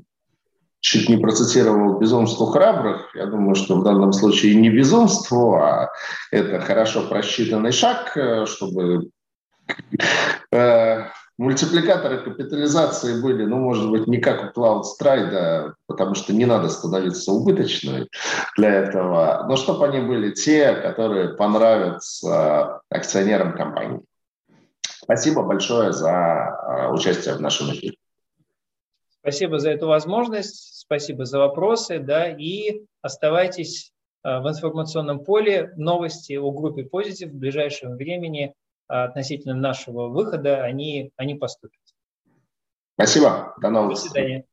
чуть 0.80 1.08
не 1.08 1.16
процитировал 1.16 1.98
«безумство 1.98 2.50
храбрых». 2.50 3.14
Я 3.14 3.26
думаю, 3.26 3.54
что 3.54 3.76
в 3.76 3.84
данном 3.84 4.12
случае 4.12 4.54
не 4.54 4.70
безумство, 4.70 5.62
а 5.62 5.90
это 6.30 6.60
хорошо 6.60 7.06
просчитанный 7.06 7.72
шаг, 7.72 8.16
э, 8.16 8.46
чтобы 8.46 9.10
э, 10.50 11.04
мультипликаторы 11.38 12.18
капитализации 12.22 13.20
были, 13.20 13.44
ну, 13.44 13.58
может 13.58 13.90
быть, 13.90 14.06
не 14.06 14.18
как 14.18 14.56
у 14.56 14.60
CloudStride, 14.60 15.72
потому 15.86 16.14
что 16.14 16.32
не 16.32 16.46
надо 16.46 16.68
становиться 16.68 17.32
убыточной 17.32 18.08
для 18.56 18.70
этого, 18.70 19.46
но 19.48 19.56
чтобы 19.56 19.86
они 19.86 20.00
были 20.00 20.30
те, 20.30 20.74
которые 20.74 21.30
понравятся 21.30 22.80
акционерам 22.88 23.52
компании. 23.54 24.00
Спасибо 25.02 25.42
большое 25.42 25.92
за 25.92 26.08
э, 26.08 26.92
участие 26.92 27.34
в 27.34 27.40
нашем 27.40 27.70
эфире. 27.72 27.96
Спасибо 29.20 29.58
за 29.58 29.70
эту 29.70 29.86
возможность, 29.86 30.80
спасибо 30.80 31.26
за 31.26 31.38
вопросы, 31.38 31.98
да, 31.98 32.28
и 32.28 32.82
оставайтесь 33.02 33.92
э, 34.24 34.40
в 34.40 34.48
информационном 34.48 35.24
поле. 35.24 35.72
Новости 35.76 36.34
о 36.34 36.50
группе 36.52 36.82
Positive 36.82 37.28
в 37.28 37.34
ближайшем 37.34 37.96
времени 37.96 38.54
э, 38.88 38.94
относительно 38.94 39.54
нашего 39.54 40.08
выхода, 40.08 40.62
они, 40.62 41.12
они 41.16 41.34
поступят. 41.34 41.80
Спасибо. 42.94 43.54
До 43.60 43.68
новых 43.68 43.98
встреч. 43.98 44.12
До 44.12 44.20
свидания. 44.20 44.44